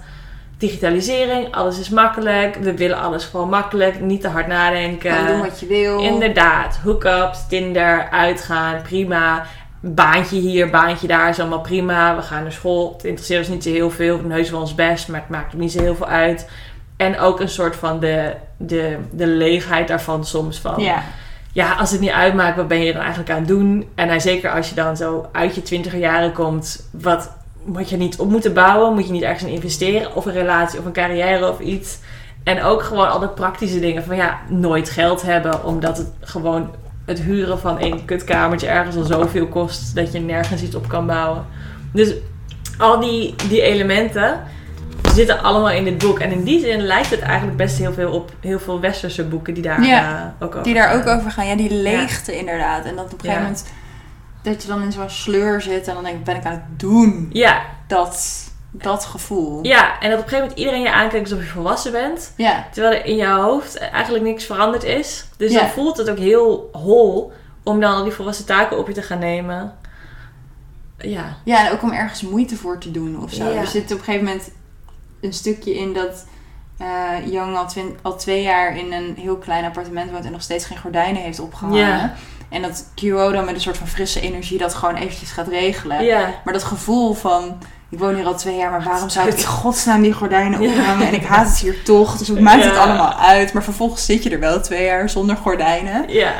digitalisering. 0.60 1.54
Alles 1.54 1.78
is 1.78 1.88
makkelijk. 1.88 2.54
We 2.54 2.74
willen 2.74 3.00
alles 3.00 3.24
gewoon 3.24 3.48
makkelijk. 3.48 4.00
Niet 4.00 4.20
te 4.20 4.28
hard 4.28 4.46
nadenken. 4.46 5.14
Kan 5.14 5.26
doen 5.26 5.40
wat 5.40 5.60
je 5.60 5.66
wil. 5.66 6.00
Inderdaad, 6.00 6.76
hookups, 6.76 7.48
Tinder, 7.48 8.08
uitgaan, 8.10 8.82
prima. 8.82 9.46
Baantje 9.82 10.36
hier, 10.36 10.70
baantje 10.70 11.06
daar 11.06 11.28
is 11.28 11.40
allemaal 11.40 11.60
prima. 11.60 12.16
We 12.16 12.22
gaan 12.22 12.42
naar 12.42 12.52
school. 12.52 12.92
Het 12.92 13.04
interesseert 13.04 13.40
ons 13.40 13.48
niet 13.48 13.62
zo 13.62 13.70
heel 13.70 13.90
veel. 13.90 14.16
We 14.16 14.22
doen 14.22 14.30
heus 14.30 14.50
wel 14.50 14.60
ons 14.60 14.74
best, 14.74 15.08
maar 15.08 15.20
het 15.20 15.28
maakt 15.28 15.54
niet 15.54 15.72
zo 15.72 15.82
heel 15.82 15.94
veel 15.94 16.08
uit. 16.08 16.48
En 17.00 17.18
ook 17.18 17.40
een 17.40 17.48
soort 17.48 17.76
van 17.76 18.00
de, 18.00 18.32
de, 18.56 18.96
de 19.10 19.26
leegheid 19.26 19.88
daarvan 19.88 20.24
soms 20.24 20.58
van. 20.58 20.82
Ja. 20.82 21.02
Ja, 21.52 21.74
als 21.74 21.90
het 21.90 22.00
niet 22.00 22.10
uitmaakt, 22.10 22.56
wat 22.56 22.68
ben 22.68 22.84
je 22.84 22.92
dan 22.92 23.00
eigenlijk 23.00 23.30
aan 23.30 23.38
het 23.38 23.48
doen? 23.48 23.88
En 23.94 24.08
hij, 24.08 24.20
zeker 24.20 24.50
als 24.50 24.68
je 24.68 24.74
dan 24.74 24.96
zo 24.96 25.28
uit 25.32 25.54
je 25.54 25.62
twintiger 25.62 25.98
jaren 25.98 26.32
komt, 26.32 26.88
wat 26.90 27.30
moet 27.64 27.90
je 27.90 27.96
niet 27.96 28.18
op 28.18 28.30
moeten 28.30 28.52
bouwen? 28.52 28.94
Moet 28.94 29.06
je 29.06 29.12
niet 29.12 29.22
ergens 29.22 29.42
in 29.42 29.54
investeren? 29.54 30.14
Of 30.14 30.26
een 30.26 30.32
relatie 30.32 30.78
of 30.78 30.84
een 30.84 30.92
carrière 30.92 31.50
of 31.50 31.60
iets? 31.60 31.98
En 32.44 32.62
ook 32.62 32.82
gewoon 32.82 33.10
al 33.10 33.18
de 33.18 33.28
praktische 33.28 33.80
dingen 33.80 34.04
van 34.04 34.16
ja, 34.16 34.40
nooit 34.48 34.90
geld 34.90 35.22
hebben, 35.22 35.64
omdat 35.64 35.96
het 35.96 36.10
gewoon 36.20 36.70
het 37.04 37.20
huren 37.20 37.58
van 37.58 37.78
één 37.78 38.04
kutkamertje 38.04 38.66
ergens 38.66 38.96
al 38.96 39.04
zoveel 39.04 39.46
kost 39.46 39.94
dat 39.94 40.12
je 40.12 40.20
nergens 40.20 40.62
iets 40.62 40.74
op 40.74 40.88
kan 40.88 41.06
bouwen. 41.06 41.44
Dus 41.92 42.14
al 42.78 43.00
die, 43.00 43.34
die 43.48 43.60
elementen 43.62 44.40
zitten 45.14 45.42
allemaal 45.42 45.70
in 45.70 45.84
dit 45.84 45.98
boek. 45.98 46.18
En 46.18 46.30
in 46.32 46.44
die 46.44 46.60
zin 46.60 46.80
lijkt 46.80 47.10
het 47.10 47.20
eigenlijk 47.20 47.56
best 47.56 47.78
heel 47.78 47.92
veel 47.92 48.12
op 48.12 48.32
heel 48.40 48.58
veel 48.58 48.80
westerse 48.80 49.24
boeken 49.24 49.54
die 49.54 49.62
daar 49.62 49.82
Ja, 49.82 50.34
eh, 50.38 50.44
ook 50.46 50.50
over 50.52 50.62
Die 50.62 50.74
daar 50.74 50.94
ook 50.94 51.06
over 51.06 51.30
gaan. 51.30 51.46
Ja, 51.46 51.54
die 51.56 51.72
leegte 51.74 52.38
inderdaad. 52.38 52.84
En 52.84 52.96
dat 52.96 53.04
op 53.04 53.12
een 53.12 53.20
gegeven 53.20 53.42
moment... 53.42 53.64
Dat 54.42 54.62
je 54.62 54.68
dan 54.68 54.82
in 54.82 54.92
zo'n 54.92 55.10
sleur 55.10 55.60
zit 55.60 55.88
en 55.88 55.94
dan 55.94 56.04
denk 56.04 56.16
ik, 56.16 56.24
ben 56.24 56.36
ik 56.36 56.44
aan 56.44 56.52
het 56.52 56.80
doen? 56.80 57.30
Ja, 57.32 57.62
Dat, 57.86 58.44
dat 58.70 59.04
gevoel. 59.04 59.58
ja, 59.66 60.00
en 60.00 60.10
dat 60.10 60.18
op 60.18 60.24
een 60.24 60.30
gegeven 60.30 60.38
moment 60.40 60.58
iedereen 60.58 60.80
je 60.82 60.92
aankijkt 60.92 61.30
alsof 61.30 61.44
je 61.44 61.50
volwassen 61.52 61.92
bent. 61.92 62.32
Ja. 62.36 62.66
Terwijl 62.72 62.94
er 63.00 63.04
in 63.06 63.16
jouw 63.16 63.40
hoofd 63.42 63.78
eigenlijk 63.78 64.24
niks 64.24 64.44
veranderd 64.44 64.84
is. 64.84 65.24
Dus 65.36 65.52
dan 65.52 65.68
voelt 65.68 65.96
het 65.96 66.10
ook 66.10 66.18
heel 66.18 66.68
hol 66.72 67.32
om 67.62 67.80
dan 67.80 67.94
al 67.94 68.02
die 68.02 68.12
volwassen 68.12 68.46
taken 68.46 68.78
op 68.78 68.86
je 68.86 68.94
te 68.94 69.02
gaan 69.02 69.18
nemen. 69.18 69.74
Ja. 70.98 71.36
Ja, 71.44 71.66
en 71.66 71.72
ook 71.72 71.82
om 71.82 71.92
ergens 71.92 72.22
moeite 72.22 72.56
voor 72.56 72.78
te 72.78 72.90
doen 72.90 73.22
of 73.22 73.32
zo. 73.32 73.50
Ja. 73.52 73.64
Zit 73.64 73.92
op 73.92 73.98
een 73.98 74.04
gegeven 74.04 74.24
moment 74.26 74.50
een 75.20 75.32
stukje 75.32 75.74
in 75.74 75.92
dat 75.92 76.26
Young 77.24 77.56
al, 77.56 77.66
al 78.02 78.16
twee 78.16 78.42
jaar 78.42 78.76
in 78.76 78.92
een 78.92 79.14
heel 79.18 79.36
klein 79.36 79.64
appartement 79.64 80.10
woont 80.10 80.24
en 80.24 80.32
nog 80.32 80.42
steeds 80.42 80.64
geen 80.64 80.78
gordijnen 80.78 81.22
heeft 81.22 81.40
opgehangen. 81.40 82.12
En 82.48 82.62
dat 82.62 82.90
Kyo 82.94 83.32
dan 83.32 83.44
met 83.44 83.54
een 83.54 83.60
soort 83.60 83.76
van 83.76 83.86
frisse 83.88 84.20
energie 84.20 84.58
dat 84.58 84.74
gewoon 84.74 84.94
eventjes 84.94 85.30
gaat 85.30 85.48
regelen. 85.48 86.06
Maar 86.44 86.52
dat 86.52 86.64
gevoel 86.64 87.14
van, 87.14 87.58
ik 87.88 87.98
woon 87.98 88.14
hier 88.14 88.26
al 88.26 88.36
twee 88.36 88.56
jaar, 88.56 88.70
maar 88.70 88.82
waarom 88.82 89.08
zou 89.08 89.28
ik 89.28 89.38
in 89.38 89.44
godsnaam 89.44 90.02
die 90.02 90.12
gordijnen 90.12 90.60
ophangen? 90.60 91.06
En 91.06 91.14
ik 91.14 91.24
haat 91.24 91.46
het 91.46 91.58
hier 91.58 91.82
toch, 91.82 92.16
dus 92.16 92.28
wat 92.28 92.40
maakt 92.40 92.64
het 92.64 92.76
allemaal 92.76 93.14
uit? 93.14 93.52
Maar 93.52 93.62
vervolgens 93.62 94.04
zit 94.04 94.22
je 94.22 94.30
er 94.30 94.40
wel 94.40 94.60
twee 94.60 94.84
jaar 94.84 95.10
zonder 95.10 95.36
gordijnen. 95.36 96.12
Ja. 96.12 96.32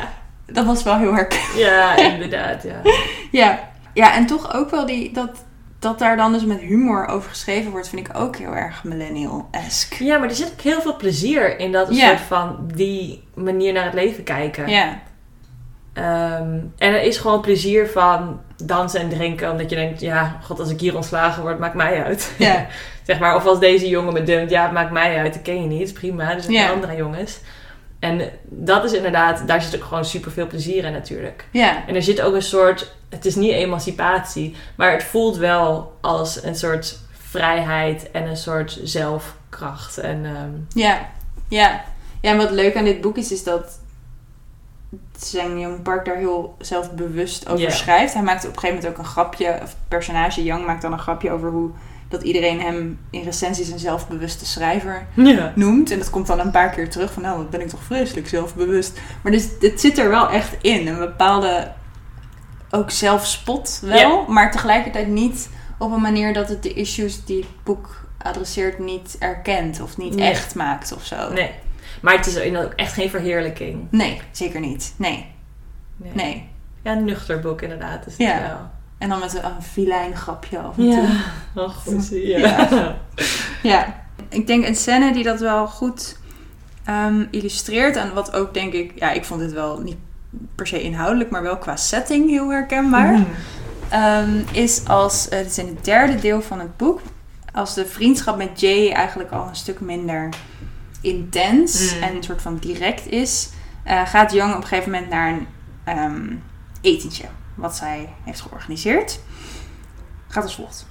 Dat 0.45 0.65
was 0.65 0.83
wel 0.83 0.97
heel 0.97 1.13
herkenbaar. 1.13 1.57
Ja, 1.57 1.95
inderdaad, 1.95 2.63
ja. 2.63 2.81
Ja. 3.31 3.59
ja, 3.93 4.13
en 4.13 4.25
toch 4.25 4.53
ook 4.53 4.69
wel 4.69 4.85
die, 4.85 5.13
dat, 5.13 5.29
dat 5.81 5.99
daar 5.99 6.17
dan 6.17 6.31
dus 6.31 6.45
met 6.45 6.59
humor 6.59 7.07
over 7.07 7.29
geschreven 7.29 7.71
wordt, 7.71 7.89
vind 7.89 8.07
ik 8.07 8.17
ook 8.17 8.35
heel 8.35 8.55
erg 8.55 8.83
millennial-esque. 8.83 10.05
Ja, 10.05 10.17
maar 10.17 10.29
er 10.29 10.35
zit 10.35 10.51
ook 10.51 10.61
heel 10.61 10.81
veel 10.81 10.95
plezier 10.95 11.59
in 11.59 11.71
dat 11.71 11.95
soort 11.95 12.19
van 12.19 12.69
die 12.73 13.23
manier 13.33 13.73
naar 13.73 13.85
het 13.85 13.93
leven 13.93 14.23
kijken. 14.23 14.69
Ja, 14.69 14.99
Ehm, 15.93 16.57
en 16.77 16.93
er 16.93 17.01
is 17.01 17.17
gewoon 17.17 17.41
plezier 17.41 17.87
van 17.87 18.39
dansen 18.63 18.99
en 18.99 19.09
drinken. 19.09 19.51
Omdat 19.51 19.69
je 19.69 19.75
denkt, 19.75 20.01
ja, 20.01 20.39
god, 20.43 20.59
als 20.59 20.69
ik 20.69 20.79
hier 20.79 20.95
ontslagen 20.95 21.41
word, 21.41 21.59
maakt 21.59 21.75
mij 21.75 22.03
uit. 22.03 22.33
ja, 22.37 22.65
zeg 23.07 23.19
maar, 23.19 23.35
of 23.35 23.45
als 23.45 23.59
deze 23.59 23.89
jongen 23.89 24.13
me 24.13 24.23
dumpt, 24.23 24.51
ja, 24.51 24.63
het 24.63 24.71
maakt 24.71 24.91
mij 24.91 25.17
uit. 25.17 25.33
Dat 25.33 25.41
ken 25.41 25.61
je 25.61 25.67
niet, 25.67 25.81
is 25.81 25.91
prima. 25.91 26.35
Dus 26.35 26.45
zijn 26.45 26.71
andere 26.71 26.95
jongens. 26.95 27.39
En 28.01 28.29
dat 28.43 28.83
is 28.83 28.93
inderdaad, 28.93 29.47
daar 29.47 29.61
zit 29.61 29.75
ook 29.75 29.87
gewoon 29.87 30.05
super 30.05 30.31
veel 30.31 30.47
plezier 30.47 30.83
in 30.85 30.91
natuurlijk. 30.91 31.45
ja. 31.51 31.87
En 31.87 31.95
er 31.95 32.03
zit 32.03 32.21
ook 32.21 32.33
een 32.33 32.41
soort, 32.41 32.95
het 33.09 33.25
is 33.25 33.35
niet 33.35 33.51
emancipatie, 33.51 34.55
maar 34.75 34.91
het 34.91 35.03
voelt 35.03 35.37
wel 35.37 35.97
als 36.01 36.43
een 36.43 36.55
soort 36.55 36.99
vrijheid 37.11 38.11
en 38.11 38.27
een 38.27 38.37
soort 38.37 38.79
zelfkracht. 38.83 39.97
En 39.97 40.25
ehm, 40.25 40.79
Ja, 40.79 41.09
ja. 41.47 41.83
Ja, 42.21 42.31
en 42.31 42.37
wat 42.37 42.51
leuk 42.51 42.75
aan 42.75 42.83
dit 42.83 43.01
boek 43.01 43.17
is, 43.17 43.31
is 43.31 43.43
dat 43.43 43.79
Zhang 45.19 45.59
Young 45.59 45.81
Park 45.81 46.05
daar 46.05 46.15
heel 46.15 46.55
zelfbewust 46.59 47.49
over 47.49 47.71
schrijft. 47.71 48.13
Hij 48.13 48.23
maakt 48.23 48.47
op 48.47 48.53
een 48.53 48.59
gegeven 48.59 48.75
moment 48.75 48.93
ook 48.93 49.05
een 49.05 49.11
grapje, 49.11 49.53
of 49.53 49.59
het 49.59 49.87
personage 49.87 50.43
Young 50.43 50.65
maakt 50.65 50.81
dan 50.81 50.93
een 50.93 50.99
grapje 50.99 51.31
over 51.31 51.49
hoe 51.49 51.71
dat 52.11 52.21
iedereen 52.21 52.61
hem 52.61 52.99
in 53.09 53.23
recensies 53.23 53.69
een 53.69 53.79
zelfbewuste 53.79 54.45
schrijver 54.45 55.05
ja. 55.13 55.51
noemt. 55.55 55.91
En 55.91 55.97
dat 55.97 56.09
komt 56.09 56.27
dan 56.27 56.39
een 56.39 56.51
paar 56.51 56.69
keer 56.69 56.89
terug 56.89 57.13
van, 57.13 57.21
nou, 57.21 57.37
wat 57.37 57.49
ben 57.49 57.61
ik 57.61 57.67
toch 57.69 57.83
vreselijk 57.83 58.27
zelfbewust. 58.27 58.99
Maar 59.23 59.31
dus, 59.31 59.47
het 59.59 59.81
zit 59.81 59.97
er 59.97 60.09
wel 60.09 60.29
echt 60.29 60.55
in. 60.61 60.87
Een 60.87 60.97
bepaalde, 60.97 61.71
ook 62.69 62.91
zelfspot 62.91 63.79
wel, 63.83 64.25
maar 64.27 64.51
tegelijkertijd 64.51 65.07
niet 65.07 65.49
op 65.77 65.91
een 65.91 66.01
manier 66.01 66.33
dat 66.33 66.49
het 66.49 66.63
de 66.63 66.73
issues 66.73 67.25
die 67.25 67.37
het 67.37 67.63
boek 67.63 68.05
adresseert 68.17 68.79
niet 68.79 69.15
erkent 69.19 69.81
of 69.81 69.97
niet 69.97 70.15
Nee. 70.15 70.29
echt 70.29 70.55
maakt 70.55 70.93
of 70.93 71.05
zo. 71.05 71.33
Nee. 71.33 71.51
Maar 72.01 72.15
het 72.17 72.25
is 72.27 72.55
ook 72.55 72.73
echt 72.73 72.93
geen 72.93 73.09
verheerlijking. 73.09 73.87
Nee, 73.91 74.21
zeker 74.31 74.59
niet. 74.59 74.93
Nee, 74.97 75.25
Nee. 75.97 76.11
nee. 76.13 76.49
Ja, 76.83 76.91
een 76.91 77.05
nuchter 77.05 77.39
boek 77.39 77.61
inderdaad. 77.61 78.05
Is 78.05 78.11
het 78.11 78.21
Ja. 78.21 78.39
wel. 78.41 78.69
En 79.01 79.09
dan 79.09 79.19
met 79.19 79.33
een, 79.35 79.61
filijn 79.71 80.15
grapje 80.15 80.59
af 80.59 80.77
en 80.77 80.83
toe. 80.83 81.07
Ja, 81.55 81.67
goed. 81.67 82.09
Ja. 82.11 82.37
Ja. 82.37 82.95
Ja. 83.63 83.99
Ik 84.29 84.47
denk 84.47 84.65
een 84.67 84.75
scène 84.75 85.13
die 85.13 85.23
dat 85.23 85.39
wel 85.39 85.67
goed 85.67 86.17
ehm, 86.85 87.25
illustreert. 87.31 87.95
En 87.95 88.13
wat 88.13 88.33
ook 88.33 88.53
denk 88.53 88.73
ik... 88.73 88.91
Ja, 88.95 89.11
ik 89.11 89.25
vond 89.25 89.41
het 89.41 89.51
wel 89.53 89.79
niet 89.79 89.97
per 90.55 90.67
se 90.67 90.81
inhoudelijk, 90.81 91.29
maar 91.29 91.41
wel 91.41 91.57
qua 91.57 91.75
setting 91.75 92.29
heel 92.29 92.49
herkenbaar. 92.49 93.11
Mhm. 93.11 93.23
Ehm, 93.89 94.29
is 94.51 94.81
als... 94.87 95.29
eh, 95.29 95.37
het 95.37 95.47
is 95.47 95.57
in 95.57 95.67
het 95.67 95.85
derde 95.85 96.15
deel 96.19 96.41
van 96.41 96.59
het 96.59 96.77
boek. 96.77 96.99
Als 97.53 97.73
de 97.73 97.85
vriendschap 97.85 98.37
met 98.37 98.59
Jay 98.59 98.91
eigenlijk 98.91 99.31
al 99.31 99.47
een 99.47 99.55
stuk 99.55 99.79
minder 99.79 100.29
intens 101.01 101.93
Mm. 101.95 102.03
en 102.03 102.15
een 102.15 102.23
soort 102.23 102.41
van 102.41 102.57
direct 102.57 103.07
is... 103.07 103.49
eh, 103.83 104.01
gaat 104.05 104.31
Young 104.33 104.51
op 104.55 104.61
een 104.61 104.67
gegeven 104.67 104.91
moment 104.91 105.09
naar 105.09 105.29
een 105.29 105.47
ehm, 105.83 106.33
etentje. 106.81 107.25
Wat 107.55 107.75
zij 107.75 108.13
heeft 108.23 108.41
georganiseerd. 108.41 109.19
Gaat 110.27 110.43
als 110.43 110.55
volgt. 110.55 110.87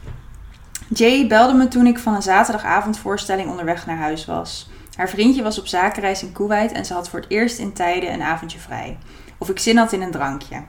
Jay 0.88 1.27
belde 1.27 1.55
me 1.55 1.68
toen 1.68 1.87
ik 1.87 1.99
van 1.99 2.14
een 2.14 2.23
zaterdagavondvoorstelling 2.23 3.51
onderweg 3.51 3.87
naar 3.87 3.96
huis 3.96 4.27
was. 4.27 4.70
Haar 4.96 5.09
vriendje 5.09 5.42
was 5.42 5.59
op 5.59 5.66
zakenreis 5.66 6.23
in 6.23 6.33
Kuwait 6.33 6.73
en 6.73 6.85
ze 6.85 6.94
had 6.94 7.09
voor 7.09 7.20
het 7.20 7.31
eerst 7.31 7.59
in 7.59 7.73
tijden 7.73 8.12
een 8.12 8.23
avondje 8.23 8.59
vrij. 8.59 8.99
Of 9.38 9.49
ik 9.49 9.59
zin 9.59 9.77
had 9.77 9.92
in 9.92 10.03
een 10.03 10.11
drankje. 10.11 10.62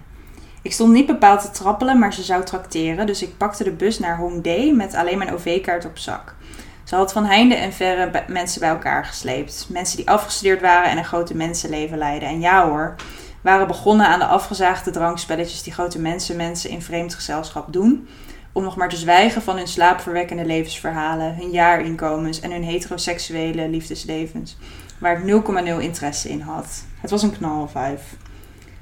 Ik 0.61 0.73
stond 0.73 0.93
niet 0.93 1.05
bepaald 1.05 1.41
te 1.41 1.51
trappelen, 1.51 1.99
maar 1.99 2.13
ze 2.13 2.23
zou 2.23 2.43
trakteren, 2.43 3.05
dus 3.05 3.21
ik 3.21 3.37
pakte 3.37 3.63
de 3.63 3.71
bus 3.71 3.99
naar 3.99 4.17
Hongdae 4.17 4.73
met 4.73 4.93
alleen 4.93 5.17
mijn 5.17 5.33
OV-kaart 5.33 5.85
op 5.85 5.97
zak. 5.97 6.35
Ze 6.83 6.95
had 6.95 7.11
van 7.11 7.25
heinde 7.25 7.55
en 7.55 7.73
verre 7.73 8.23
mensen 8.27 8.59
bij 8.59 8.69
elkaar 8.69 9.05
gesleept. 9.05 9.67
Mensen 9.69 9.97
die 9.97 10.09
afgestudeerd 10.09 10.61
waren 10.61 10.89
en 10.89 10.97
een 10.97 11.05
grote 11.05 11.35
mensenleven 11.35 11.97
leidden. 11.97 12.29
En 12.29 12.39
ja 12.39 12.67
hoor, 12.67 12.95
waren 13.41 13.67
begonnen 13.67 14.07
aan 14.07 14.19
de 14.19 14.25
afgezaagde 14.25 14.91
drankspelletjes 14.91 15.63
die 15.63 15.73
grote 15.73 15.99
mensen 15.99 16.35
mensen 16.35 16.69
in 16.69 16.81
vreemd 16.81 17.15
gezelschap 17.15 17.73
doen. 17.73 18.07
Om 18.51 18.63
nog 18.63 18.75
maar 18.75 18.89
te 18.89 18.95
zwijgen 18.95 19.41
van 19.41 19.57
hun 19.57 19.67
slaapverwekkende 19.67 20.45
levensverhalen, 20.45 21.35
hun 21.35 21.51
jaarinkomens 21.51 22.39
en 22.39 22.51
hun 22.51 22.63
heteroseksuele 22.63 23.69
liefdeslevens. 23.69 24.57
Waar 24.99 25.27
ik 25.27 25.43
0,0 25.43 25.79
interesse 25.79 26.29
in 26.29 26.41
had. 26.41 26.83
Het 26.99 27.09
was 27.09 27.23
een 27.23 27.37
knalvijf. 27.37 28.01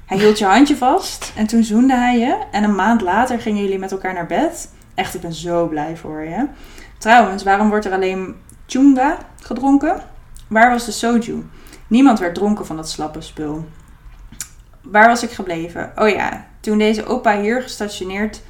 Hij 0.06 0.18
hield 0.18 0.38
je 0.38 0.44
handje 0.44 0.76
vast 0.76 1.32
en 1.36 1.46
toen 1.46 1.62
zoende 1.62 1.94
hij 1.94 2.18
je. 2.18 2.44
En 2.50 2.64
een 2.64 2.74
maand 2.74 3.00
later 3.00 3.40
gingen 3.40 3.62
jullie 3.62 3.78
met 3.78 3.92
elkaar 3.92 4.14
naar 4.14 4.26
bed. 4.26 4.70
Echt, 4.94 5.14
ik 5.14 5.20
ben 5.20 5.32
zo 5.32 5.68
blij 5.68 5.96
voor 5.96 6.22
je. 6.22 6.46
Trouwens, 6.98 7.42
waarom 7.42 7.68
wordt 7.68 7.84
er 7.84 7.92
alleen 7.92 8.36
chunga 8.66 9.18
gedronken? 9.42 10.02
Waar 10.48 10.70
was 10.70 10.84
de 10.84 10.92
soju? 10.92 11.46
Niemand 11.86 12.18
werd 12.18 12.34
dronken 12.34 12.66
van 12.66 12.76
dat 12.76 12.88
slappe 12.88 13.20
spul. 13.20 13.64
Waar 14.82 15.08
was 15.08 15.22
ik 15.22 15.30
gebleven? 15.30 15.92
Oh 15.96 16.08
ja, 16.08 16.46
toen 16.60 16.78
deze 16.78 17.06
opa 17.06 17.40
hier 17.40 17.62
gestationeerd 17.62 18.42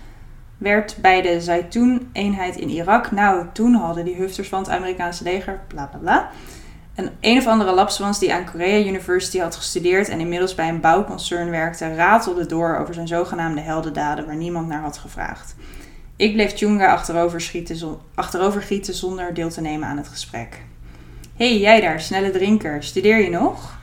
werd 0.58 0.96
bij 1.00 1.22
de 1.22 1.40
Zaitoun-eenheid 1.40 2.56
in 2.56 2.68
Irak. 2.68 3.10
Nou, 3.10 3.46
toen 3.52 3.74
hadden 3.74 4.04
die 4.04 4.14
hufters 4.14 4.48
van 4.48 4.58
het 4.62 4.68
Amerikaanse 4.70 5.22
leger, 5.24 5.60
bla 5.66 5.86
bla 5.86 5.98
bla. 5.98 6.30
Een 6.94 7.10
een 7.20 7.38
of 7.38 7.46
andere 7.46 7.72
lapswans 7.72 8.18
die 8.18 8.34
aan 8.34 8.50
Korea 8.50 8.86
University 8.86 9.38
had 9.38 9.56
gestudeerd 9.56 10.08
en 10.08 10.20
inmiddels 10.20 10.54
bij 10.54 10.68
een 10.68 10.80
bouwconcern 10.80 11.50
werkte, 11.50 11.94
ratelde 11.94 12.46
door 12.46 12.76
over 12.76 12.94
zijn 12.94 13.08
zogenaamde 13.08 13.60
heldendaden 13.60 14.26
waar 14.26 14.36
niemand 14.36 14.68
naar 14.68 14.80
had 14.80 14.98
gevraagd. 14.98 15.54
Ik 16.16 16.32
bleef 16.32 16.56
Chunga 16.56 16.92
achterover, 16.92 17.40
schieten 17.40 17.76
zon- 17.76 17.98
achterover 18.14 18.62
gieten 18.62 18.94
zonder 18.94 19.34
deel 19.34 19.50
te 19.50 19.60
nemen 19.60 19.88
aan 19.88 19.96
het 19.96 20.08
gesprek. 20.08 20.62
hey, 21.36 21.58
jij 21.58 21.80
daar, 21.80 22.00
snelle 22.00 22.30
drinker, 22.30 22.82
studeer 22.82 23.22
je 23.22 23.30
nog? 23.30 23.78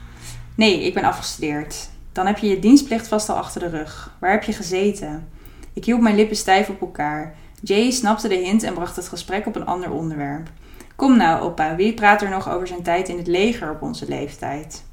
Nee, 0.56 0.84
ik 0.86 0.94
ben 0.94 1.04
afgestudeerd. 1.04 1.90
Dan 2.18 2.26
heb 2.26 2.38
je 2.38 2.48
je 2.48 2.60
dienstplicht 2.60 3.08
vast 3.08 3.30
al 3.30 3.36
achter 3.36 3.62
de 3.62 3.70
rug. 3.70 4.16
Waar 4.20 4.32
heb 4.32 4.44
je 4.44 4.54
gezeten? 4.54 5.30
Ik 5.74 5.86
hield 5.86 6.02
mijn 6.02 6.16
lippen 6.16 6.36
stijf 6.36 6.70
op 6.70 6.82
elkaar. 6.82 7.36
Jay 7.62 7.92
snapte 7.92 8.28
de 8.28 8.36
hint 8.36 8.64
en 8.64 8.74
bracht 8.74 8.96
het 8.96 9.08
gesprek 9.08 9.46
op 9.46 9.56
een 9.56 9.66
ander 9.66 9.92
onderwerp. 9.92 10.50
Kom 10.96 11.18
nou, 11.18 11.42
opa, 11.42 11.76
wie 11.76 11.94
praat 11.94 12.22
er 12.22 12.30
nog 12.30 12.50
over 12.50 12.68
zijn 12.68 12.84
tijd 12.84 13.10
in 13.10 13.18
het 13.18 13.28
leger 13.28 13.72
op 13.72 13.82
onze 13.82 14.08
leeftijd? 14.08 14.84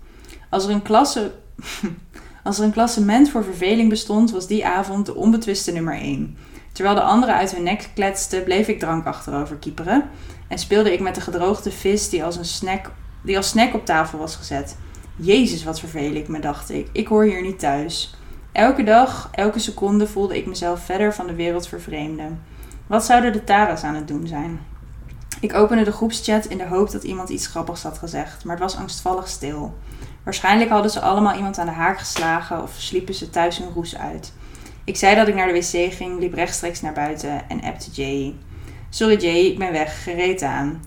Als 0.50 0.64
er 0.64 0.70
een 0.70 0.82
klasse. 0.82 1.32
Als 2.44 2.58
er 2.58 2.64
een 2.64 2.72
klassement 2.72 3.30
voor 3.30 3.44
verveling 3.44 3.88
bestond, 3.88 4.30
was 4.30 4.46
die 4.46 4.66
avond 4.66 5.06
de 5.06 5.14
onbetwiste 5.14 5.72
nummer 5.72 5.94
1. 5.94 6.36
Terwijl 6.72 6.94
de 6.94 7.02
anderen 7.02 7.34
uit 7.34 7.54
hun 7.54 7.62
nek 7.62 7.90
kletsten, 7.94 8.44
bleef 8.44 8.68
ik 8.68 8.78
drank 8.78 9.06
achterover 9.06 9.56
kieperen 9.56 10.04
en 10.48 10.58
speelde 10.58 10.92
ik 10.92 11.00
met 11.00 11.14
de 11.14 11.20
gedroogde 11.20 11.70
vis 11.70 12.08
die 12.08 12.24
als, 12.24 12.36
een 12.36 12.44
snack, 12.44 12.90
die 13.22 13.36
als 13.36 13.48
snack 13.48 13.74
op 13.74 13.84
tafel 13.84 14.18
was 14.18 14.36
gezet. 14.36 14.76
Jezus, 15.16 15.64
wat 15.64 15.80
vervel 15.80 16.14
ik 16.14 16.28
me, 16.28 16.38
dacht 16.38 16.70
ik. 16.70 16.88
Ik 16.92 17.06
hoor 17.06 17.24
hier 17.24 17.42
niet 17.42 17.58
thuis. 17.58 18.14
Elke 18.52 18.84
dag, 18.84 19.28
elke 19.32 19.58
seconde 19.58 20.06
voelde 20.06 20.36
ik 20.36 20.46
mezelf 20.46 20.80
verder 20.84 21.14
van 21.14 21.26
de 21.26 21.34
wereld 21.34 21.68
vervreemden. 21.68 22.42
Wat 22.86 23.04
zouden 23.04 23.32
de 23.32 23.44
Tara's 23.44 23.82
aan 23.82 23.94
het 23.94 24.08
doen 24.08 24.26
zijn? 24.26 24.60
Ik 25.40 25.54
opende 25.54 25.84
de 25.84 25.92
groepschat 25.92 26.44
in 26.44 26.58
de 26.58 26.66
hoop 26.66 26.90
dat 26.90 27.02
iemand 27.02 27.28
iets 27.28 27.46
grappigs 27.46 27.82
had 27.82 27.98
gezegd, 27.98 28.44
maar 28.44 28.54
het 28.54 28.64
was 28.64 28.76
angstvallig 28.76 29.28
stil. 29.28 29.74
Waarschijnlijk 30.24 30.70
hadden 30.70 30.90
ze 30.90 31.00
allemaal 31.00 31.36
iemand 31.36 31.58
aan 31.58 31.66
de 31.66 31.72
haak 31.72 31.98
geslagen 31.98 32.62
of 32.62 32.74
sliepen 32.78 33.14
ze 33.14 33.30
thuis 33.30 33.58
hun 33.58 33.72
roes 33.74 33.96
uit. 33.96 34.32
Ik 34.84 34.96
zei 34.96 35.16
dat 35.16 35.28
ik 35.28 35.34
naar 35.34 35.46
de 35.46 35.52
wc 35.52 35.92
ging, 35.92 36.20
liep 36.20 36.34
rechtstreeks 36.34 36.80
naar 36.80 36.92
buiten 36.92 37.48
en 37.48 37.62
appte 37.62 37.90
Jay. 37.90 38.34
Sorry 38.88 39.16
Jay, 39.16 39.40
ik 39.40 39.58
ben 39.58 39.72
weg, 39.72 40.02
gereed 40.02 40.42
aan. 40.42 40.82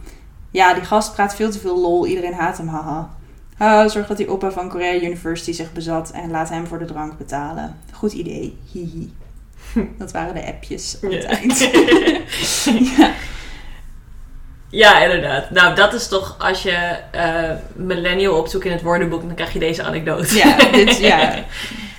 Ja, 0.52 0.74
die 0.74 0.84
gast 0.84 1.14
praat 1.14 1.36
veel 1.36 1.52
te 1.52 1.60
veel 1.60 1.80
lol, 1.80 2.06
iedereen 2.06 2.34
haat 2.34 2.58
hem, 2.58 2.68
haha. 2.68 3.17
Ah, 3.58 3.90
zorg 3.90 4.08
dat 4.08 4.18
die 4.18 4.32
oppa 4.32 4.52
van 4.52 4.70
Korea 4.70 4.94
University 4.94 5.52
zich 5.52 5.72
bezat 5.74 6.12
en 6.12 6.32
laat 6.32 6.50
hem 6.50 6.68
voor 6.68 6.80
de 6.80 6.86
drank 6.86 7.18
betalen. 7.18 7.78
Goed 7.94 8.14
idee, 8.14 8.58
hihi. 8.72 9.14
Dat 10.00 10.12
waren 10.12 10.34
de 10.34 10.46
appjes 10.46 10.98
aan 11.04 11.12
het 11.12 11.24
Ja. 11.24 11.30
eind. 11.30 11.60
ja. 12.98 13.12
Ja, 14.70 15.00
inderdaad. 15.04 15.50
Nou, 15.52 15.76
dat 15.76 15.94
is 15.94 16.08
toch 16.08 16.36
als 16.40 16.64
je 16.64 16.72
eh, 17.12 17.52
millennial 17.76 18.38
opzoekt 18.38 18.66
in 18.66 18.72
het 18.72 18.82
woordenboek, 18.82 19.22
dan 19.22 19.36
krijg 19.36 19.54
je 19.54 19.60
deze 19.60 19.84
anekdote. 19.84 20.36
Ja, 20.36 20.58
dit, 20.72 20.98
ja. 20.98 21.34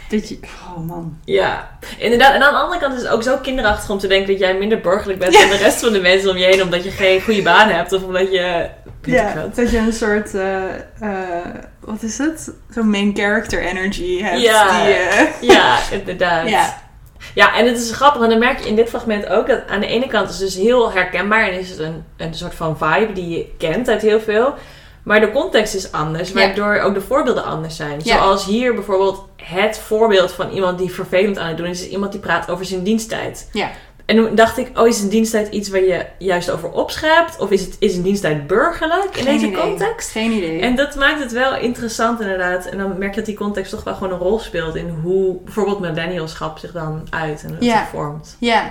Je- 0.09 0.39
oh 0.77 0.87
man. 0.87 1.19
Ja, 1.25 1.79
inderdaad. 1.99 2.35
En 2.35 2.43
aan 2.43 2.53
de 2.53 2.59
andere 2.59 2.81
kant 2.81 2.95
is 2.95 3.03
het 3.03 3.11
ook 3.11 3.23
zo 3.23 3.37
kinderachtig 3.37 3.91
om 3.91 3.99
te 3.99 4.07
denken 4.07 4.29
dat 4.29 4.39
jij 4.39 4.55
minder 4.55 4.81
burgerlijk 4.81 5.19
bent 5.19 5.33
dan 5.33 5.49
de 5.49 5.57
rest 5.57 5.81
van 5.81 5.93
de 5.93 6.01
mensen 6.01 6.31
om 6.31 6.37
je 6.37 6.45
heen, 6.45 6.63
omdat 6.63 6.85
je 6.85 6.91
geen 6.91 7.23
goede 7.23 7.43
baan 7.43 7.69
hebt 7.69 7.93
of 7.93 8.03
omdat 8.03 8.33
je. 8.33 8.69
Ja, 9.03 9.49
dat 9.55 9.71
je 9.71 9.79
een 9.79 9.93
soort, 9.93 10.35
eh, 10.35 10.65
eh, 11.01 11.47
wat 11.81 12.03
is 12.03 12.19
het? 12.19 12.53
Zo'n 12.71 12.91
main 12.91 13.17
character 13.17 13.63
energy 13.63 14.23
hebt. 14.23 14.41
Ja. 14.43 14.85
Die, 14.85 14.95
eh, 14.95 15.27
Ja, 15.41 15.79
inderdaad. 15.91 16.49
ja. 16.49 16.87
Ja, 17.35 17.55
en 17.57 17.67
het 17.67 17.79
is 17.79 17.91
grappig, 17.91 18.19
want 18.19 18.31
dan 18.31 18.41
merk 18.41 18.59
je 18.59 18.69
in 18.69 18.77
dit 18.77 18.89
fragment 18.89 19.27
ook 19.29 19.47
dat 19.49 19.61
aan 19.69 19.81
de 19.81 19.87
ene 19.87 20.07
kant 20.07 20.29
is 20.31 20.39
het 20.39 20.45
dus 20.47 20.57
heel 20.57 20.93
herkenbaar 20.93 21.49
en 21.49 21.59
is 21.59 21.71
het 21.71 21.79
een, 21.79 22.05
een 22.17 22.35
soort 22.35 22.55
van 22.55 22.79
vibe 22.79 23.13
die 23.13 23.29
je 23.29 23.47
kent 23.59 23.89
uit 23.89 24.03
heel 24.03 24.21
veel. 24.21 24.55
Maar 25.03 25.21
de 25.21 25.31
context 25.33 25.75
is 25.75 25.93
anders, 25.93 26.29
Ja. 26.29 26.35
waardoor 26.35 26.79
ook 26.81 26.95
de 26.95 27.01
voorbeelden 27.01 27.45
anders 27.45 27.77
zijn. 27.77 28.01
Ja. 28.03 28.17
Zoals 28.17 28.45
hier 28.45 28.75
bijvoorbeeld 28.75 29.25
het 29.37 29.79
voorbeeld 29.79 30.33
van 30.33 30.51
iemand 30.51 30.79
die 30.79 30.91
vervelend 30.93 31.39
aan 31.39 31.49
het 31.49 31.57
doen 31.57 31.67
is, 31.67 31.81
is 31.83 31.89
iemand 31.89 32.13
die 32.13 32.21
praat 32.21 32.51
over 32.51 32.65
zijn 32.65 32.83
diensttijd. 32.83 33.49
Ja. 33.53 33.71
En 34.07 34.17
toen 34.17 34.35
dacht 34.35 34.59
ik, 34.59 34.79
oh, 34.79 34.87
is 34.87 35.01
een 35.01 35.09
diensttijd 35.09 35.49
iets 35.53 35.69
waar 35.69 35.81
je 35.85 36.07
juist 36.19 36.51
over 36.51 36.71
opschept? 36.71 37.39
Of 37.39 37.51
is, 37.51 37.61
het, 37.61 37.77
is 37.79 37.97
een 37.97 38.03
diensttijd 38.03 38.47
burgerlijk 38.47 39.17
in 39.17 39.23
Geen 39.25 39.25
deze 39.25 39.47
idee. 39.47 39.61
context? 39.61 40.11
Geen 40.11 40.33
idee. 40.33 40.61
En 40.61 40.77
dat 40.77 40.95
maakt 40.95 41.21
het 41.21 41.33
wel 41.33 41.57
interessant 41.57 42.21
inderdaad. 42.21 42.67
En 42.67 42.79
dan 42.79 42.99
merk 42.99 43.11
je 43.11 43.17
dat 43.17 43.27
die 43.27 43.37
context 43.37 43.71
toch 43.71 43.85
wel 43.85 43.95
gewoon 43.95 44.13
een 44.13 44.19
rol 44.19 44.39
speelt 44.39 44.75
in 44.75 44.89
hoe 45.03 45.37
bijvoorbeeld 45.45 45.81
millennialschap 45.81 46.59
zich 46.59 46.73
dan 46.73 47.07
uit 47.11 47.43
en 47.45 47.57
Ja. 47.61 47.87
vormt. 47.87 48.37
Ja, 48.41 48.71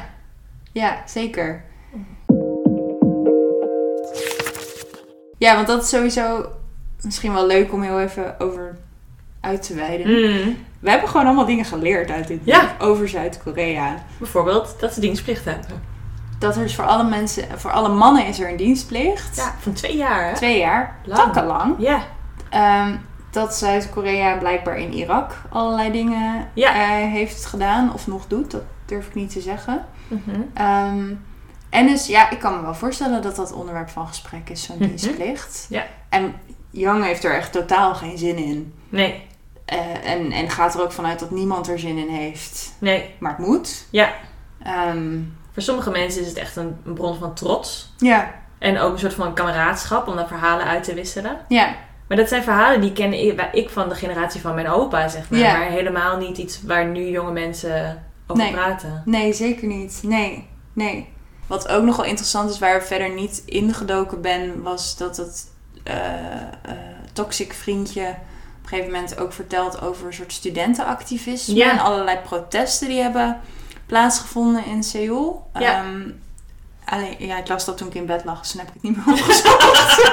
ja, 0.72 1.02
zeker. 1.06 1.64
Ja, 5.38 5.56
want 5.56 5.68
dat 5.68 5.84
is 5.84 5.90
sowieso 5.90 6.46
misschien 7.02 7.34
wel 7.34 7.46
leuk 7.48 7.74
om 7.74 7.82
heel 7.82 8.00
even 8.02 8.40
over 8.40 8.78
uit 9.42 9.62
te 9.68 9.74
wijden. 9.76 10.08
Mm. 10.08 10.58
We 10.80 10.90
hebben 10.90 11.10
gewoon 11.10 11.26
allemaal 11.26 11.46
dingen 11.46 11.66
geleerd 11.66 12.10
uit 12.12 12.28
dit 12.28 12.38
boek 12.44 12.54
Ja. 12.54 12.76
over 12.80 13.10
Zuid-Korea. 13.10 13.96
Bijvoorbeeld 14.18 14.76
dat 14.80 14.94
ze 14.94 15.00
dienstplicht 15.00 15.46
hebben. 15.46 15.82
Dat 16.40 16.56
er 16.56 16.62
dus 16.62 16.76
voor 16.76 16.86
alle 16.86 17.04
mensen, 17.10 17.44
voor 17.60 17.72
alle 17.72 17.90
mannen 17.90 18.26
is 18.26 18.40
er 18.40 18.50
een 18.50 18.58
dienstplicht. 18.58 19.36
Ja, 19.36 19.54
van 19.60 19.74
twee 19.74 19.98
jaar 19.98 20.28
hè? 20.30 20.34
Twee 20.36 20.58
jaar, 20.60 20.96
Lang. 21.06 21.22
takkenlang. 21.22 21.76
Ja. 21.78 22.00
Ehm, 22.50 22.96
dat 23.32 23.56
Zuid-Korea 23.56 24.38
blijkbaar 24.38 24.78
in 24.78 24.94
Irak 24.94 25.42
allerlei 25.50 25.92
dingen 25.92 26.48
Ja. 26.54 26.74
eh, 26.74 27.12
heeft 27.12 27.46
gedaan 27.46 27.94
of 27.94 28.08
nog 28.08 28.28
doet. 28.28 28.52
Dat 28.52 28.62
durf 28.86 29.08
ik 29.08 29.16
niet 29.16 29.32
te 29.32 29.42
zeggen. 29.42 29.86
Mhm. 30.08 30.42
Ehm, 30.54 31.06
en 31.70 31.88
dus 31.88 32.08
ja, 32.08 32.30
ik 32.30 32.40
kan 32.40 32.56
me 32.56 32.62
wel 32.62 32.74
voorstellen 32.76 33.22
dat 33.22 33.36
dat 33.36 33.54
onderwerp 33.54 33.90
van 33.90 34.08
gesprek 34.08 34.50
is, 34.50 34.64
zo'n 34.64 34.76
Mhm. 34.78 34.88
dienstplicht. 34.88 35.66
Ja. 35.70 35.86
En 36.10 36.34
Young 36.70 37.04
heeft 37.06 37.24
er 37.24 37.36
echt 37.36 37.52
totaal 37.52 37.96
geen 37.96 38.18
zin 38.18 38.38
in. 38.38 38.74
Nee, 38.90 39.26
Eh, 39.66 40.12
en, 40.12 40.32
en 40.32 40.50
gaat 40.50 40.74
er 40.76 40.82
ook 40.82 40.92
vanuit 40.92 41.20
dat 41.20 41.32
niemand 41.32 41.68
er 41.68 41.80
zin 41.80 41.98
in 41.98 42.08
heeft. 42.10 42.74
nee. 42.80 43.14
Maar 43.20 43.36
het 43.38 43.48
moet. 43.48 43.88
Ja. 43.92 44.14
Ehm, 44.64 45.20
Voor 45.54 45.62
sommige 45.64 45.90
mensen 45.92 46.22
is 46.22 46.28
het 46.28 46.38
echt 46.38 46.56
een, 46.56 46.78
een 46.86 46.94
bron 46.94 47.18
van 47.18 47.34
trots. 47.34 47.94
ja, 47.98 48.32
En 48.60 48.80
ook 48.80 48.94
een 48.94 49.00
soort 49.00 49.14
van 49.14 49.34
kameraadschap 49.34 50.08
om 50.08 50.16
daar 50.16 50.28
verhalen 50.28 50.66
uit 50.66 50.84
te 50.84 50.94
wisselen. 50.94 51.38
ja, 51.48 51.76
Maar 52.08 52.18
dat 52.18 52.28
zijn 52.28 52.44
verhalen 52.44 52.82
die 52.82 52.94
ken 52.94 53.14
ik, 53.26 53.50
ik 53.52 53.70
van 53.70 53.90
de 53.90 53.96
generatie 53.96 54.42
van 54.42 54.56
mijn 54.56 54.70
opa, 54.70 55.08
zeg 55.08 55.30
maar. 55.30 55.40
Ja. 55.40 55.58
Maar 55.58 55.68
helemaal 55.68 56.18
niet 56.18 56.38
iets 56.38 56.64
waar 56.64 56.86
nu 56.86 57.08
jonge 57.10 57.32
mensen 57.32 58.04
over 58.28 58.44
Nee. 58.44 58.54
praten. 58.54 59.02
nee, 59.06 59.34
zeker 59.34 59.68
niet. 59.68 60.00
Nee, 60.04 60.48
nee. 60.74 61.10
Wat 61.48 61.68
ook 61.68 61.84
nog 61.84 61.96
wel 61.96 62.06
interessant 62.06 62.50
is, 62.50 62.60
waar 62.60 62.76
ik 62.76 62.82
verder 62.82 63.10
niet 63.10 63.42
ingedoken 63.46 64.22
ben, 64.22 64.62
was 64.64 64.98
dat 64.98 65.18
het 65.18 65.48
eh, 65.84 65.94
toxic 67.14 67.54
vriendje 67.54 68.02
op 68.58 68.64
een 68.64 68.70
gegeven 68.70 68.92
moment 68.92 69.20
ook 69.20 69.34
vertelt 69.34 69.82
over 69.82 70.08
een 70.08 70.14
soort 70.14 70.34
studentenactivisme 70.34 71.56
Ja. 71.56 71.72
en 71.72 71.80
allerlei 71.80 72.18
protesten 72.18 72.88
die 72.88 73.02
hebben 73.02 73.40
plaatsgevonden 73.86 74.66
in 74.66 74.84
Seoul. 74.84 75.50
Ja. 75.54 75.84
Ehm, 75.84 76.02
alleen, 76.86 77.16
ja, 77.20 77.38
ik 77.38 77.48
las 77.48 77.66
dat 77.66 77.78
toen 77.78 77.88
ik 77.88 77.94
in 77.94 78.06
bed 78.06 78.24
lag, 78.26 78.40
dus 78.42 78.52
toen 78.52 78.60
heb 78.60 78.68
ik 78.68 78.74
het 78.74 78.84
niet 78.84 78.96
meer 79.06 79.16
opgezocht. 79.16 80.12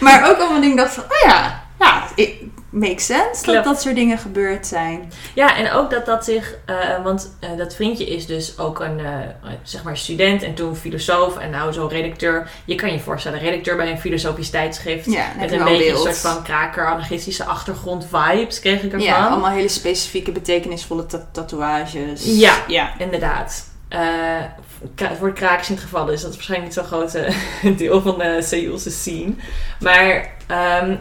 Maar 0.00 0.30
ook 0.30 0.38
allemaal 0.38 0.60
dingen 0.60 0.76
dacht 0.76 0.94
van, 0.94 1.04
oh 1.04 1.28
ja, 1.30 1.62
ja, 1.78 2.06
makes 2.70 3.06
sense 3.06 3.32
dat 3.32 3.42
Klopt. 3.42 3.64
dat 3.64 3.80
soort 3.80 3.94
dingen 3.94 4.18
gebeurd 4.18 4.66
zijn. 4.66 5.12
Ja, 5.34 5.56
en 5.56 5.72
ook 5.72 5.90
dat 5.90 6.06
dat 6.06 6.24
zich... 6.24 6.54
eh, 6.64 7.02
want 7.02 7.36
eh, 7.40 7.50
dat 7.56 7.74
vriendje 7.74 8.06
is 8.06 8.26
dus 8.26 8.58
ook 8.58 8.80
een 8.80 8.98
eh, 8.98 9.12
zeg 9.62 9.82
maar 9.82 9.96
student 9.96 10.42
en 10.42 10.54
toen 10.54 10.76
filosoof 10.76 11.36
en 11.38 11.50
nou 11.50 11.72
zo 11.72 11.86
redacteur. 11.86 12.50
Je 12.64 12.74
kan 12.74 12.92
je 12.92 13.00
voorstellen, 13.00 13.38
redacteur 13.38 13.76
bij 13.76 13.90
een 13.90 13.98
filosofisch 14.00 14.50
tijdschrift. 14.50 15.12
Ja, 15.12 15.26
met 15.38 15.52
een 15.52 15.64
beetje 15.64 15.90
een 15.90 15.96
soort 15.96 16.18
van 16.18 16.42
kraker, 16.42 16.86
anarchistische 16.86 17.44
achtergrond 17.44 18.06
vibes 18.10 18.60
kreeg 18.60 18.82
ik 18.82 18.92
ervan. 18.92 19.00
Ja, 19.08 19.26
allemaal 19.26 19.50
hele 19.50 19.68
specifieke, 19.68 20.32
betekenisvolle 20.32 21.06
ta- 21.06 21.28
tatoeages. 21.32 22.24
Ja. 22.24 22.54
ja. 22.66 22.92
Inderdaad. 22.98 23.64
Voor 25.18 25.28
de 25.28 25.34
krakers 25.34 25.68
in 25.68 25.74
het 25.74 25.82
geval 25.84 26.08
is 26.08 26.20
dat 26.22 26.34
waarschijnlijk 26.34 26.74
niet 26.76 26.86
zo'n 26.86 26.98
groot 26.98 27.18
deel 27.78 28.02
van 28.02 28.18
de 28.18 28.38
Seoulse 28.42 28.90
scene. 28.90 29.32
Maar 29.80 30.30
ehm, 30.46 30.96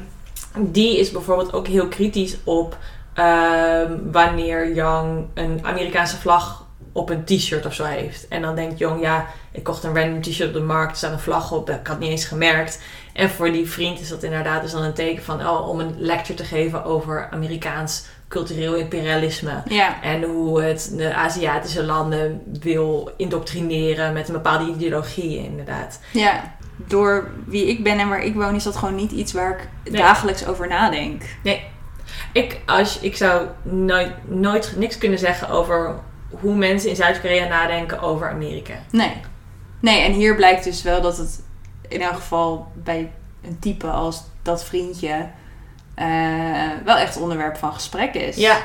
die 0.57 0.99
is 0.99 1.11
bijvoorbeeld 1.11 1.53
ook 1.53 1.67
heel 1.67 1.87
kritisch 1.87 2.37
op 2.43 2.77
ehm, 3.13 3.93
wanneer 4.11 4.73
Young 4.73 5.27
een 5.33 5.59
Amerikaanse 5.61 6.17
vlag 6.17 6.65
op 6.91 7.09
een 7.09 7.23
t-shirt 7.23 7.65
of 7.65 7.73
zo 7.73 7.83
heeft. 7.83 8.27
En 8.27 8.41
dan 8.41 8.55
denkt 8.55 8.79
Young, 8.79 9.01
ja, 9.01 9.25
ik 9.51 9.63
kocht 9.63 9.83
een 9.83 9.95
random 9.95 10.21
t-shirt 10.21 10.47
op 10.47 10.53
de 10.53 10.61
markt, 10.61 10.91
er 10.91 10.97
staat 10.97 11.11
een 11.11 11.19
vlag 11.19 11.51
op, 11.51 11.69
ik 11.69 11.87
had 11.87 11.99
niet 11.99 12.09
eens 12.09 12.25
gemerkt. 12.25 12.81
En 13.13 13.29
voor 13.29 13.51
die 13.51 13.69
vriend 13.69 13.99
is 13.99 14.09
dat 14.09 14.23
inderdaad 14.23 14.61
dus 14.61 14.71
dan 14.71 14.83
een 14.83 14.93
teken 14.93 15.23
van, 15.23 15.47
oh, 15.47 15.69
om 15.69 15.79
een 15.79 15.95
lecture 15.97 16.33
te 16.33 16.43
geven 16.43 16.83
over 16.83 17.29
Amerikaans 17.31 18.05
cultureel 18.27 18.75
imperialisme. 18.75 19.63
Ja. 19.67 20.01
En 20.01 20.23
hoe 20.23 20.61
het 20.61 20.93
de 20.97 21.13
Aziatische 21.13 21.83
landen 21.83 22.41
wil 22.61 23.11
indoctrineren 23.17 24.13
met 24.13 24.27
een 24.27 24.33
bepaalde 24.33 24.71
ideologie, 24.71 25.37
inderdaad. 25.37 25.99
ja. 26.11 26.53
Door 26.75 27.29
wie 27.45 27.65
ik 27.67 27.83
ben 27.83 27.99
en 27.99 28.09
waar 28.09 28.23
ik 28.23 28.33
woon, 28.35 28.55
is 28.55 28.63
dat 28.63 28.75
gewoon 28.75 28.95
niet 28.95 29.11
iets 29.11 29.33
waar 29.33 29.51
ik 29.83 29.91
Nee. 29.91 30.01
dagelijks 30.01 30.45
over 30.45 30.67
nadenk. 30.67 31.23
Ik, 32.31 32.59
als, 32.65 32.99
ik 32.99 33.15
zou 33.17 33.47
nooit, 33.63 34.11
nooit 34.23 34.73
niks 34.77 34.97
kunnen 34.97 35.19
zeggen 35.19 35.49
over 35.49 35.95
hoe 36.29 36.55
mensen 36.55 36.89
in 36.89 36.95
Zuid-Korea 36.95 37.47
nadenken 37.47 38.01
over 38.01 38.29
Amerika. 38.29 38.73
Nee. 38.91 39.13
Nee, 39.79 40.01
en 40.01 40.11
hier 40.11 40.35
blijkt 40.35 40.63
dus 40.63 40.81
wel 40.81 41.01
dat 41.01 41.17
het 41.17 41.43
in 41.87 42.01
elk 42.01 42.13
geval 42.15 42.71
bij 42.73 43.11
een 43.43 43.59
type 43.59 43.87
als 43.87 44.23
dat 44.41 44.63
vriendje 44.65 45.27
eh, 45.95 46.07
wel 46.85 46.97
echt 46.97 47.17
onderwerp 47.17 47.57
van 47.57 47.73
gesprek 47.73 48.13
is. 48.13 48.35
Ja. 48.35 48.57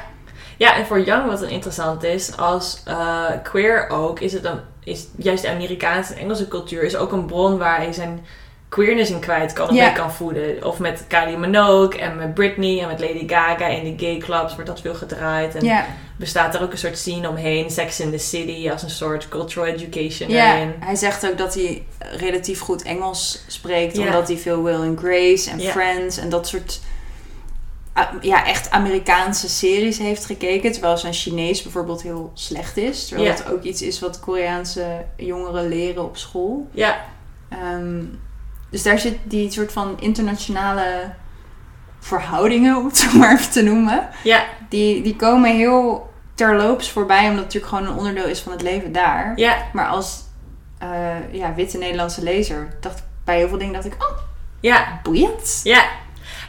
ja, 0.56 0.76
en 0.76 0.86
voor 0.86 1.00
Young 1.00 1.26
wat 1.26 1.40
dan 1.40 1.48
interessant 1.48 2.02
is, 2.02 2.36
als 2.36 2.82
eh, 2.84 3.24
queer 3.42 3.88
ook, 3.88 4.20
is 4.20 4.32
het 4.32 4.42
dan, 4.42 4.60
is 4.84 5.06
juist 5.16 5.42
de 5.42 5.50
Amerikaanse 5.50 6.14
en 6.14 6.20
Engelse 6.20 6.48
cultuur 6.48 6.82
is 6.82 6.96
ook 6.96 7.12
een 7.12 7.26
bron 7.26 7.58
waar 7.58 7.76
hij 7.76 7.92
zijn 7.92 8.24
queerness 8.68 9.10
in 9.10 9.20
kwijt 9.20 9.52
kan 9.52 9.74
mee 9.74 9.92
kan 9.92 10.12
voeden. 10.12 10.64
Of 10.64 10.78
met 10.78 11.04
Kylie 11.08 11.36
Minogue 11.36 12.00
en 12.00 12.16
met 12.16 12.34
Britney 12.34 12.80
en 12.80 12.86
met 12.86 13.00
Lady 13.00 13.28
Gaga 13.28 13.66
in 13.66 13.96
de 13.96 14.04
gay 14.04 14.18
clubs 14.18 14.54
wordt 14.54 14.70
dat 14.70 14.80
veel 14.80 14.94
gedraaid. 14.94 15.54
En 15.54 15.84
bestaat 16.16 16.54
er 16.54 16.62
ook 16.62 16.72
een 16.72 16.78
soort 16.78 16.98
scene 16.98 17.28
omheen, 17.28 17.70
Sex 17.70 18.00
in 18.00 18.10
the 18.10 18.18
City, 18.18 18.70
als 18.70 18.82
een 18.82 18.90
soort 18.90 19.28
cultural 19.28 19.66
education 19.66 20.30
ja. 20.30 20.72
hij 20.78 20.94
zegt 20.94 21.26
ook 21.28 21.38
dat 21.38 21.54
hij 21.54 21.84
relatief 21.98 22.60
goed 22.60 22.82
Engels 22.82 23.44
spreekt, 23.46 23.98
omdat 23.98 24.28
hij 24.28 24.36
veel 24.36 24.62
Will 24.62 24.74
and 24.74 24.98
Grace 24.98 25.50
en. 25.50 25.60
Friends 25.60 26.16
en 26.16 26.28
dat 26.28 26.48
soort 26.48 26.80
ja, 28.20 28.46
echt 28.46 28.70
Amerikaanse 28.70 29.48
series 29.48 29.98
heeft 29.98 30.24
gekeken. 30.24 30.72
Terwijl 30.72 30.96
zijn 30.98 31.12
Chinees 31.12 31.62
bijvoorbeeld 31.62 32.02
heel 32.02 32.30
slecht 32.34 32.76
is. 32.76 33.06
Terwijl 33.06 33.28
Ja. 33.28 33.36
dat 33.36 33.50
ook 33.52 33.62
iets 33.62 33.82
is 33.82 34.00
wat 34.00 34.20
Koreaanse 34.20 35.04
jongeren 35.16 35.68
leren 35.68 36.04
op 36.04 36.16
school. 36.16 36.68
Ja, 36.72 37.00
Ehm, 37.48 38.02
dus 38.70 38.82
daar 38.82 38.98
zit 38.98 39.18
die 39.22 39.50
soort 39.50 39.72
van 39.72 39.96
internationale 40.00 41.12
verhoudingen, 42.00 42.76
om 42.78 42.84
het 42.86 42.96
zo 42.98 43.18
maar 43.18 43.32
even 43.32 43.50
te 43.50 43.62
noemen. 43.62 44.08
ja, 44.22 44.44
Die, 44.68 45.02
die 45.02 45.16
komen 45.16 45.56
heel 45.56 46.10
terloops 46.34 46.90
voorbij, 46.90 47.20
omdat 47.28 47.34
het 47.34 47.44
natuurlijk 47.44 47.72
gewoon 47.72 47.86
een 47.86 47.98
onderdeel 47.98 48.26
is 48.26 48.40
van 48.40 48.52
het 48.52 48.62
leven 48.62 48.92
daar. 48.92 49.32
ja, 49.36 49.56
Maar 49.72 49.86
als 49.86 50.18
eh, 50.78 51.32
ja, 51.32 51.54
witte 51.54 51.78
Nederlandse 51.78 52.22
lezer 52.22 52.68
dacht 52.80 52.98
ik 52.98 53.04
bij 53.24 53.36
heel 53.36 53.48
veel 53.48 53.58
dingen 53.58 53.72
dacht 53.72 53.84
ik, 53.84 53.94
oh, 53.94 54.18
ja. 54.60 55.00
boeiend. 55.02 55.60
Ja, 55.64 55.84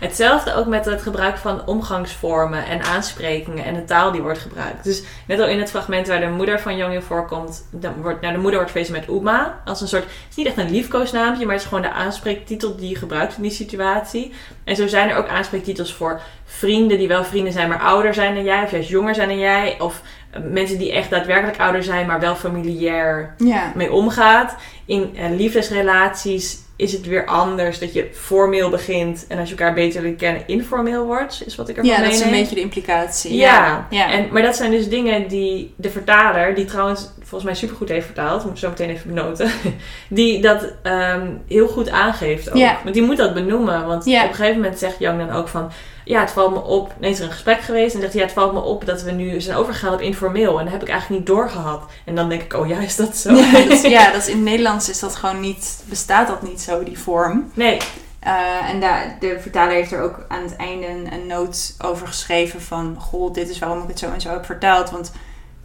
hetzelfde 0.02 0.54
ook 0.54 0.66
met 0.66 0.86
het 0.86 1.02
gebruik 1.02 1.38
van 1.38 1.66
omgangsvormen 1.66 2.66
en 2.66 2.84
aansprekingen 2.84 3.66
en 3.66 3.74
de 3.74 3.84
taal 3.84 4.12
die 4.12 4.22
wordt 4.22 4.39
gebruikt. 4.39 4.84
Dus 4.84 5.04
net 5.28 5.39
al 5.39 5.47
in 5.47 5.60
het 5.60 5.70
fragment 5.70 6.08
waar 6.08 6.20
de 6.20 6.30
moeder 6.30 6.60
van 6.60 6.78
Jong 6.78 6.93
in 6.93 7.02
voorkomt, 7.02 7.68
dan 7.72 7.93
wordt, 8.02 8.22
nou, 8.22 8.34
de 8.34 8.39
moeder 8.39 8.60
wordt 8.60 8.72
verwezen 8.72 8.95
met 8.95 9.08
Uma. 9.08 9.62
Als 9.66 9.82
een 9.82 9.88
soort, 9.88 10.04
het 10.04 10.14
is 10.30 10.36
niet 10.36 10.47
echt 10.47 10.58
een 10.58 10.72
liefkoosnaampje, 10.72 11.45
maar 11.45 11.54
het 11.54 11.64
is 11.64 11.68
gewoon 11.68 11.84
de 11.84 11.91
aanspreektitel 11.91 12.76
die 12.76 12.89
je 12.89 12.95
gebruikt 12.95 13.36
in 13.36 13.41
die 13.41 13.52
situatie. 13.52 14.34
En 14.64 14.76
zo 14.76 14.88
zijn 14.88 15.10
er 15.10 15.16
ook 15.16 15.28
aanspreektitels 15.28 15.93
voor 15.93 16.22
vrienden 16.45 16.97
die 16.97 17.08
wel 17.08 17.24
vrienden 17.24 17.54
zijn, 17.54 17.70
maar 17.70 17.82
ouder 17.82 18.14
zijn 18.14 18.36
dan 18.36 18.43
jij, 18.43 18.64
of 18.64 18.72
juist 18.72 18.89
jonger 18.89 19.16
zijn 19.16 19.28
dan 19.28 19.39
jij. 19.39 19.80
Of 19.80 20.02
eh, 20.32 20.41
mensen 20.41 20.78
die 20.78 20.91
echt 20.91 21.10
daadwerkelijk 21.10 21.60
ouder 21.60 21.84
zijn, 21.84 22.08
maar 22.08 22.20
wel 22.20 22.36
familiair 22.36 23.34
Ja, 23.38 23.72
mee 23.76 23.91
omgaat. 23.91 24.56
In 24.86 25.16
eh, 25.16 25.30
liefdesrelaties 25.30 26.60
is 26.82 26.91
het 26.93 27.05
weer 27.05 27.25
anders. 27.25 27.79
Dat 27.79 27.93
je 27.93 28.07
formeel 28.13 28.69
begint 28.69 29.25
en 29.27 29.39
als 29.39 29.49
je 29.49 29.55
elkaar 29.55 29.73
beter 29.73 30.01
leert 30.01 30.17
kennen, 30.17 30.43
informeel 30.47 31.05
wordt. 31.05 31.41
Is 31.45 31.55
wat 31.55 31.69
ik 31.69 31.77
ervan 31.77 31.91
ja 31.91 32.01
dat 32.01 32.11
is 32.11 32.19
een 32.19 32.25
meeneem. 32.25 32.39
beetje 32.41 32.55
de 32.55 32.61
implicatie. 32.61 33.36
Ja, 33.36 33.88
ja. 33.89 34.11
En, 34.11 34.27
maar 34.32 34.41
dat 34.41 34.55
zijn 34.55 34.71
dus 34.71 34.89
dingen 34.89 35.27
die 35.27 35.73
de 35.75 35.89
vertaler, 35.89 36.55
die 36.55 36.65
trouwens 36.65 37.09
volgens 37.19 37.43
mij 37.43 37.53
supergoed 37.55 37.89
heeft 37.89 38.05
vertaald, 38.05 38.43
moet 38.43 38.51
ik 38.53 38.57
zo 38.59 38.69
meteen 38.69 38.89
even 38.89 39.13
benoten, 39.13 39.51
die 40.09 40.41
dat 40.41 40.73
ehm, 40.84 41.27
heel 41.47 41.67
goed 41.67 41.89
aangeeft 41.89 42.49
ook. 42.49 42.55
Ja. 42.57 42.77
Want 42.84 42.95
die 42.95 43.03
moet 43.03 43.17
dat 43.17 43.34
benoemen, 43.34 43.86
want 43.88 44.05
Ja. 44.05 44.23
op 44.23 44.29
een 44.29 44.36
gegeven 44.36 44.61
moment 44.61 44.79
zegt 44.79 44.99
Jan 44.99 45.17
dan 45.17 45.32
ook 45.32 45.47
van, 45.47 45.71
ja, 46.06 46.20
het 46.20 46.32
valt 46.32 46.54
me 46.54 46.62
op, 46.62 46.93
nee, 46.99 47.12
is 47.12 47.20
er 47.20 47.26
een 47.26 47.32
gesprek 47.32 47.62
geweest 47.62 47.93
en 47.95 48.02
zegt 48.02 48.14
hij, 48.14 48.22
ja, 48.22 48.28
het 48.28 48.36
valt 48.38 48.54
me 48.54 48.60
op 48.60 48.86
dat 48.86 49.02
we 49.02 49.12
nu 49.12 49.41
zijn 49.41 49.58
overgegaan 49.58 49.93
op 49.93 50.02
informeel 50.02 50.58
en 50.60 50.64
dat 50.64 50.74
heb 50.74 50.82
ik 50.82 50.89
eigenlijk 50.89 51.20
niet 51.20 51.30
doorgehad. 51.36 51.84
En 52.06 52.16
dan 52.16 52.30
denk 52.30 52.41
ik, 52.41 52.54
oh 52.54 52.68
ja, 52.68 52.80
is 52.80 52.95
dat 52.95 53.18
zo? 53.18 53.34
Ja, 53.34 53.66
dat, 53.66 53.82
ja, 53.97 54.12
dat 54.12 54.22
is, 54.22 54.28
in 54.28 54.36
het 54.36 54.43
Nederlands 54.43 54.89
is 54.89 54.99
dat 54.99 55.16
gewoon 55.16 55.39
niet, 55.39 55.84
bestaat 55.86 56.28
dat 56.28 56.41
niet 56.41 56.62
zo, 56.62 56.84
die 56.84 56.99
vorm. 56.99 57.52
Nee, 57.54 57.78
Eh, 58.20 58.70
en 58.70 58.80
daar, 58.80 59.18
de 59.20 59.38
vertaler 59.41 59.74
heeft 59.74 59.91
er 59.91 60.02
ook 60.02 60.26
aan 60.28 60.43
het 60.43 60.56
einde 60.56 60.88
een, 60.88 61.14
een 61.14 61.28
noot 61.28 61.76
over 61.86 62.08
geschreven 62.08 62.62
van... 62.62 62.95
Goh, 62.99 63.34
dit 63.34 63.49
is 63.49 63.60
waarom 63.60 63.82
ik 63.82 63.88
het 63.88 63.99
zo 63.99 64.12
en 64.12 64.22
zo 64.22 64.30
heb 64.30 64.45
vertaald. 64.45 64.89
Want 64.89 65.12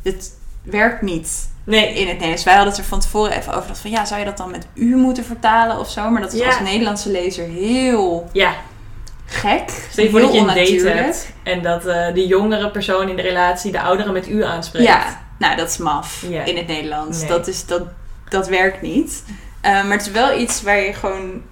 het 0.03 0.33
werkt 0.63 1.03
niet 1.03 1.49
nee, 1.65 1.89
in 1.95 2.05
het 2.07 2.13
Nederlands. 2.13 2.45
Wij 2.45 2.55
hadden 2.55 2.73
het 2.73 2.83
er 2.83 2.89
van 2.89 3.01
tevoren 3.01 3.33
even 3.33 3.55
over 3.55 3.69
dat 3.69 3.79
van... 3.79 3.91
Ja, 3.91 4.05
zou 4.05 4.19
je 4.21 4.27
dat 4.27 4.37
dan 4.37 4.51
met 4.51 4.67
u 4.75 4.97
moeten 4.97 5.25
vertalen 5.25 5.79
of 5.79 5.91
zo? 5.91 6.11
Maar 6.11 6.21
dat 6.21 6.33
is 6.33 6.39
Ja. 6.41 6.47
als 6.47 6.61
Nederlandse 6.61 7.11
lezer 7.11 7.47
heel 7.47 8.29
ja. 8.33 8.55
Gek. 9.27 9.71
Stel 9.91 10.05
je 10.05 10.11
voor 10.11 10.19
heel 10.21 10.29
dat 10.29 10.35
je 10.35 10.41
een 10.79 10.85
date 10.85 10.89
hebt 10.89 11.33
en 11.43 11.63
dat 11.63 11.87
eh 11.87 12.15
de 12.15 12.27
jongere 12.27 12.71
persoon 12.71 13.09
in 13.09 13.17
de 13.17 13.23
relatie 13.23 13.73
de 13.73 13.81
oudere 13.81 14.13
met 14.13 14.29
u 14.29 14.45
aanspreekt. 14.45 14.87
Ja, 14.89 15.23
nou 15.39 15.57
dat 15.57 15.69
is 15.69 15.77
maf 15.77 16.23
in 16.23 16.57
het 16.57 16.67
Nederlands. 16.67 17.19
Nee. 17.21 17.29
Dat, 17.29 17.47
is, 17.47 17.67
dat, 17.67 17.83
dat 18.29 18.49
werkt 18.49 18.83
niet. 18.83 19.25
Eh, 19.61 19.73
maar 19.73 19.97
het 19.97 20.07
is 20.07 20.11
wel 20.13 20.39
iets 20.39 20.63
waar 20.63 20.79
je 20.81 20.93
gewoon 20.93 21.43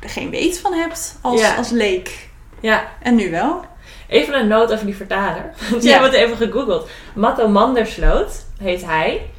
geen 0.00 0.30
weet 0.30 0.58
van 0.60 0.72
hebt 0.72 1.18
als, 1.20 1.40
Ja. 1.40 1.54
als 1.54 1.70
leek. 1.70 2.28
ja. 2.60 2.84
En 3.02 3.14
nu 3.14 3.30
wel. 3.30 3.64
Even 4.08 4.34
een 4.40 4.48
noot 4.48 4.72
over 4.72 4.86
die 4.86 4.96
vertaler. 4.96 5.52
Want 5.70 5.82
Ja. 5.82 5.88
jij 5.90 5.98
hebt 5.98 6.04
het 6.12 6.14
even 6.24 6.36
gegoogeld. 6.36 6.88
Matto 7.14 7.48
Mandersloot 7.48 8.44
heet 8.62 8.84
hij. 8.84 9.30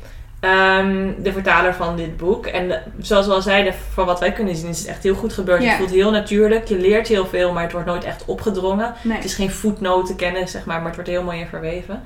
Ehm, 0.41 1.11
de 1.23 1.31
vertaler 1.31 1.73
van 1.73 1.95
dit 1.95 2.17
boek. 2.17 2.45
En 2.45 2.67
de- 2.67 2.79
zoals 2.99 3.25
we 3.27 3.33
al 3.33 3.41
zeiden, 3.41 3.73
van 3.93 4.05
wat 4.05 4.19
wij 4.19 4.31
kunnen 4.31 4.55
zien, 4.55 4.69
is 4.69 4.79
het 4.79 4.87
echt 4.87 5.03
heel 5.03 5.15
goed 5.15 5.33
gebeurd. 5.33 5.61
Ja. 5.61 5.67
Het 5.69 5.77
voelt 5.77 5.91
heel 5.91 6.11
natuurlijk. 6.11 6.67
Je 6.67 6.77
leert 6.77 7.07
heel 7.07 7.25
veel, 7.25 7.51
maar 7.53 7.63
het 7.63 7.71
wordt 7.71 7.87
nooit 7.87 8.03
echt 8.03 8.25
opgedrongen. 8.25 8.93
Nee. 9.01 9.15
Het 9.15 9.25
is 9.25 9.33
geen 9.35 9.51
voetnotenkennis, 9.51 10.51
zeg 10.51 10.65
maar, 10.65 10.77
maar 10.77 10.85
het 10.85 10.95
wordt 10.95 11.09
heel 11.09 11.23
mooi 11.23 11.39
in 11.39 11.47
verweven. 11.47 12.01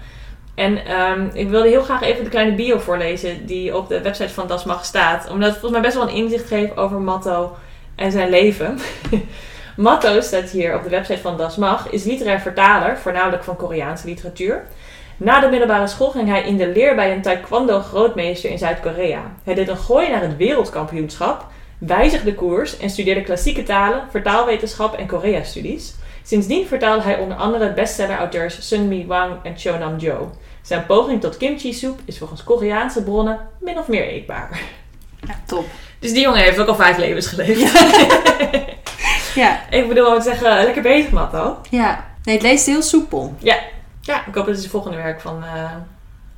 En 0.56 0.86
ehm, 0.86 1.28
ik 1.34 1.50
wilde 1.50 1.68
heel 1.68 1.82
graag 1.84 2.02
even 2.02 2.24
de 2.24 2.30
kleine 2.30 2.56
bio 2.56 2.80
voorlezen 2.80 3.46
die 3.46 3.78
op 3.78 3.88
de 3.90 4.02
website 4.02 4.34
van 4.34 4.48
Das 4.48 4.64
Mag 4.64 4.86
staat. 4.86 5.30
Omdat 5.30 5.50
het 5.50 5.60
volgens 5.60 5.72
mij 5.72 5.82
best 5.82 5.96
wel 5.96 6.08
een 6.10 6.24
inzicht 6.24 6.48
geeft 6.48 6.78
over 6.78 7.00
Matto 7.00 7.56
en 7.96 8.12
zijn 8.12 8.30
leven. 8.30 8.80
Matto, 9.78 10.22
staat 10.22 10.50
hier 10.50 10.76
op 10.76 10.84
de 10.84 10.90
website 10.90 11.22
van 11.22 11.38
Das 11.38 11.56
Mag, 11.56 11.90
is 11.90 12.04
literair 12.04 12.40
vertaler, 12.40 12.98
voornamelijk 12.98 13.44
van 13.44 13.56
Koreaanse 13.56 14.08
literatuur. 14.08 14.64
Na 15.18 15.40
de 15.40 15.48
middelbare 15.50 15.88
school 15.88 16.10
ging 16.10 16.28
hij 16.30 16.44
in 16.44 16.58
de 16.58 16.68
leer 16.68 16.96
bij 16.96 17.12
een 17.12 17.22
taekwondo-grootmeester 17.22 18.50
in 18.50 18.58
Zuid-Korea. 18.58 19.22
Hij 19.44 19.54
deed 19.54 19.68
een 19.68 19.78
gooi 19.78 20.10
naar 20.10 20.22
het 20.22 20.38
wereldkampioenschap, 20.38 21.46
wijzigde 21.78 22.34
koers 22.34 22.78
en 22.78 22.90
studeerde 22.90 23.22
klassieke 23.24 23.64
talen, 23.64 24.04
vertaalwetenschap 24.12 24.96
en 24.98 25.08
Korea-studies. 25.08 25.96
Sindsdien 26.24 26.68
vertaalde 26.68 27.04
hij 27.04 27.18
onder 27.18 27.38
andere 27.38 27.74
bestseller-auteurs 27.74 28.68
Sun-mi 28.68 29.06
Wang 29.06 29.34
en 29.44 29.54
Cho 29.58 29.78
Nam-jo. 29.78 30.32
Zijn 30.62 30.86
poging 30.86 31.22
tot 31.22 31.38
kimchi-soep 31.38 32.00
is 32.06 32.18
volgens 32.18 32.44
Koreaanse 32.44 33.04
bronnen 33.04 33.40
min 33.60 33.78
of 33.80 33.88
meer 33.88 34.08
eetbaar. 34.08 34.60
Ja, 35.28 35.40
top. 35.46 35.66
Dus 36.00 36.14
die 36.14 36.22
jongen 36.22 36.42
heeft 36.42 36.60
ook 36.60 36.68
al 36.68 36.76
vijf 36.76 36.98
levens 36.98 37.28
geleefd. 37.28 37.72
Ja, 39.36 39.60
Ik 39.70 39.88
bedoel, 39.88 40.16
ik 40.16 40.22
zeg, 40.22 40.44
eh, 40.44 40.64
lekker 40.64 40.82
bezig, 40.82 41.12
Matto. 41.12 41.58
ja. 41.70 42.14
Nee, 42.24 42.36
het 42.36 42.44
leest 42.44 42.66
heel 42.66 42.82
soepel. 42.82 43.34
Ja, 43.40 43.56
ik 44.14 44.36
hoop 44.36 44.46
dat 44.46 44.46
hij 44.46 44.56
het 44.56 44.68
volgende 44.68 44.98
werk 44.98 45.22
van 45.22 45.44
eh 45.44 45.72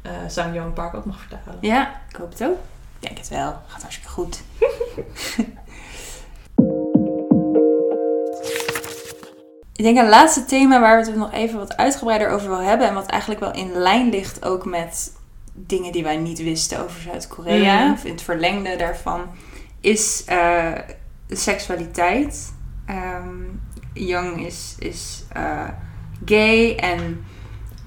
eh 0.02 0.12
Sang 0.28 0.54
Young 0.54 0.74
Park 0.74 0.94
ook 0.94 1.06
mag 1.06 1.20
vertalen. 1.20 1.58
Ja, 1.62 2.02
ik 2.10 2.16
hoop 2.16 2.30
het 2.30 2.44
ook. 2.44 2.58
Ik 3.00 3.08
denk 3.08 3.18
het 3.18 3.28
wel. 3.28 3.62
Gaat 3.68 3.82
hartstikke 3.82 4.10
goed. 4.10 4.42
Ik 9.78 9.84
denk 9.84 9.98
een 9.98 10.10
laatste 10.10 10.46
thema 10.46 10.80
waar 10.80 11.00
we 11.00 11.06
het 11.06 11.16
nog 11.20 11.32
even 11.34 11.60
wat 11.60 11.78
uitgebreider 11.78 12.30
over 12.30 12.48
wil 12.48 12.62
hebben. 12.62 12.88
En 12.88 12.94
wat 12.94 13.06
eigenlijk 13.06 13.42
wel 13.42 13.54
in 13.54 13.72
lijn 13.72 14.10
ligt 14.10 14.46
ook 14.46 14.66
met 14.66 15.12
dingen 15.54 15.92
die 15.92 16.04
wij 16.04 16.18
niet 16.18 16.44
wisten 16.44 16.84
over 16.84 17.02
Zuid-Korea. 17.02 17.84
Mhm. 17.84 17.94
Of 17.94 18.04
in 18.04 18.12
het 18.12 18.22
verlengde 18.22 18.76
daarvan. 18.76 19.22
Is 19.82 20.24
eh, 20.26 20.72
de 21.28 21.36
seksualiteit. 21.36 22.54
Ehm 22.86 23.28
Young 23.94 24.46
is, 24.46 24.76
is 24.80 25.24
eh, 25.34 25.70
gay 26.26 26.76
en 26.76 27.26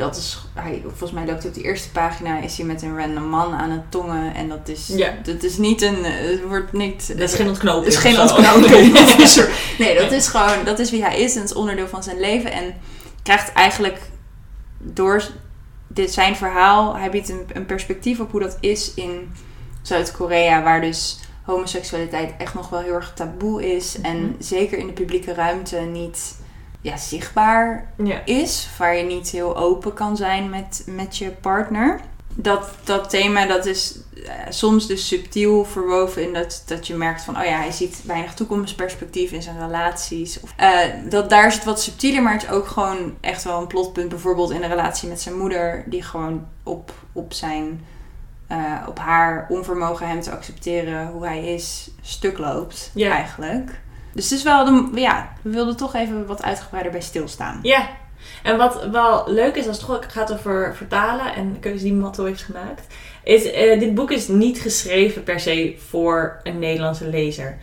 dat 0.00 0.16
is, 0.16 0.38
hij, 0.54 0.80
volgens 0.86 1.10
mij 1.12 1.26
loopt 1.26 1.38
hij 1.42 1.48
op 1.48 1.54
de 1.56 1.62
eerste 1.62 1.90
pagina, 1.90 2.40
is 2.40 2.56
hij 2.56 2.66
met 2.66 2.82
een 2.82 2.96
random 2.96 3.28
man 3.28 3.52
aan 3.54 3.70
het 3.70 3.90
tongen. 3.90 4.34
En 4.34 4.48
dat 4.48 4.68
is, 4.68 4.86
Ja. 4.88 5.14
dat 5.22 5.42
is 5.42 5.56
niet 5.56 5.82
een, 5.82 6.04
eh, 6.04 6.30
het 6.30 6.42
wordt 6.48 6.72
niet... 6.72 7.08
Dat 7.08 7.28
is 7.28 7.34
geen 7.34 7.48
ontknoping. 7.48 7.84
Het 7.84 7.94
is 7.94 8.00
geen 8.00 8.20
ontknoping. 8.20 8.92
Dat 9.36 9.48
nee, 9.78 9.98
dat 9.98 10.12
is 10.12 10.28
gewoon, 10.28 10.64
dat 10.64 10.78
is 10.78 10.90
wie 10.90 11.02
hij 11.04 11.20
is 11.20 11.34
en 11.34 11.40
het 11.40 11.50
is 11.50 11.56
onderdeel 11.56 11.88
van 11.88 12.02
zijn 12.02 12.20
leven. 12.20 12.52
En 12.52 12.74
krijgt 13.22 13.52
eigenlijk 13.52 13.98
door 14.78 15.22
dit 15.86 16.12
zijn 16.12 16.36
verhaal, 16.36 16.96
hij 16.96 17.10
biedt 17.10 17.28
een, 17.28 17.46
een 17.52 17.66
perspectief 17.66 18.20
op 18.20 18.30
hoe 18.30 18.40
dat 18.40 18.56
is 18.60 18.94
in 18.94 19.32
Zuid-Korea, 19.82 20.62
waar 20.62 20.80
dus 20.80 21.18
homoseksualiteit 21.42 22.32
echt 22.38 22.54
nog 22.54 22.68
wel 22.68 22.80
heel 22.80 22.92
erg 22.94 23.12
taboe 23.14 23.74
is. 23.76 24.00
En 24.02 24.16
Mhm. 24.22 24.32
zeker 24.38 24.78
in 24.78 24.86
de 24.86 24.92
publieke 24.92 25.34
ruimte 25.34 25.76
niet 25.76 26.34
ja, 26.80 26.96
zichtbaar 26.96 27.86
Ja. 28.04 28.20
is, 28.24 28.68
waar 28.78 28.96
je 28.96 29.04
niet 29.04 29.28
heel 29.30 29.56
open 29.56 29.94
kan 29.94 30.16
zijn 30.16 30.50
met, 30.50 30.82
met 30.86 31.16
je 31.16 31.30
partner. 31.30 32.00
Dat, 32.34 32.68
dat 32.84 33.10
thema 33.10 33.46
dat 33.46 33.66
is 33.66 33.98
eh, 34.26 34.32
soms 34.48 34.86
dus 34.86 35.06
subtiel 35.06 35.64
verwoven 35.64 36.22
in 36.22 36.32
dat, 36.32 36.62
dat 36.66 36.86
je 36.86 36.94
merkt 36.94 37.22
van, 37.22 37.38
oh 37.38 37.44
ja, 37.44 37.56
hij 37.58 37.70
ziet 37.72 38.02
weinig 38.04 38.34
toekomstperspectief 38.34 39.30
in 39.30 39.42
zijn 39.42 39.58
relaties. 39.58 40.40
Of, 40.40 40.52
eh, 40.56 40.78
dat, 41.08 41.30
daar 41.30 41.46
is 41.46 41.54
het 41.54 41.64
wat 41.64 41.80
subtieler, 41.82 42.22
maar 42.22 42.32
het 42.32 42.42
is 42.42 42.48
ook 42.48 42.66
gewoon 42.66 43.16
echt 43.20 43.44
wel 43.44 43.60
een 43.60 43.66
plotpunt. 43.66 44.08
Bijvoorbeeld 44.08 44.50
in 44.50 44.60
de 44.60 44.66
relatie 44.66 45.08
met 45.08 45.20
zijn 45.20 45.38
moeder, 45.38 45.84
die 45.86 46.02
gewoon 46.02 46.46
op, 46.62 46.92
op 47.12 47.32
zijn, 47.32 47.84
eh, 48.46 48.58
op 48.88 48.98
haar 48.98 49.46
onvermogen 49.48 50.08
hem 50.08 50.20
te 50.20 50.30
accepteren 50.30 51.06
hoe 51.08 51.24
hij 51.26 51.54
is, 51.54 51.90
stuk 52.00 52.38
loopt 52.38 52.90
Ja. 52.94 53.10
eigenlijk. 53.12 53.80
Dus 54.20 54.30
het 54.30 54.38
is 54.38 54.44
wel, 54.44 54.64
de, 54.64 55.00
ja, 55.00 55.32
we 55.42 55.50
wilden 55.50 55.76
toch 55.76 55.94
even 55.94 56.26
wat 56.26 56.42
uitgebreider 56.42 56.92
bij 56.92 57.00
stilstaan. 57.00 57.58
Ja. 57.62 57.88
En 58.42 58.56
wat 58.56 58.86
wel 58.90 59.24
leuk 59.26 59.56
is 59.56 59.66
als 59.66 59.76
het 59.76 59.86
toch 59.86 60.04
gaat 60.08 60.32
over 60.32 60.76
vertalen 60.76 61.34
en 61.34 61.52
de 61.52 61.58
keuze 61.58 61.84
die 61.84 61.92
Matto 61.92 62.24
heeft 62.24 62.42
gemaakt, 62.42 62.86
is 63.24 63.50
eh, 63.50 63.78
dit 63.78 63.94
boek 63.94 64.10
is 64.10 64.28
niet 64.28 64.60
geschreven 64.60 65.22
per 65.22 65.40
se 65.40 65.74
voor 65.88 66.40
een 66.42 66.58
Nederlandse 66.58 67.08
lezer. 67.08 67.58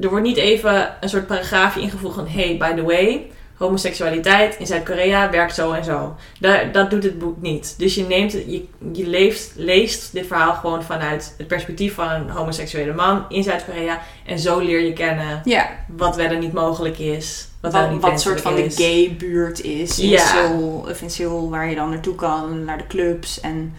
Er 0.00 0.08
wordt 0.08 0.24
niet 0.24 0.36
even 0.36 0.96
een 1.00 1.08
soort 1.08 1.26
paragraafje 1.26 1.80
ingevoegd 1.80 2.14
van 2.14 2.28
hey, 2.28 2.56
by 2.56 2.74
the 2.74 2.82
way, 2.82 3.30
homoseksualiteit 3.60 4.56
in 4.58 4.66
Zuid-Korea 4.66 5.30
werkt 5.30 5.54
zo 5.54 5.72
en 5.72 5.84
zo. 5.84 6.16
Daar, 6.38 6.72
dat 6.72 6.90
doet 6.90 7.02
het 7.02 7.18
boek 7.18 7.40
niet. 7.40 7.74
Dus 7.78 7.94
je, 7.94 8.04
neemt, 8.04 8.32
je, 8.32 8.64
je 8.92 9.06
leest, 9.06 9.52
leest 9.56 10.12
dit 10.12 10.26
verhaal 10.26 10.54
gewoon 10.54 10.82
vanuit 10.82 11.34
het 11.38 11.46
perspectief 11.46 11.94
van 11.94 12.10
een 12.10 12.30
homoseksuele 12.30 12.92
man 12.92 13.24
in 13.28 13.42
Zuid-Korea. 13.42 14.00
En 14.26 14.38
zo 14.38 14.58
leer 14.58 14.80
je 14.80 14.92
kennen 14.92 15.40
Ja, 15.44 15.68
wat 15.86 16.18
en 16.18 16.38
niet 16.38 16.52
mogelijk 16.52 16.98
is. 16.98 17.48
Wat, 17.60 17.72
wat, 17.72 17.90
niet 17.90 18.00
wat 18.00 18.20
soort 18.20 18.40
van 18.40 18.54
de 18.54 18.70
gay 18.70 19.14
buurt 19.18 19.60
is 19.60 19.98
in, 19.98 20.08
Ja. 20.08 20.26
Seoul, 20.26 20.86
of 20.90 21.02
in 21.02 21.10
Seoul, 21.10 21.50
waar 21.50 21.68
je 21.68 21.74
dan 21.74 21.90
naartoe 21.90 22.14
kan, 22.14 22.64
naar 22.64 22.78
de 22.78 22.86
clubs. 22.86 23.40
En 23.40 23.74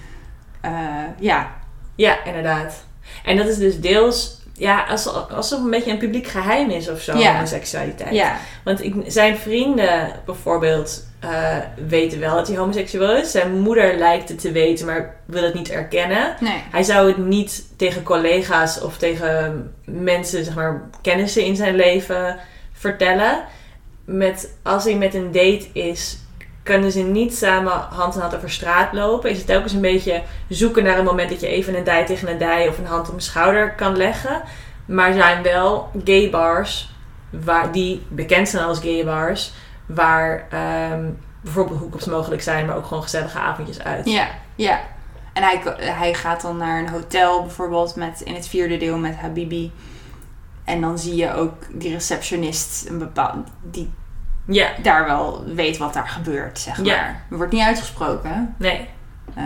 eh, 0.62 0.72
ja, 1.20 1.52
Ja, 1.96 2.24
inderdaad. 2.26 2.84
En 3.24 3.38
dat 3.38 3.48
is 3.48 3.58
dus 3.58 3.80
deels, 3.80 4.41
ja, 4.62 4.86
alsof, 4.90 5.30
alsof 5.32 5.58
het 5.58 5.66
een 5.66 5.70
beetje 5.70 5.92
een 5.92 5.98
publiek 5.98 6.28
geheim 6.28 6.70
is 6.70 6.90
of 6.90 7.02
zo, 7.02 7.18
Ja. 7.18 7.34
homoseksualiteit. 7.34 8.14
ja, 8.14 8.38
Want 8.64 8.84
ik, 8.84 8.96
zijn 9.08 9.38
vrienden 9.38 10.12
bijvoorbeeld 10.26 11.04
eh, 11.20 11.58
weten 11.88 12.20
wel 12.20 12.36
dat 12.36 12.48
hij 12.48 12.58
homoseksueel 12.58 13.16
is. 13.18 13.32
Zijn 13.32 13.60
moeder 13.60 13.98
lijkt 13.98 14.30
het 14.30 14.42
te 14.42 14.52
weten, 14.52 14.86
maar 14.86 15.16
wil 15.26 15.44
het 15.44 15.54
niet 15.54 15.70
erkennen. 15.70 16.36
nee. 16.40 16.64
Hij 16.72 16.84
zou 16.84 17.08
het 17.08 17.18
niet 17.18 17.64
tegen 17.78 18.04
collega's 18.04 18.82
of 18.82 18.98
tegen 18.98 19.74
mensen, 19.86 20.44
zeg 20.46 20.56
maar, 20.56 20.90
kennissen 21.02 21.44
in 21.46 21.56
zijn 21.56 21.76
leven 21.76 22.38
vertellen. 22.74 23.44
Met, 24.06 24.54
als 24.64 24.84
hij 24.84 24.96
met 24.96 25.14
een 25.14 25.32
date 25.32 25.66
is, 25.74 26.18
kunnen 26.64 26.92
ze 26.92 27.00
niet 27.00 27.38
samen 27.38 27.72
hand 27.72 28.16
in 28.16 28.22
hand 28.22 28.36
over 28.36 28.50
straat 28.50 28.94
lopen. 28.94 29.30
Is 29.30 29.38
het 29.38 29.48
telkens 29.48 29.74
een 29.74 29.82
beetje 29.82 30.22
zoeken 30.48 30.84
naar 30.84 30.98
een 30.98 31.06
moment 31.06 31.30
dat 31.30 31.42
je 31.42 31.48
even 31.48 31.76
een 31.76 31.84
dij 31.84 32.06
tegen 32.06 32.30
een 32.30 32.38
dij 32.38 32.68
of 32.68 32.78
een 32.78 32.86
hand 32.86 33.10
op 33.10 33.14
een 33.14 33.22
schouder 33.22 33.74
kan 33.76 33.98
leggen. 33.98 34.42
Maar 34.86 35.14
zijn 35.14 35.44
wel 35.44 35.90
gay 36.04 36.30
bars 36.30 36.92
waar, 37.30 37.72
die 37.72 38.02
bekend 38.08 38.50
zijn 38.50 38.66
als 38.66 38.80
gay 38.80 39.06
bars, 39.06 39.52
waar 39.86 40.48
ehm, 40.50 41.10
bijvoorbeeld 41.42 41.80
hoekups 41.80 42.06
mogelijk 42.06 42.42
zijn, 42.42 42.66
maar 42.66 42.76
ook 42.76 42.86
gewoon 42.86 43.04
gezellige 43.04 43.40
avondjes 43.40 43.84
uit. 43.84 44.10
Ja, 44.10 44.28
ja. 44.56 44.80
En 45.34 45.44
hij, 45.44 45.62
hij 45.78 46.14
gaat 46.14 46.42
dan 46.42 46.58
naar 46.58 46.80
een 46.80 46.90
hotel 46.90 47.42
bijvoorbeeld 47.42 47.96
met, 47.96 48.22
in 48.22 48.34
het 48.34 48.48
vierde 48.48 48.78
deel 48.78 48.98
met 48.98 49.16
Habibi. 49.16 49.72
En 50.64 50.82
dan 50.82 51.00
zie 51.00 51.16
je 51.16 51.34
ook 51.34 51.54
die 51.72 51.92
receptionist 51.94 52.90
een 52.90 52.98
bepaald, 52.98 53.48
die 53.62 53.92
Ja, 54.46 54.70
daar 54.82 55.06
wel 55.06 55.44
weet 55.46 55.78
wat 55.78 55.94
daar 55.94 56.08
gebeurt, 56.08 56.60
zeg 56.60 56.78
maar. 56.78 56.86
Ja. 56.86 57.06
Er 57.32 57.38
wordt 57.38 57.52
niet 57.52 57.64
uitgesproken. 57.66 58.56
nee. 58.58 58.90
Ehm, 59.36 59.46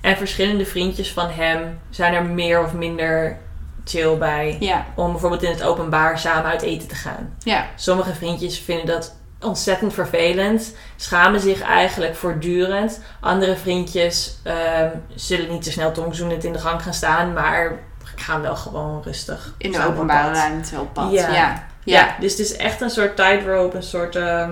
En 0.00 0.16
verschillende 0.16 0.66
vriendjes 0.66 1.12
van 1.12 1.28
hem 1.30 1.78
zijn 1.90 2.14
er 2.14 2.24
meer 2.24 2.62
of 2.64 2.72
minder 2.72 3.38
chill 3.84 4.16
bij. 4.16 4.56
ja, 4.60 4.84
Om 4.94 5.10
bijvoorbeeld 5.10 5.42
in 5.42 5.50
het 5.50 5.62
openbaar 5.62 6.18
samen 6.18 6.50
uit 6.50 6.62
eten 6.62 6.88
te 6.88 6.94
gaan. 6.94 7.34
ja, 7.38 7.66
Sommige 7.76 8.14
vriendjes 8.14 8.58
vinden 8.58 8.86
dat 8.86 9.14
ontzettend 9.40 9.94
vervelend. 9.94 10.74
Schamen 10.96 11.40
zich 11.40 11.60
eigenlijk 11.62 12.14
voortdurend. 12.16 13.00
Andere 13.20 13.56
vriendjes 13.56 14.36
ehm, 14.42 14.88
zullen 15.14 15.50
niet 15.50 15.62
te 15.62 15.70
snel 15.72 15.92
tongzoenend 15.92 16.44
in 16.44 16.52
de 16.52 16.58
gang 16.58 16.82
gaan 16.82 16.94
staan. 16.94 17.32
Maar 17.32 17.72
gaan 18.18 18.40
wel 18.40 18.56
gewoon 18.56 19.02
rustig. 19.02 19.54
in 19.58 19.72
de 19.72 19.78
op 19.78 19.84
openbare 19.84 20.32
ruimte 20.34 20.80
op 20.80 20.92
pad. 20.92 21.10
Ja. 21.12 21.32
Ja, 21.32 21.66
ja, 21.94 22.16
dus 22.20 22.30
het 22.30 22.40
is 22.40 22.56
echt 22.56 22.80
een 22.80 22.90
soort 22.90 23.16
tightrope. 23.16 23.76
Een 23.76 23.82
soort 23.82 24.16
ehm 24.16 24.50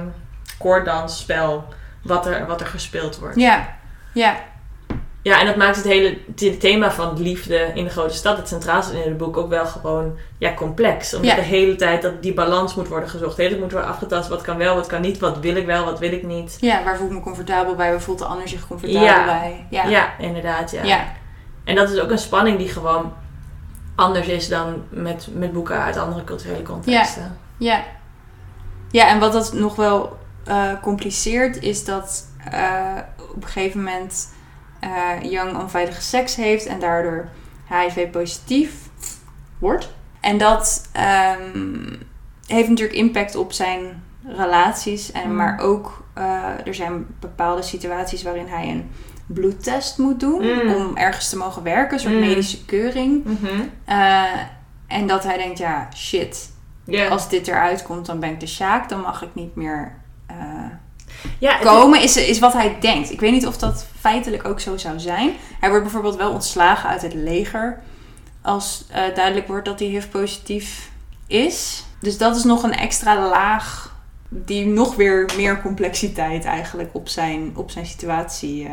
koorddansspel. 0.58 1.64
Wat 2.02 2.26
er, 2.26 2.46
wat 2.46 2.60
er 2.60 2.66
gespeeld 2.66 3.18
wordt. 3.18 3.36
ja, 3.36 3.76
ja, 4.12 4.36
Ja, 5.22 5.40
en 5.40 5.46
dat 5.46 5.56
maakt 5.56 5.76
het 5.76 5.84
hele 5.84 6.18
het 6.36 6.60
thema 6.60 6.90
van 6.92 7.22
liefde 7.22 7.70
in 7.74 7.84
de 7.84 7.90
grote 7.90 8.14
stad, 8.14 8.36
het 8.36 8.48
centraal 8.48 8.82
staat 8.82 8.94
in 8.94 9.00
het 9.08 9.16
boek, 9.16 9.36
ook 9.36 9.48
wel 9.48 9.66
gewoon 9.66 10.16
ja, 10.38 10.54
complex. 10.54 11.14
Omdat 11.14 11.30
Ja. 11.30 11.36
de 11.36 11.42
hele 11.42 11.76
tijd 11.76 12.02
dat 12.02 12.22
die 12.22 12.34
balans 12.34 12.74
moet 12.74 12.88
worden 12.88 13.08
gezocht. 13.08 13.36
De 13.36 13.42
hele 13.42 13.48
tijd 13.54 13.62
moet 13.64 13.72
worden 13.72 13.90
afgetast. 13.90 14.28
Wat 14.28 14.42
kan 14.42 14.56
wel, 14.56 14.74
wat 14.74 14.86
kan 14.86 15.00
niet. 15.00 15.18
Wat 15.18 15.38
wil 15.38 15.56
ik 15.56 15.66
wel, 15.66 15.84
wat 15.84 15.98
wil 15.98 16.12
ik 16.12 16.22
niet. 16.22 16.56
ja. 16.60 16.84
Waar 16.84 16.96
voel 16.96 17.06
ik 17.06 17.12
me 17.12 17.20
comfortabel 17.20 17.74
bij? 17.74 17.90
Waar 17.90 18.00
voelt 18.00 18.18
de 18.18 18.24
ander 18.24 18.48
zich 18.48 18.66
comfortabel 18.66 19.06
Ja. 19.06 19.24
bij? 19.24 19.66
Ja, 19.70 19.84
Ja, 19.86 20.18
inderdaad. 20.18 20.70
Ja. 20.70 20.82
ja, 20.82 21.04
En 21.64 21.74
dat 21.74 21.90
is 21.90 21.98
ook 22.00 22.10
een 22.10 22.18
spanning 22.18 22.58
die 22.58 22.68
gewoon 22.68 23.12
anders 23.94 24.26
is 24.26 24.48
dan 24.48 24.82
met, 24.90 25.28
met 25.32 25.52
boeken 25.52 25.82
uit 25.82 25.96
andere 25.96 26.24
culturele 26.24 26.62
contexten. 26.62 27.36
Ja. 27.56 27.82
Ja, 28.90 29.08
en 29.08 29.18
wat 29.18 29.32
dat 29.32 29.52
nog 29.52 29.76
wel 29.76 30.18
eh, 30.44 30.72
compliceert 30.82 31.62
is 31.62 31.84
dat 31.84 32.26
eh, 32.50 32.96
op 33.34 33.42
een 33.42 33.48
gegeven 33.48 33.82
moment 33.82 34.32
eh 34.80 35.30
Young 35.30 35.56
onveilige 35.58 36.02
seks 36.02 36.36
heeft 36.36 36.66
en 36.66 36.78
daardoor 36.80 37.28
HIV-positief 37.68 38.72
wordt. 39.58 39.92
En 40.20 40.38
dat 40.38 40.88
ehm, 40.92 41.96
heeft 42.46 42.68
natuurlijk 42.68 42.98
impact 42.98 43.36
op 43.36 43.52
zijn 43.52 44.02
relaties, 44.26 45.12
en, 45.12 45.28
Mm. 45.28 45.36
maar 45.36 45.58
ook 45.58 46.04
er 46.64 46.74
zijn 46.74 47.06
bepaalde 47.20 47.62
situaties 47.62 48.22
waarin 48.22 48.46
hij 48.48 48.68
een 48.68 48.90
bloedtest 49.26 49.98
moet 49.98 50.20
doen 50.20 50.42
Mm. 50.42 50.74
om 50.74 50.96
ergens 50.96 51.28
te 51.28 51.36
mogen 51.36 51.62
werken, 51.62 51.94
een 51.94 52.00
soort 52.00 52.14
Mm. 52.14 52.20
medische 52.20 52.64
keuring. 52.64 53.24
Mhm. 53.24 53.60
Eh, 53.84 54.22
en 54.86 55.06
dat 55.06 55.24
hij 55.24 55.36
denkt, 55.36 55.58
ja, 55.58 55.88
shit, 55.96 56.50
als 57.10 57.28
dit 57.28 57.48
eruit 57.48 57.82
komt, 57.82 58.06
dan 58.06 58.20
ben 58.20 58.30
ik 58.30 58.40
de 58.40 58.46
Sjaak. 58.46 58.88
Dan 58.88 59.00
mag 59.00 59.22
ik 59.22 59.34
niet 59.34 59.54
meer 59.54 59.92
eh, 60.26 60.36
ja, 61.38 61.58
komen, 61.58 62.02
is, 62.02 62.16
is 62.16 62.38
wat 62.38 62.52
hij 62.52 62.76
denkt. 62.80 63.10
Ik 63.10 63.20
weet 63.20 63.32
niet 63.32 63.46
of 63.46 63.56
dat 63.58 63.86
feitelijk 64.00 64.44
ook 64.44 64.60
zo 64.60 64.76
zou 64.76 64.98
zijn. 65.00 65.30
Hij 65.60 65.68
wordt 65.68 65.84
bijvoorbeeld 65.84 66.16
wel 66.16 66.32
ontslagen 66.32 66.88
uit 66.88 67.02
het 67.02 67.14
leger. 67.14 67.80
Als 68.42 68.84
eh, 68.90 69.14
duidelijk 69.14 69.46
wordt 69.46 69.64
dat 69.64 69.78
hij 69.78 69.88
HIV-positief 69.88 70.90
is. 71.26 71.84
Dus 72.00 72.18
dat 72.18 72.36
is 72.36 72.44
nog 72.44 72.62
een 72.62 72.74
extra 72.74 73.28
laag 73.28 73.96
die 74.28 74.66
nog 74.66 74.94
weer 74.94 75.30
meer 75.36 75.62
complexiteit 75.62 76.44
eigenlijk 76.44 76.90
op 76.92 77.08
zijn, 77.08 77.52
op 77.54 77.70
zijn 77.70 77.86
situatie 77.86 78.64
eh, 78.66 78.72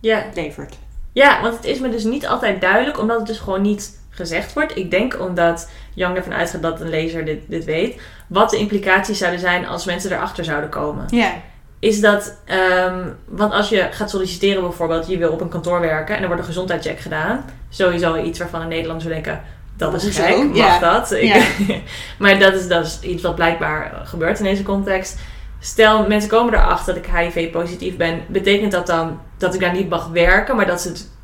ja. 0.00 0.24
levert. 0.34 0.74
Ja, 1.12 1.42
want 1.42 1.56
het 1.56 1.64
is 1.64 1.78
me 1.78 1.88
dus 1.88 2.04
niet 2.04 2.26
altijd 2.26 2.60
duidelijk, 2.60 2.98
omdat 2.98 3.18
het 3.18 3.26
dus 3.26 3.38
gewoon 3.38 3.62
niet 3.62 3.98
gezegd 4.10 4.52
wordt. 4.52 4.76
Ik 4.76 4.90
denk 4.90 5.20
omdat 5.20 5.68
Young 5.94 6.16
ervan 6.16 6.32
uitgaat 6.34 6.62
dat 6.62 6.80
een 6.80 6.88
lezer 6.88 7.24
dit, 7.24 7.38
dit 7.46 7.64
weet. 7.64 8.00
Wat 8.26 8.50
de 8.50 8.56
implicaties 8.56 9.18
zouden 9.18 9.40
zijn 9.40 9.66
als 9.66 9.84
mensen 9.84 10.12
erachter 10.12 10.44
zouden 10.44 10.70
komen. 10.70 11.04
Ja, 11.10 11.32
Is 11.78 12.00
dat, 12.00 12.36
ehm, 12.44 13.04
want 13.24 13.52
als 13.52 13.68
je 13.68 13.88
gaat 13.90 14.10
solliciteren 14.10 14.62
bijvoorbeeld, 14.62 15.08
je 15.08 15.18
wil 15.18 15.30
op 15.32 15.40
een 15.40 15.48
kantoor 15.48 15.80
werken 15.80 16.14
en 16.16 16.20
er 16.20 16.26
wordt 16.26 16.40
een 16.42 16.48
gezondheidscheck 16.48 17.00
gedaan. 17.00 17.44
Sowieso 17.70 18.16
iets 18.16 18.38
waarvan 18.38 18.60
een 18.60 18.68
Nederlander 18.68 19.02
zou 19.02 19.14
denken, 19.14 19.42
dat 19.76 19.94
is 19.94 20.02
Hoezo? 20.02 20.22
gek, 20.22 20.36
mag 20.44 20.56
Ja. 20.56 20.78
dat? 20.78 21.16
Ja. 21.20 21.42
maar 22.18 22.38
dat 22.38 22.54
is, 22.54 22.68
dat 22.68 22.86
is 22.86 22.98
iets 23.00 23.22
wat 23.22 23.34
blijkbaar 23.34 24.00
gebeurt 24.04 24.38
in 24.38 24.44
deze 24.44 24.62
context. 24.62 25.18
Stel, 25.60 26.06
mensen 26.06 26.30
komen 26.30 26.54
erachter 26.54 26.94
dat 26.94 27.04
ik 27.04 27.10
HIV-positief 27.16 27.96
ben. 27.96 28.20
Betekent 28.28 28.72
dat 28.72 28.86
dan 28.86 29.20
dat 29.38 29.54
ik 29.54 29.60
daar 29.60 29.72
niet 29.72 29.88
mag 29.88 30.08
werken, 30.08 30.56
maar 30.56 30.66
dat 30.66 30.80
ze 30.80 30.88
het 30.88 31.14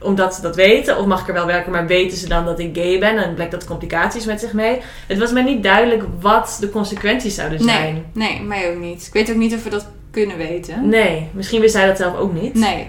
omdat 0.00 0.34
ze 0.34 0.40
dat 0.40 0.56
weten? 0.56 0.98
Of 0.98 1.06
mag 1.06 1.20
ik 1.20 1.28
er 1.28 1.34
wel 1.34 1.46
werken, 1.46 1.72
maar 1.72 1.86
weten 1.86 2.18
ze 2.18 2.28
dan 2.28 2.44
dat 2.44 2.58
ik 2.58 2.76
gay 2.76 2.98
ben? 2.98 3.24
En 3.24 3.34
blijkt 3.34 3.52
dat 3.52 3.64
complicaties 3.64 4.24
met 4.24 4.40
zich 4.40 4.52
mee. 4.52 4.80
Het 5.06 5.18
was 5.18 5.32
mij 5.32 5.42
niet 5.42 5.62
duidelijk 5.62 6.02
wat 6.20 6.56
de 6.60 6.70
consequenties 6.70 7.34
zouden 7.34 7.60
zijn. 7.60 7.94
nee, 8.12 8.28
nee, 8.28 8.42
mij 8.42 8.70
ook 8.70 8.78
niet. 8.78 9.06
Ik 9.06 9.12
weet 9.12 9.30
ook 9.30 9.36
niet 9.36 9.54
of 9.54 9.64
we 9.64 9.70
dat 9.70 9.88
kunnen 10.10 10.36
weten. 10.36 10.88
Nee, 10.88 11.28
misschien 11.32 11.60
wist 11.60 11.74
hij 11.74 11.86
dat 11.86 11.96
zelf 11.96 12.16
ook 12.16 12.32
niet. 12.32 12.54
Nee, 12.54 12.88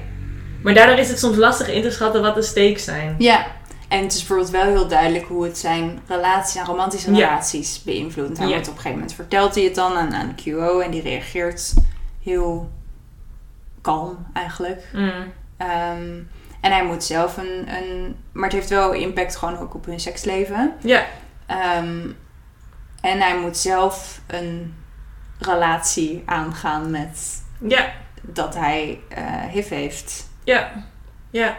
Maar 0.62 0.74
daardoor 0.74 0.98
is 0.98 1.10
het 1.10 1.20
soms 1.20 1.38
lastig 1.38 1.70
in 1.70 1.82
te 1.82 1.92
schatten 1.92 2.22
wat 2.22 2.36
de 2.36 2.42
stakes 2.42 2.84
zijn. 2.84 3.16
Ja, 3.18 3.46
en 3.90 4.02
het 4.04 4.12
is 4.14 4.18
bijvoorbeeld 4.18 4.50
wel 4.50 4.64
heel 4.66 4.88
duidelijk 4.88 5.26
hoe 5.26 5.44
het 5.44 5.58
zijn 5.58 6.00
relaties, 6.08 6.54
zijn 6.54 6.66
romantische 6.66 7.12
Ja. 7.14 7.28
relaties 7.28 7.84
beïnvloedt. 7.84 8.38
Hij 8.38 8.48
Ja. 8.48 8.54
wordt 8.54 8.68
op 8.68 8.74
een 8.76 8.80
gegeven 8.82 8.98
moment 9.00 9.16
vertelt 9.16 9.56
hij 9.56 9.64
het 9.64 9.76
dan 9.76 9.98
aan, 9.98 10.14
aan 10.16 10.36
QO 10.44 10.80
en 10.80 10.92
die 10.92 11.02
reageert 11.02 11.74
heel 12.24 12.70
kalm 13.82 14.28
eigenlijk. 14.34 14.84
Mm. 14.94 15.12
Ehm, 15.58 16.18
en 16.62 16.72
hij 16.72 16.86
moet 16.86 17.04
zelf 17.04 17.38
een, 17.38 17.76
een. 17.76 18.16
Maar 18.32 18.44
het 18.44 18.54
heeft 18.54 18.70
wel 18.70 18.94
impact 18.94 19.36
gewoon 19.36 19.58
ook 19.58 19.74
op 19.74 19.86
hun 19.86 20.00
seksleven. 20.00 20.74
Ja, 20.82 21.06
Ehm, 21.46 22.08
en 23.02 23.20
hij 23.20 23.40
moet 23.40 23.58
zelf 23.58 24.22
een 24.28 24.76
relatie 25.40 26.24
aangaan 26.26 26.92
met 26.92 27.44
ja, 27.68 27.92
dat 28.22 28.56
hij 28.56 29.00
eh 29.10 29.44
HIV 29.52 29.70
heeft. 29.70 30.28
ja, 30.44 30.72
ja. 31.30 31.58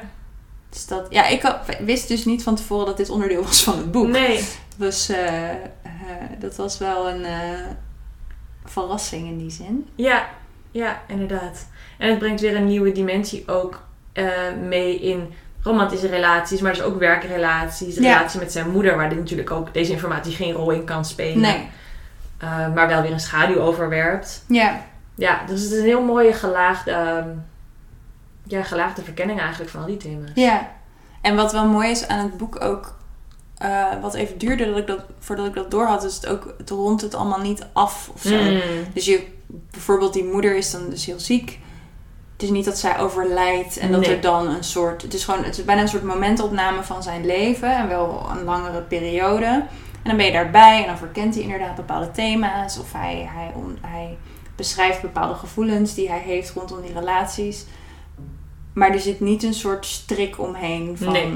Dus 0.70 0.86
dat, 0.86 1.06
ja, 1.10 1.26
ik 1.26 1.42
had- 1.42 1.58
wist 1.80 2.08
dus 2.08 2.24
niet 2.24 2.42
van 2.42 2.54
tevoren 2.54 2.86
dat 2.86 2.96
dit 2.96 3.10
onderdeel 3.10 3.42
was 3.44 3.62
van 3.62 3.76
het 3.76 3.90
boek. 3.92 4.06
Nee. 4.08 4.44
Dus 4.76 5.08
eh, 5.08 5.50
eh, 5.50 5.56
dat 6.38 6.56
was 6.56 6.78
wel 6.78 7.08
een 7.08 7.24
eh, 7.24 7.66
verrassing 8.64 9.26
in 9.28 9.38
die 9.38 9.50
zin. 9.50 9.88
Ja, 9.94 10.28
ja, 10.70 11.00
inderdaad. 11.06 11.66
En 11.98 12.08
het 12.08 12.18
brengt 12.18 12.40
weer 12.40 12.56
een 12.56 12.66
nieuwe 12.66 12.92
dimensie 12.92 13.48
ook 13.48 13.88
mee 14.68 15.00
in 15.00 15.32
romantische 15.62 16.06
relaties, 16.06 16.60
maar 16.60 16.72
dus 16.72 16.82
ook 16.82 16.98
werkrelaties. 16.98 17.94
Ja. 17.94 18.00
relatie 18.00 18.40
met 18.40 18.52
zijn 18.52 18.70
moeder, 18.70 18.96
waar 18.96 19.08
dit 19.08 19.18
natuurlijk 19.18 19.50
ook 19.50 19.74
deze 19.74 19.92
informatie 19.92 20.32
geen 20.32 20.52
rol 20.52 20.70
in 20.70 20.84
kan 20.84 21.04
spelen. 21.04 21.40
Nee. 21.40 21.68
maar 22.74 22.88
wel 22.88 23.02
weer 23.02 23.12
een 23.12 23.20
schaduw 23.20 23.56
overwerpt. 23.58 24.44
Ja. 24.48 24.80
Ja, 25.14 25.40
dus 25.46 25.62
het 25.62 25.72
is 25.72 25.78
een 25.78 25.84
heel 25.84 26.02
mooie 26.04 26.32
gelaagde, 26.32 26.90
ehm, 26.90 27.28
ja, 28.50 28.62
gelaagde 28.62 29.02
verkenning 29.02 29.40
eigenlijk 29.40 29.70
van 29.70 29.80
al 29.80 29.86
die 29.86 29.96
thema's. 29.96 30.30
Ja. 30.34 30.70
En 31.20 31.36
wat 31.36 31.52
wel 31.52 31.66
mooi 31.66 31.90
is 31.90 32.06
aan 32.08 32.18
het 32.18 32.36
boek 32.36 32.64
ook, 32.64 32.96
eh, 33.58 33.86
wat 34.00 34.14
even 34.14 34.38
duurde 34.38 34.64
dat 34.66 34.76
ik 34.76 34.86
dat, 34.86 35.00
voordat 35.18 35.46
ik 35.46 35.54
dat 35.54 35.70
door 35.70 35.86
had, 35.86 36.04
is 36.04 36.14
het 36.14 36.26
ook, 36.26 36.54
het 36.58 36.70
rondt 36.70 37.02
het 37.02 37.14
allemaal 37.14 37.40
niet 37.40 37.66
af 37.72 38.10
of 38.14 38.22
zo. 38.22 38.42
Mm. 38.42 38.60
Dus 38.94 39.04
je, 39.04 39.26
bijvoorbeeld 39.46 40.12
die 40.12 40.24
moeder 40.24 40.56
is 40.56 40.70
dan 40.70 40.90
dus 40.90 41.06
heel 41.06 41.20
ziek. 41.20 41.58
Het 42.32 42.42
is 42.42 42.50
niet 42.54 42.64
dat 42.64 42.78
zij 42.78 42.98
overlijdt 42.98 43.76
en 43.76 43.92
dat 43.92 44.00
Nee. 44.00 44.14
er 44.14 44.20
dan 44.20 44.48
een 44.48 44.64
soort... 44.64 45.02
Het 45.02 45.14
is 45.14 45.24
gewoon 45.24 45.44
het 45.44 45.58
is 45.58 45.64
bijna 45.64 45.80
een 45.82 45.88
soort 45.88 46.02
momentopname 46.02 46.82
van 46.82 47.02
zijn 47.02 47.26
leven. 47.26 47.76
En 47.76 47.88
wel 47.88 48.26
een 48.30 48.44
langere 48.44 48.80
periode. 48.82 49.44
En 49.46 50.08
dan 50.08 50.16
ben 50.16 50.26
je 50.26 50.32
daarbij 50.32 50.80
en 50.80 50.86
dan 50.86 50.98
verkent 50.98 51.34
hij 51.34 51.42
inderdaad 51.42 51.74
bepaalde 51.74 52.10
thema's. 52.10 52.78
Of 52.78 52.92
hij, 52.92 53.28
hij, 53.34 53.52
on- 53.54 53.78
hij 53.80 54.18
beschrijft 54.56 55.02
bepaalde 55.02 55.34
gevoelens 55.34 55.94
die 55.94 56.08
hij 56.08 56.18
heeft 56.18 56.50
rondom 56.50 56.80
die 56.82 56.92
relaties. 56.92 57.64
Maar 58.80 58.90
er 58.90 59.00
zit 59.00 59.20
niet 59.20 59.42
een 59.42 59.54
soort 59.54 59.86
strik 59.86 60.38
omheen 60.38 60.96
van... 60.98 61.12
Nee. 61.12 61.32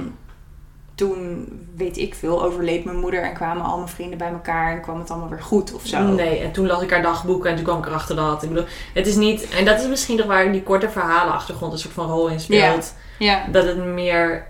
Toen, 0.95 1.49
weet 1.77 1.97
ik 1.99 2.15
veel, 2.15 2.43
overleed 2.43 2.85
mijn 2.85 2.99
moeder 2.99 3.23
en 3.23 3.35
kwamen 3.35 3.65
al 3.65 3.77
mijn 3.77 3.89
vrienden 3.89 4.19
bij 4.19 4.29
elkaar 4.29 4.73
en 4.73 4.81
kwam 4.81 4.99
het 4.99 5.11
allemaal 5.11 5.29
weer 5.29 5.43
goed 5.43 5.75
of 5.75 5.87
zo. 5.87 6.03
Nee, 6.03 6.39
en 6.39 6.53
toen 6.53 6.67
las 6.67 6.83
ik 6.83 6.91
haar 6.91 7.03
dagboeken 7.03 7.51
en 7.51 7.57
toen 7.57 7.65
kwam 7.65 7.79
ik 7.79 7.87
erachter 7.87 8.17
dat. 8.17 8.43
Ik 8.43 8.49
bedoel, 8.49 8.65
het 8.95 9.07
is 9.07 9.15
niet... 9.17 9.49
En 9.49 9.65
dat 9.65 9.81
is 9.81 9.87
misschien 9.87 10.17
toch 10.17 10.27
waar 10.27 10.53
die 10.53 10.63
korte 10.63 10.91
verhalenachtergrond 10.91 11.73
een 11.73 11.79
soort 11.79 11.95
van 11.95 12.11
rol 12.11 12.29
in 12.29 12.41
speelt. 12.41 12.95
Ja. 13.19 13.47
Dat 13.53 13.65
het 13.65 13.85
meer 13.85 14.47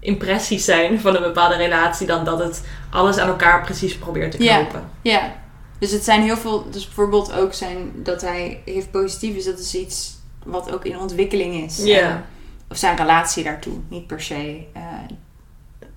impressies 0.00 0.64
zijn 0.64 1.00
van 1.00 1.16
een 1.16 1.22
bepaalde 1.22 1.56
relatie 1.56 2.06
dan 2.06 2.24
dat 2.24 2.38
het 2.38 2.64
alles 2.90 3.18
aan 3.18 3.28
elkaar 3.28 3.64
precies 3.64 3.96
probeert 3.96 4.30
te 4.30 4.42
Ja. 4.42 4.56
knopen. 4.56 4.90
Ja, 5.02 5.34
dus 5.78 5.90
het 5.90 6.04
zijn 6.04 6.22
heel 6.22 6.36
veel. 6.36 6.70
Dus 6.70 6.86
bijvoorbeeld 6.86 7.32
ook 7.32 7.54
zijn 7.54 7.92
dat 7.94 8.20
hij 8.20 8.62
heeft 8.64 8.90
positief 8.90 9.36
is, 9.36 9.44
dat 9.44 9.58
is 9.58 9.74
iets 9.74 10.15
wat 10.46 10.72
ook 10.72 10.84
in 10.84 10.98
ontwikkeling 10.98 11.54
is. 11.64 11.84
Ja. 11.84 12.00
En- 12.00 12.24
of 12.70 12.76
zijn 12.76 12.96
relatie 12.96 13.44
daartoe, 13.44 13.78
niet 13.88 14.06
per 14.06 14.20
se 14.22 14.66
eh, 14.72 14.82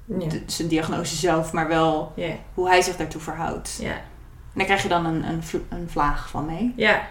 de- 0.05 0.41
zijn 0.45 0.67
diagnose 0.67 1.15
zelf, 1.15 1.51
maar 1.53 1.67
wel 1.67 2.13
hoe 2.53 2.67
hij 2.67 2.81
zich 2.81 2.95
daartoe 2.97 3.21
verhoudt. 3.21 3.77
Ja. 3.81 3.91
En 3.91 4.55
daar 4.55 4.65
krijg 4.65 4.81
je 4.83 4.87
dan 4.89 5.05
een, 5.05 5.23
een, 5.27 5.41
een 5.69 5.89
vlaag 5.89 6.29
van 6.29 6.45
mee. 6.45 6.73
Ja. 6.75 6.93
En 6.99 7.05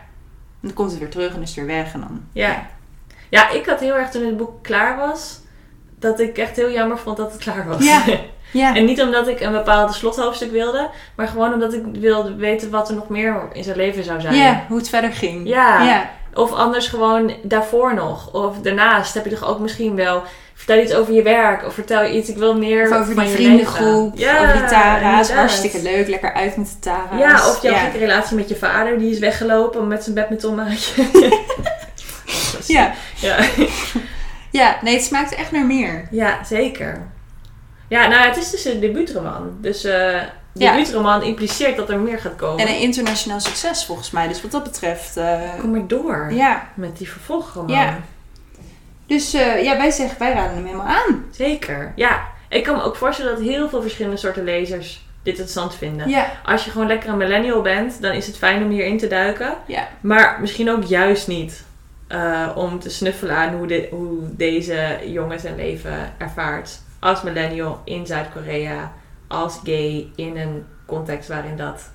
dan 0.61 0.73
komt 0.73 0.91
het 0.91 1.01
weer 1.01 1.11
terug 1.11 1.35
en 1.35 1.43
is 1.43 1.49
het 1.49 1.57
weer 1.57 1.67
weg 1.67 1.93
en 1.95 2.01
dan. 2.01 2.21
Ja. 2.33 2.67
Ja, 3.31 3.51
ik 3.51 3.67
had 3.67 3.81
heel 3.81 3.95
erg 3.97 4.11
toen 4.11 4.27
het 4.27 4.37
boek 4.37 4.63
klaar 4.63 4.97
was, 4.97 5.41
dat 5.99 6.21
ik 6.21 6.39
echt 6.39 6.57
heel 6.57 6.71
jammer 6.71 6.99
vond 6.99 7.17
dat 7.17 7.33
het 7.33 7.41
klaar 7.41 7.67
was. 7.67 7.85
Ja. 7.85 8.05
Ja. 8.51 8.75
en 8.75 8.85
niet 8.85 9.03
omdat 9.03 9.29
ik 9.29 9.41
een 9.41 9.53
bepaald 9.53 9.95
slothoofdstuk 9.95 10.51
wilde, 10.51 10.91
maar 11.15 11.29
gewoon 11.29 11.53
omdat 11.53 11.73
ik 11.73 11.83
wilde 11.93 12.35
weten 12.35 12.71
wat 12.71 12.89
er 12.89 12.95
nog 12.95 13.09
meer 13.09 13.49
in 13.53 13.65
zijn 13.65 13.77
leven 13.77 14.05
zou 14.05 14.21
zijn. 14.21 14.35
Ja, 14.35 14.65
hoe 14.69 14.79
het 14.79 14.89
verder 14.89 15.13
ging. 15.13 15.49
Ja. 15.49 15.83
Ja. 15.83 16.11
Of 16.35 16.53
anders 16.53 16.89
gewoon 16.89 17.33
daarvoor 17.43 17.95
nog. 17.95 18.33
Of 18.33 18.59
daarnaast 18.61 19.15
heb 19.15 19.25
je 19.25 19.31
toch 19.31 19.49
ook 19.49 19.59
misschien 19.59 19.95
wel. 19.95 20.23
Vertel 20.55 20.83
iets 20.83 20.95
over 20.95 21.13
je 21.15 21.23
werk. 21.23 21.67
Of 21.67 21.75
vertel 21.75 22.03
je 22.03 22.17
iets. 22.17 22.29
Ik 22.29 22.37
wil 22.37 22.59
meer 22.59 22.91
Of 22.91 22.97
over 22.97 23.15
van 23.15 23.23
die 23.23 23.33
je 23.33 23.37
vriendengroep. 23.37 24.19
Ja, 24.19 24.41
over 24.41 24.53
die 24.53 24.65
Tara's. 24.65 25.01
inderdaad. 25.01 25.33
Hartstikke 25.33 25.83
leuk, 25.83 26.09
lekker 26.09 26.33
uit 26.33 26.57
met 26.57 26.67
de 26.67 26.79
Tara's. 26.79 27.19
Ja, 27.19 27.35
of 27.35 27.63
jouw 27.63 27.73
ja. 27.73 27.79
gekke 27.79 27.99
relatie 27.99 28.37
met 28.37 28.49
je 28.49 28.57
vader. 28.57 28.99
Die 28.99 29.11
is 29.11 29.19
weggelopen 29.19 29.87
met 29.89 30.03
zijn 30.03 30.15
badmintonmaatje. 30.15 31.05
Ja. 32.67 32.93
ja. 33.15 33.37
ja, 34.51 34.79
nee, 34.83 34.95
het 34.95 35.05
smaakt 35.05 35.35
echt 35.35 35.51
naar 35.51 35.67
meer. 35.67 36.09
Ja, 36.11 36.45
zeker. 36.45 37.07
Ja, 37.89 38.07
nou 38.09 38.27
het 38.29 38.37
is 38.37 38.51
dus 38.51 38.65
een 38.65 38.81
debuutroman. 38.81 39.57
Dus 39.61 39.83
Ja. 39.83 40.31
debuutroman 40.53 41.23
impliceert 41.23 41.77
dat 41.77 41.91
er 41.91 41.99
meer 41.99 42.19
gaat 42.19 42.37
komen. 42.37 42.67
En 42.67 42.73
een 42.75 42.81
internationaal 42.81 43.41
succes 43.41 43.85
volgens 43.85 44.11
mij. 44.11 44.29
Dus 44.29 44.43
wat 44.43 44.51
dat 44.51 44.63
betreft. 44.63 45.17
eh, 45.17 45.41
Kom 45.61 45.71
maar 45.71 45.87
door 45.87 46.33
ja. 46.33 46.69
met 46.75 46.99
die 46.99 47.11
vervolgroman. 47.11 47.77
Ja. 47.77 47.99
Dus 49.07 49.35
eh, 49.35 49.63
ja, 49.63 49.77
wij 49.77 49.91
zeggen, 49.91 50.19
wij 50.19 50.33
raden 50.33 50.55
hem 50.55 50.65
helemaal 50.65 50.87
aan. 50.87 51.25
Zeker. 51.31 51.93
Ja, 51.97 52.23
ik 52.49 52.63
kan 52.65 52.77
me 52.77 52.83
ook 52.83 52.97
voorstellen 52.97 53.35
dat 53.37 53.45
heel 53.45 53.69
veel 53.69 53.83
verschillende 53.83 54.17
soorten 54.17 54.45
lezers 54.45 55.07
dit 55.23 55.33
interessant 55.39 55.75
vinden. 55.75 56.09
Ja. 56.09 56.31
Als 56.45 56.65
je 56.65 56.71
gewoon 56.71 56.87
lekker 56.87 57.09
een 57.11 57.17
millennial 57.17 57.63
bent, 57.63 58.03
dan 58.03 58.13
is 58.13 58.27
het 58.27 58.39
fijn 58.39 58.63
om 58.63 58.71
hierin 58.71 58.99
te 58.99 59.07
duiken. 59.07 59.55
Ja. 59.67 59.89
Maar 60.01 60.37
misschien 60.41 60.71
ook 60.71 60.85
juist 60.85 61.29
niet. 61.29 61.65
om 62.55 62.79
te 62.81 62.91
snuffelen 62.91 63.37
aan 63.37 63.55
hoe, 63.55 63.67
de, 63.67 63.89
hoe 63.91 64.19
deze 64.37 64.99
jongen 65.07 65.41
zijn 65.41 65.57
leven 65.57 66.13
ervaart. 66.19 66.81
Als 67.01 67.23
millennial 67.23 67.81
in 67.85 68.07
Zuid-Korea. 68.07 68.93
Als 69.29 69.61
gay 69.65 70.13
in 70.17 70.37
een 70.37 70.67
context 70.87 71.29
waarin 71.29 71.57
dat 71.57 71.91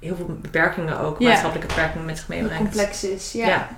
heel 0.00 0.16
veel 0.16 0.38
beperkingen 0.40 0.98
ook, 1.00 1.18
Ja. 1.18 1.28
maatschappelijke 1.28 1.74
beperkingen 1.74 2.06
met 2.06 2.18
zich 2.18 2.28
meebrengt. 2.28 2.56
complex 2.56 3.04
is. 3.04 3.32
Ja. 3.32 3.46
Ja. 3.46 3.68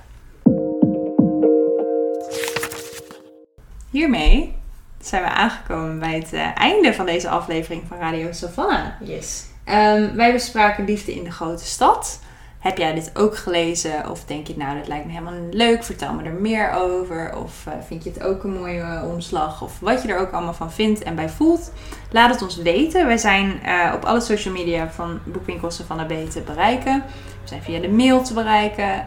Hiermee 3.90 4.55
zijn 5.01 5.22
we 5.22 5.28
aangekomen 5.28 5.98
bij 5.98 6.14
het 6.14 6.32
eh, 6.32 6.57
einde 6.57 6.94
van 6.94 7.07
deze 7.07 7.28
aflevering 7.28 7.82
van 7.88 7.98
Radio 7.98 8.32
Savannah. 8.32 8.86
Yes. 9.01 9.44
Ehm, 9.64 10.14
wij 10.14 10.32
bespraken 10.32 10.84
Liefde 10.84 11.14
in 11.14 11.24
de 11.24 11.30
Grote 11.30 11.64
Stad. 11.64 12.20
Heb 12.61 12.78
jij 12.78 12.94
dit 12.94 13.11
ook 13.14 13.36
gelezen? 13.36 14.11
Of 14.11 14.24
denk 14.24 14.46
je, 14.46 14.56
nou, 14.56 14.78
dat 14.78 14.88
lijkt 14.88 15.06
me 15.06 15.12
helemaal 15.12 15.40
leuk. 15.50 15.84
Vertel 15.84 16.12
me 16.12 16.22
er 16.22 16.32
meer 16.32 16.72
over. 16.72 17.36
Of 17.36 17.66
eh, 17.66 17.72
vind 17.86 18.04
je 18.04 18.11
het 18.11 18.22
ook 18.22 18.44
een 18.44 18.52
mooie 18.52 18.80
eh, 18.80 19.08
omslag? 19.08 19.62
Of 19.62 19.78
wat 19.80 20.02
je 20.02 20.08
er 20.08 20.18
ook 20.18 20.32
allemaal 20.32 20.54
van 20.54 20.72
vindt 20.72 21.02
en 21.02 21.14
bij 21.14 21.28
voelt. 21.28 21.72
Laat 22.11 22.30
het 22.30 22.42
ons 22.42 22.56
weten. 22.56 23.06
Wij 23.06 23.16
zijn 23.16 23.62
eh, 23.62 23.92
op 23.94 24.04
alle 24.04 24.20
social 24.20 24.54
media 24.54 24.90
van 24.90 25.20
Boekwinkels 25.24 25.82
van 25.86 25.98
de 25.98 26.04
B 26.04 26.30
te 26.30 26.40
bereiken. 26.40 27.02
We 27.42 27.48
zijn 27.48 27.62
via 27.62 27.80
de 27.80 27.88
mail 27.88 28.22
te 28.22 28.34
bereiken. 28.34 29.06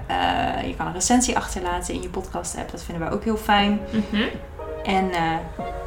Je 0.66 0.76
kan 0.78 0.88
een 0.88 0.94
recensie 0.94 1.38
achterlaten 1.38 1.94
in 1.94 2.02
je 2.02 2.10
podcast 2.10 2.58
app. 2.58 2.72
Dat 2.72 2.84
vinden 2.84 3.04
wij 3.04 3.14
ook 3.14 3.24
heel 3.24 3.38
fijn. 3.38 3.80
Mhm. 3.90 4.24
En 4.84 5.12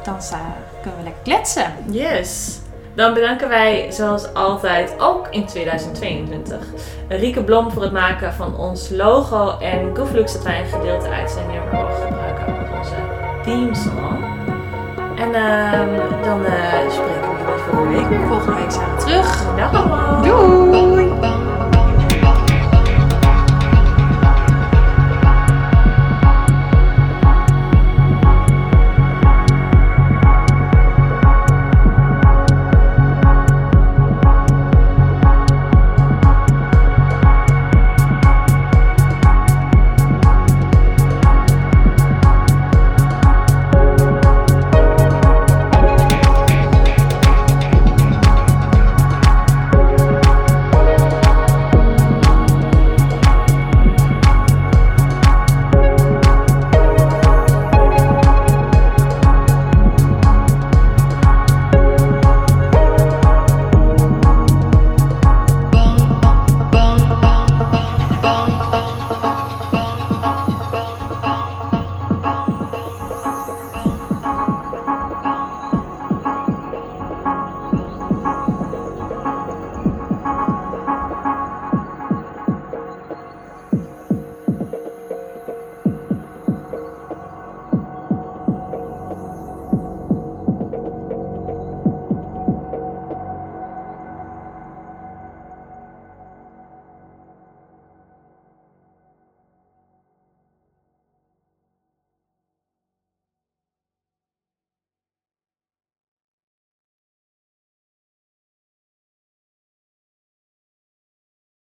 dan 0.03 0.17
kunnen 0.81 0.99
we 0.99 1.03
lekker 1.03 1.23
kletsen. 1.23 1.73
Yes. 1.89 2.59
Dan 2.97 3.13
bedanken 3.13 3.49
wij 3.49 3.91
zoals 3.91 4.33
altijd, 4.33 4.95
ook 4.97 5.27
in 5.29 5.45
2022, 5.45 6.57
Rieke 7.07 7.43
Blom 7.43 7.71
voor 7.71 7.81
het 7.81 7.91
maken 7.91 8.33
van 8.33 8.57
ons 8.57 8.89
logo 8.89 9.57
en 9.59 9.95
Gooflux 9.95 10.33
dat 10.33 10.43
wij 10.43 10.59
een 10.59 10.65
gedeelte 10.65 11.09
uit 11.09 11.31
zijn 11.31 11.47
nummer 11.47 11.73
mogen 11.73 12.01
gebruiken 12.01 12.45
als 12.45 12.77
onze 12.77 12.95
themesong. 13.43 14.25
En 15.17 15.33
ehm, 15.33 16.23
dan 16.23 16.45
eh, 16.45 16.89
spreken 16.89 17.21
we 17.21 17.37
jullie 17.37 17.59
volgende 17.69 17.95
week. 17.95 18.27
Volgende 18.27 18.55
week 18.61 18.71
zijn 18.71 18.95
we 18.95 19.03
terug. 19.03 19.55
Dag 19.55 19.73
allemaal! 19.73 20.21
Doei! 20.21 21.06